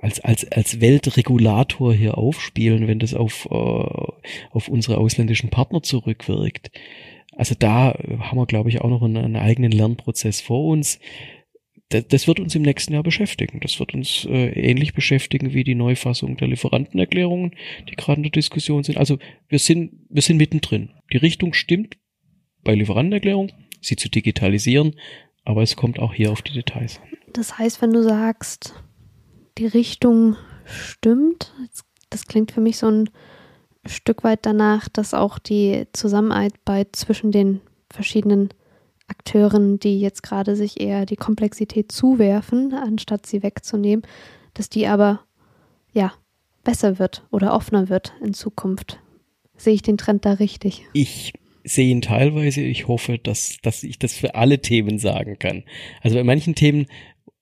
als, 0.00 0.20
als, 0.20 0.50
als 0.50 0.80
Weltregulator 0.80 1.94
hier 1.94 2.18
aufspielen, 2.18 2.86
wenn 2.86 2.98
das 2.98 3.14
auf, 3.14 3.46
äh, 3.50 3.54
auf 3.54 4.68
unsere 4.68 4.98
ausländischen 4.98 5.50
Partner 5.50 5.82
zurückwirkt. 5.82 6.70
Also 7.36 7.54
da 7.58 7.94
haben 8.18 8.38
wir, 8.38 8.46
glaube 8.46 8.68
ich, 8.68 8.80
auch 8.80 8.90
noch 8.90 9.02
einen, 9.02 9.16
einen 9.16 9.36
eigenen 9.36 9.72
Lernprozess 9.72 10.40
vor 10.40 10.66
uns. 10.66 10.98
Das, 11.90 12.28
wird 12.28 12.38
uns 12.38 12.54
im 12.54 12.62
nächsten 12.62 12.92
Jahr 12.92 13.02
beschäftigen. 13.02 13.58
Das 13.60 13.80
wird 13.80 13.94
uns 13.94 14.24
äh, 14.24 14.50
ähnlich 14.50 14.94
beschäftigen 14.94 15.52
wie 15.52 15.64
die 15.64 15.74
Neufassung 15.74 16.36
der 16.36 16.46
Lieferantenerklärungen, 16.46 17.56
die 17.88 17.96
gerade 17.96 18.20
in 18.20 18.22
der 18.22 18.32
Diskussion 18.32 18.84
sind. 18.84 18.96
Also 18.96 19.18
wir 19.48 19.58
sind, 19.58 19.92
wir 20.08 20.22
sind 20.22 20.36
mittendrin. 20.36 20.90
Die 21.12 21.16
Richtung 21.16 21.52
stimmt 21.52 21.96
bei 22.62 22.76
Lieferantenerklärung, 22.76 23.50
sie 23.80 23.96
zu 23.96 24.08
digitalisieren, 24.08 24.94
aber 25.44 25.62
es 25.62 25.74
kommt 25.74 25.98
auch 25.98 26.14
hier 26.14 26.30
auf 26.30 26.42
die 26.42 26.52
Details 26.52 27.00
Das 27.32 27.58
heißt, 27.58 27.82
wenn 27.82 27.92
du 27.92 28.04
sagst, 28.04 28.74
die 29.58 29.66
Richtung 29.66 30.36
stimmt. 30.64 31.52
Das 32.08 32.26
klingt 32.26 32.52
für 32.52 32.60
mich 32.60 32.78
so 32.78 32.88
ein 32.88 33.10
Stück 33.86 34.24
weit 34.24 34.46
danach, 34.46 34.88
dass 34.88 35.14
auch 35.14 35.38
die 35.38 35.86
Zusammenarbeit 35.92 36.94
zwischen 36.94 37.32
den 37.32 37.60
verschiedenen 37.90 38.50
Akteuren, 39.10 39.78
die 39.78 40.00
jetzt 40.00 40.22
gerade 40.22 40.56
sich 40.56 40.80
eher 40.80 41.04
die 41.04 41.16
Komplexität 41.16 41.92
zuwerfen, 41.92 42.72
anstatt 42.72 43.26
sie 43.26 43.42
wegzunehmen, 43.42 44.06
dass 44.54 44.68
die 44.68 44.86
aber 44.86 45.20
ja 45.92 46.12
besser 46.64 46.98
wird 46.98 47.26
oder 47.30 47.54
offener 47.54 47.88
wird 47.88 48.14
in 48.22 48.34
Zukunft. 48.34 49.00
Sehe 49.56 49.74
ich 49.74 49.82
den 49.82 49.98
Trend 49.98 50.24
da 50.24 50.34
richtig? 50.34 50.86
Ich 50.92 51.32
sehe 51.64 51.90
ihn 51.90 52.02
teilweise. 52.02 52.62
Ich 52.62 52.88
hoffe, 52.88 53.18
dass, 53.18 53.58
dass 53.62 53.82
ich 53.82 53.98
das 53.98 54.14
für 54.14 54.34
alle 54.34 54.60
Themen 54.60 54.98
sagen 54.98 55.38
kann. 55.38 55.64
Also 56.02 56.16
bei 56.16 56.24
manchen 56.24 56.54
Themen 56.54 56.86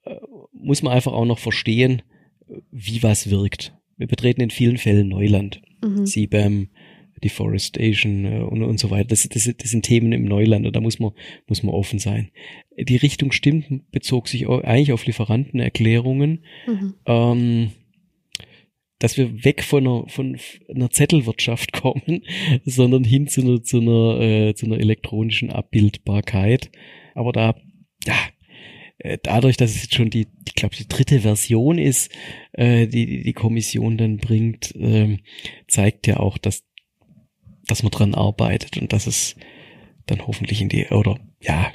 äh, 0.05 0.17
muss 0.53 0.83
man 0.83 0.93
einfach 0.93 1.13
auch 1.13 1.25
noch 1.25 1.39
verstehen, 1.39 2.03
wie 2.71 3.03
was 3.03 3.31
wirkt. 3.31 3.75
Wir 3.97 4.07
betreten 4.07 4.41
in 4.41 4.51
vielen 4.51 4.79
Fällen 4.79 5.09
Neuland. 5.09 5.61
Mhm. 5.85 6.07
CBAM, 6.07 6.69
Deforestation 7.19 8.25
äh, 8.25 8.39
und, 8.41 8.63
und 8.63 8.79
so 8.79 8.91
weiter. 8.91 9.09
Das, 9.09 9.29
das, 9.29 9.45
das 9.45 9.71
sind 9.71 9.85
Themen 9.85 10.13
im 10.13 10.25
Neuland 10.25 10.67
und 10.67 10.75
da 10.75 10.81
muss 10.81 10.99
man, 10.99 11.13
muss 11.47 11.63
man 11.63 11.75
offen 11.75 11.99
sein. 11.99 12.31
Die 12.79 12.97
Richtung 12.97 13.33
stimmt, 13.33 13.91
bezog 13.91 14.29
sich 14.29 14.49
eigentlich 14.49 14.93
auf 14.93 15.07
Lieferantenerklärungen. 15.07 16.45
Mhm. 16.67 16.95
Ähm, 17.07 17.71
dass 18.99 19.17
wir 19.17 19.45
weg 19.45 19.63
von 19.63 19.87
einer, 19.87 20.09
von 20.09 20.37
einer 20.69 20.91
Zettelwirtschaft 20.91 21.73
kommen, 21.81 22.25
sondern 22.65 23.05
hin 23.05 23.29
zu 23.29 23.43
einer, 23.43 23.63
zu 23.63 23.81
einer, 23.81 24.21
äh, 24.21 24.55
zu 24.55 24.67
einer 24.67 24.79
elektronischen 24.79 25.51
Abbildbarkeit. 25.51 26.71
Aber 27.15 27.33
da, 27.33 27.55
ja, 28.05 28.17
äh, 28.99 29.19
dadurch, 29.23 29.57
dass 29.57 29.71
es 29.71 29.83
jetzt 29.83 29.95
schon 29.95 30.11
die, 30.11 30.27
ich 30.47 30.55
glaube, 30.55 30.77
die 30.77 30.89
dritte 30.89 31.21
Version 31.21 31.79
ist, 31.79 32.13
äh, 32.53 32.87
die 32.87 33.23
die 33.23 33.33
Kommission 33.33 33.97
dann 33.97 34.17
bringt, 34.19 34.75
äh, 34.75 35.19
zeigt 35.69 36.07
ja 36.07 36.19
auch, 36.19 36.39
dass, 36.39 36.65
dass 37.69 37.83
man 37.83 37.91
dran 37.91 38.15
arbeitet 38.15 38.77
und 38.77 38.93
dass 38.93 39.07
es 39.07 39.37
dann 40.07 40.27
hoffentlich 40.27 40.61
in 40.61 40.69
die, 40.69 40.87
oder 40.89 41.19
ja, 41.41 41.71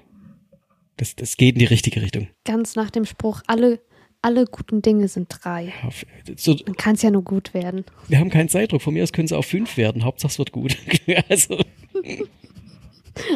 das, 0.98 1.16
das 1.16 1.38
geht 1.38 1.56
in 1.56 1.60
die 1.60 1.66
richtige 1.66 2.02
Richtung. 2.02 2.28
Ganz 2.46 2.76
nach 2.76 2.90
dem 2.92 3.06
Spruch, 3.06 3.42
alle, 3.48 3.80
alle 4.22 4.46
guten 4.46 4.82
Dinge 4.82 5.08
sind 5.08 5.28
drei. 5.30 5.66
Ja, 5.84 6.36
so, 6.36 6.54
Dann 6.56 6.76
kann 6.76 6.96
es 6.96 7.02
ja 7.02 7.12
nur 7.12 7.24
gut 7.24 7.54
werden. 7.54 7.86
wir 8.08 8.20
haben 8.20 8.30
keinen 8.30 8.50
Zeitdruck. 8.50 8.82
Von 8.82 8.94
mir 8.94 9.04
aus 9.04 9.12
können 9.14 9.26
es 9.26 9.34
auch 9.34 9.44
fünf 9.46 9.78
werden. 9.78 10.04
Hauptsache 10.04 10.32
es 10.32 10.40
wird 10.40 10.52
gut. 10.52 10.78
also, 11.30 11.58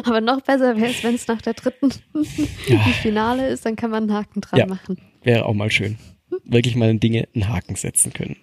Aber 0.04 0.20
noch 0.20 0.40
besser 0.40 0.76
wäre 0.76 0.90
es, 0.90 1.02
wenn 1.04 1.14
es 1.14 1.26
nach 1.28 1.40
der 1.42 1.54
dritten 1.54 1.90
Ja. 2.68 2.82
die 2.86 2.92
Finale 3.00 3.48
ist, 3.48 3.64
dann 3.64 3.76
kann 3.76 3.90
man 3.90 4.04
einen 4.04 4.12
Haken 4.12 4.40
dran 4.40 4.58
Ja. 4.60 4.66
machen. 4.66 4.98
wäre 5.22 5.46
auch 5.46 5.54
mal 5.54 5.70
schön. 5.70 5.98
Wirklich 6.44 6.74
mal 6.76 6.90
in 6.90 7.00
Dinge 7.00 7.28
einen 7.34 7.48
Haken 7.48 7.76
setzen 7.76 8.12
können. 8.12 8.36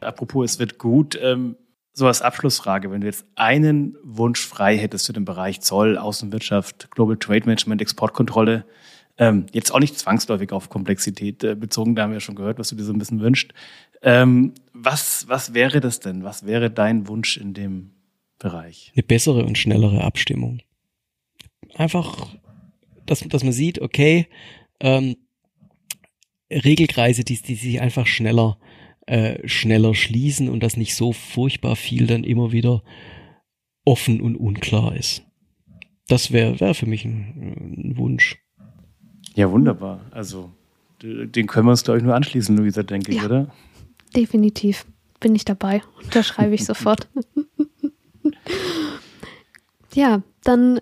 Apropos, 0.00 0.52
es 0.52 0.58
wird 0.58 0.78
gut. 0.78 1.18
Ähm, 1.22 1.56
so 1.94 2.08
als 2.08 2.22
Abschlussfrage, 2.22 2.90
wenn 2.90 3.00
du 3.00 3.06
jetzt 3.06 3.24
einen 3.36 3.96
Wunsch 4.02 4.44
frei 4.44 4.76
hättest 4.76 5.06
für 5.06 5.12
den 5.12 5.24
Bereich 5.24 5.60
Zoll, 5.60 5.96
Außenwirtschaft, 5.96 6.90
Global 6.90 7.16
Trade 7.16 7.46
Management, 7.46 7.80
Exportkontrolle, 7.80 8.66
ähm, 9.16 9.46
jetzt 9.52 9.72
auch 9.72 9.78
nicht 9.78 9.96
zwangsläufig 9.96 10.50
auf 10.50 10.68
Komplexität 10.68 11.44
äh, 11.44 11.54
bezogen, 11.54 11.94
da 11.94 12.02
haben 12.02 12.10
wir 12.10 12.16
ja 12.16 12.20
schon 12.20 12.34
gehört, 12.34 12.58
was 12.58 12.68
du 12.68 12.74
dir 12.74 12.82
so 12.82 12.92
ein 12.92 12.98
bisschen 12.98 13.20
wünscht. 13.20 13.54
Ähm, 14.02 14.54
was, 14.72 15.28
was 15.28 15.54
wäre 15.54 15.80
das 15.80 16.00
denn? 16.00 16.24
Was 16.24 16.44
wäre 16.44 16.68
dein 16.68 17.06
Wunsch 17.06 17.36
in 17.36 17.54
dem 17.54 17.92
Bereich? 18.40 18.90
Eine 18.96 19.04
bessere 19.04 19.44
und 19.44 19.56
schnellere 19.56 20.02
Abstimmung. 20.02 20.62
Einfach, 21.76 22.26
dass, 23.06 23.20
dass 23.20 23.44
man 23.44 23.52
sieht, 23.52 23.80
okay, 23.80 24.26
ähm, 24.80 25.16
Regelkreise, 26.50 27.22
die, 27.22 27.40
die 27.40 27.54
sich 27.54 27.80
einfach 27.80 28.08
schneller, 28.08 28.58
äh, 28.60 28.73
schneller 29.44 29.94
schließen 29.94 30.48
und 30.48 30.62
dass 30.62 30.76
nicht 30.76 30.94
so 30.94 31.12
furchtbar 31.12 31.76
viel 31.76 32.06
dann 32.06 32.24
immer 32.24 32.52
wieder 32.52 32.82
offen 33.84 34.20
und 34.20 34.36
unklar 34.36 34.96
ist. 34.96 35.22
Das 36.08 36.32
wäre 36.32 36.58
wär 36.60 36.74
für 36.74 36.86
mich 36.86 37.04
ein, 37.04 37.90
ein 37.90 37.96
Wunsch. 37.98 38.38
Ja, 39.34 39.50
wunderbar. 39.50 40.00
Also, 40.10 40.50
den 41.02 41.46
können 41.46 41.66
wir 41.66 41.70
uns, 41.72 41.84
glaube 41.84 41.98
ich, 41.98 42.04
nur 42.04 42.14
anschließen, 42.14 42.56
Luisa, 42.56 42.82
denke 42.82 43.10
ich, 43.12 43.18
Ja. 43.18 43.24
oder? 43.24 43.54
Definitiv 44.14 44.86
bin 45.20 45.34
ich 45.34 45.44
dabei. 45.44 45.82
Unterschreibe 46.02 46.54
ich 46.54 46.64
sofort. 46.64 47.08
ja, 49.94 50.22
dann 50.44 50.80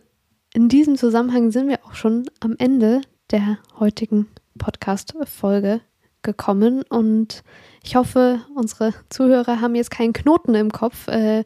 in 0.54 0.68
diesem 0.68 0.96
Zusammenhang 0.96 1.50
sind 1.50 1.68
wir 1.68 1.84
auch 1.84 1.94
schon 1.94 2.24
am 2.40 2.56
Ende 2.58 3.00
der 3.30 3.58
heutigen 3.78 4.26
Podcast-Folge 4.58 5.80
gekommen 6.22 6.82
und 6.88 7.42
ich 7.82 7.96
hoffe, 7.96 8.40
unsere 8.54 8.94
Zuhörer 9.08 9.60
haben 9.60 9.74
jetzt 9.74 9.90
keinen 9.90 10.12
Knoten 10.12 10.54
im 10.54 10.70
Kopf 10.70 11.08
äh, 11.08 11.44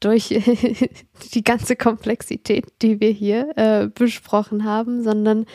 durch 0.00 0.28
die 1.34 1.44
ganze 1.44 1.76
Komplexität, 1.76 2.66
die 2.82 3.00
wir 3.00 3.10
hier 3.10 3.56
äh, 3.56 3.88
besprochen 3.88 4.64
haben, 4.64 5.02
sondern 5.02 5.46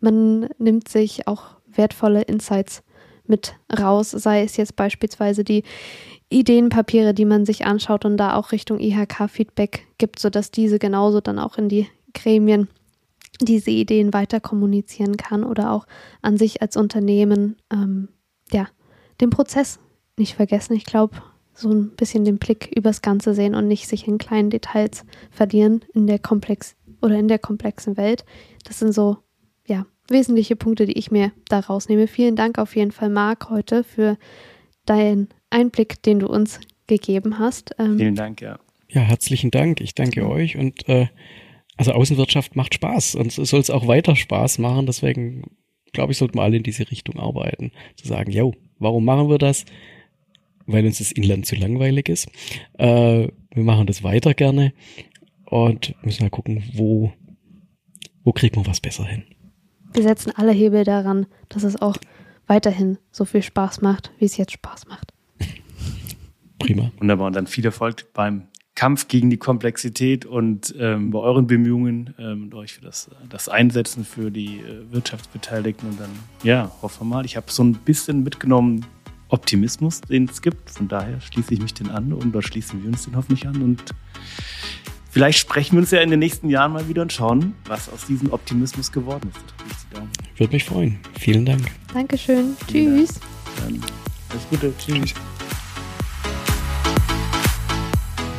man 0.00 0.48
nimmt 0.58 0.88
sich 0.88 1.26
auch 1.26 1.56
wertvolle 1.66 2.22
Insights 2.22 2.82
mit 3.26 3.54
raus, 3.78 4.10
sei 4.10 4.42
es 4.42 4.56
jetzt 4.56 4.76
beispielsweise 4.76 5.44
die 5.44 5.62
Ideenpapiere, 6.30 7.14
die 7.14 7.24
man 7.24 7.44
sich 7.44 7.66
anschaut 7.66 8.04
und 8.04 8.16
da 8.16 8.34
auch 8.34 8.52
Richtung 8.52 8.78
IHK-Feedback 8.78 9.86
gibt, 9.98 10.18
sodass 10.18 10.50
diese 10.50 10.78
genauso 10.78 11.20
dann 11.20 11.38
auch 11.38 11.58
in 11.58 11.68
die 11.68 11.88
Gremien 12.14 12.68
diese 13.40 13.70
Ideen 13.70 14.12
weiter 14.12 14.40
kommunizieren 14.40 15.16
kann 15.16 15.44
oder 15.44 15.72
auch 15.72 15.86
an 16.22 16.36
sich 16.36 16.62
als 16.62 16.76
Unternehmen, 16.76 17.56
ähm, 17.72 18.08
ja, 18.52 18.68
den 19.20 19.30
Prozess 19.30 19.78
nicht 20.16 20.34
vergessen. 20.34 20.74
Ich 20.74 20.84
glaube, 20.84 21.16
so 21.54 21.70
ein 21.70 21.90
bisschen 21.90 22.24
den 22.24 22.38
Blick 22.38 22.70
übers 22.74 23.02
Ganze 23.02 23.34
sehen 23.34 23.54
und 23.54 23.68
nicht 23.68 23.86
sich 23.88 24.06
in 24.06 24.18
kleinen 24.18 24.50
Details 24.50 25.04
verlieren 25.30 25.84
in 25.94 26.06
der 26.06 26.18
komplex 26.18 26.76
oder 27.02 27.16
in 27.16 27.28
der 27.28 27.38
komplexen 27.38 27.96
Welt. 27.96 28.24
Das 28.64 28.78
sind 28.78 28.92
so, 28.92 29.18
ja, 29.66 29.86
wesentliche 30.08 30.56
Punkte, 30.56 30.86
die 30.86 30.98
ich 30.98 31.10
mir 31.10 31.32
da 31.48 31.60
rausnehme. 31.60 32.06
Vielen 32.06 32.36
Dank 32.36 32.58
auf 32.58 32.76
jeden 32.76 32.92
Fall, 32.92 33.10
Marc, 33.10 33.50
heute 33.50 33.84
für 33.84 34.16
deinen 34.86 35.28
Einblick, 35.50 36.02
den 36.02 36.20
du 36.20 36.26
uns 36.26 36.60
gegeben 36.86 37.38
hast. 37.38 37.74
Ähm, 37.78 37.98
Vielen 37.98 38.16
Dank, 38.16 38.40
ja. 38.40 38.58
Ja, 38.88 39.02
herzlichen 39.02 39.52
Dank. 39.52 39.80
Ich 39.80 39.94
danke 39.94 40.28
euch 40.28 40.56
und 40.56 40.88
äh, 40.88 41.06
also 41.80 41.92
Außenwirtschaft 41.92 42.56
macht 42.56 42.74
Spaß 42.74 43.14
und 43.14 43.38
es 43.38 43.48
soll 43.48 43.58
es 43.58 43.70
auch 43.70 43.86
weiter 43.86 44.14
Spaß 44.14 44.58
machen. 44.58 44.84
Deswegen 44.84 45.44
glaube 45.94 46.12
ich, 46.12 46.18
sollten 46.18 46.36
wir 46.36 46.42
alle 46.42 46.58
in 46.58 46.62
diese 46.62 46.90
Richtung 46.90 47.18
arbeiten. 47.18 47.72
Zu 47.96 48.06
sagen, 48.06 48.30
yo, 48.30 48.52
warum 48.78 49.06
machen 49.06 49.30
wir 49.30 49.38
das? 49.38 49.64
Weil 50.66 50.84
uns 50.84 50.98
das 50.98 51.10
Inland 51.10 51.46
zu 51.46 51.56
langweilig 51.56 52.10
ist. 52.10 52.28
Äh, 52.74 53.28
wir 53.54 53.64
machen 53.64 53.86
das 53.86 54.02
weiter 54.02 54.34
gerne 54.34 54.74
und 55.46 55.94
müssen 56.04 56.22
mal 56.22 56.28
gucken, 56.28 56.62
wo, 56.74 57.14
wo 58.24 58.32
kriegt 58.32 58.56
man 58.56 58.66
was 58.66 58.82
besser 58.82 59.06
hin. 59.06 59.24
wir 59.94 60.02
setzen 60.02 60.32
alle 60.36 60.52
Hebel 60.52 60.84
daran, 60.84 61.28
dass 61.48 61.62
es 61.62 61.80
auch 61.80 61.96
weiterhin 62.46 62.98
so 63.10 63.24
viel 63.24 63.42
Spaß 63.42 63.80
macht, 63.80 64.12
wie 64.18 64.26
es 64.26 64.36
jetzt 64.36 64.52
Spaß 64.52 64.86
macht. 64.86 65.14
Prima. 66.58 66.92
Wunderbar. 66.98 67.28
Und 67.28 67.36
dann 67.36 67.46
viel 67.46 67.64
Erfolg 67.64 68.12
beim 68.12 68.49
Kampf 68.74 69.08
gegen 69.08 69.30
die 69.30 69.36
Komplexität 69.36 70.24
und 70.24 70.74
ähm, 70.78 71.10
bei 71.10 71.18
euren 71.18 71.46
Bemühungen 71.46 72.14
ähm, 72.18 72.44
und 72.44 72.54
euch 72.54 72.74
für 72.74 72.80
das, 72.80 73.10
das 73.28 73.48
Einsetzen 73.48 74.04
für 74.04 74.30
die 74.30 74.58
äh, 74.58 74.92
Wirtschaftsbeteiligten. 74.92 75.90
Und 75.90 76.00
dann, 76.00 76.10
ja, 76.42 76.70
hoffen 76.80 77.00
wir 77.08 77.16
mal. 77.16 77.24
Ich 77.24 77.36
habe 77.36 77.50
so 77.50 77.62
ein 77.62 77.74
bisschen 77.74 78.22
mitgenommen 78.22 78.86
Optimismus, 79.28 80.00
den 80.00 80.24
es 80.24 80.42
gibt. 80.42 80.70
Von 80.70 80.88
daher 80.88 81.20
schließe 81.20 81.54
ich 81.54 81.60
mich 81.60 81.74
den 81.74 81.90
an 81.90 82.12
und 82.12 82.32
dort 82.32 82.46
schließen 82.46 82.82
wir 82.82 82.90
uns 82.90 83.04
den 83.04 83.16
hoffentlich 83.16 83.46
an. 83.46 83.62
Und 83.62 83.82
vielleicht 85.10 85.38
sprechen 85.38 85.72
wir 85.72 85.80
uns 85.80 85.90
ja 85.90 86.00
in 86.00 86.10
den 86.10 86.18
nächsten 86.18 86.48
Jahren 86.48 86.72
mal 86.72 86.88
wieder 86.88 87.02
und 87.02 87.12
schauen, 87.12 87.54
was 87.66 87.88
aus 87.88 88.06
diesem 88.06 88.32
Optimismus 88.32 88.90
geworden 88.90 89.30
ist. 89.34 89.44
Ich. 89.68 90.38
Würde 90.38 90.52
mich 90.54 90.64
freuen. 90.64 90.98
Vielen 91.18 91.44
Dank. 91.44 91.70
Dankeschön. 91.92 92.56
Vielen 92.68 92.96
Dank. 92.96 93.08
Tschüss. 93.08 93.20
Dann 93.58 93.80
alles 94.30 94.48
Gute. 94.48 94.72
Tschüss. 94.78 95.14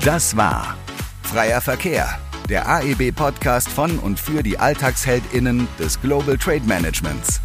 Das 0.04 0.36
war 0.36 0.76
Freier 1.22 1.62
Verkehr, 1.62 2.18
der 2.50 2.68
AEB-Podcast 2.68 3.70
von 3.70 4.00
und 4.00 4.20
für 4.20 4.42
die 4.42 4.58
AlltagsheldInnen 4.58 5.68
des 5.78 6.02
Global 6.02 6.40
Trade 6.40 6.64
Managements. 6.66 7.40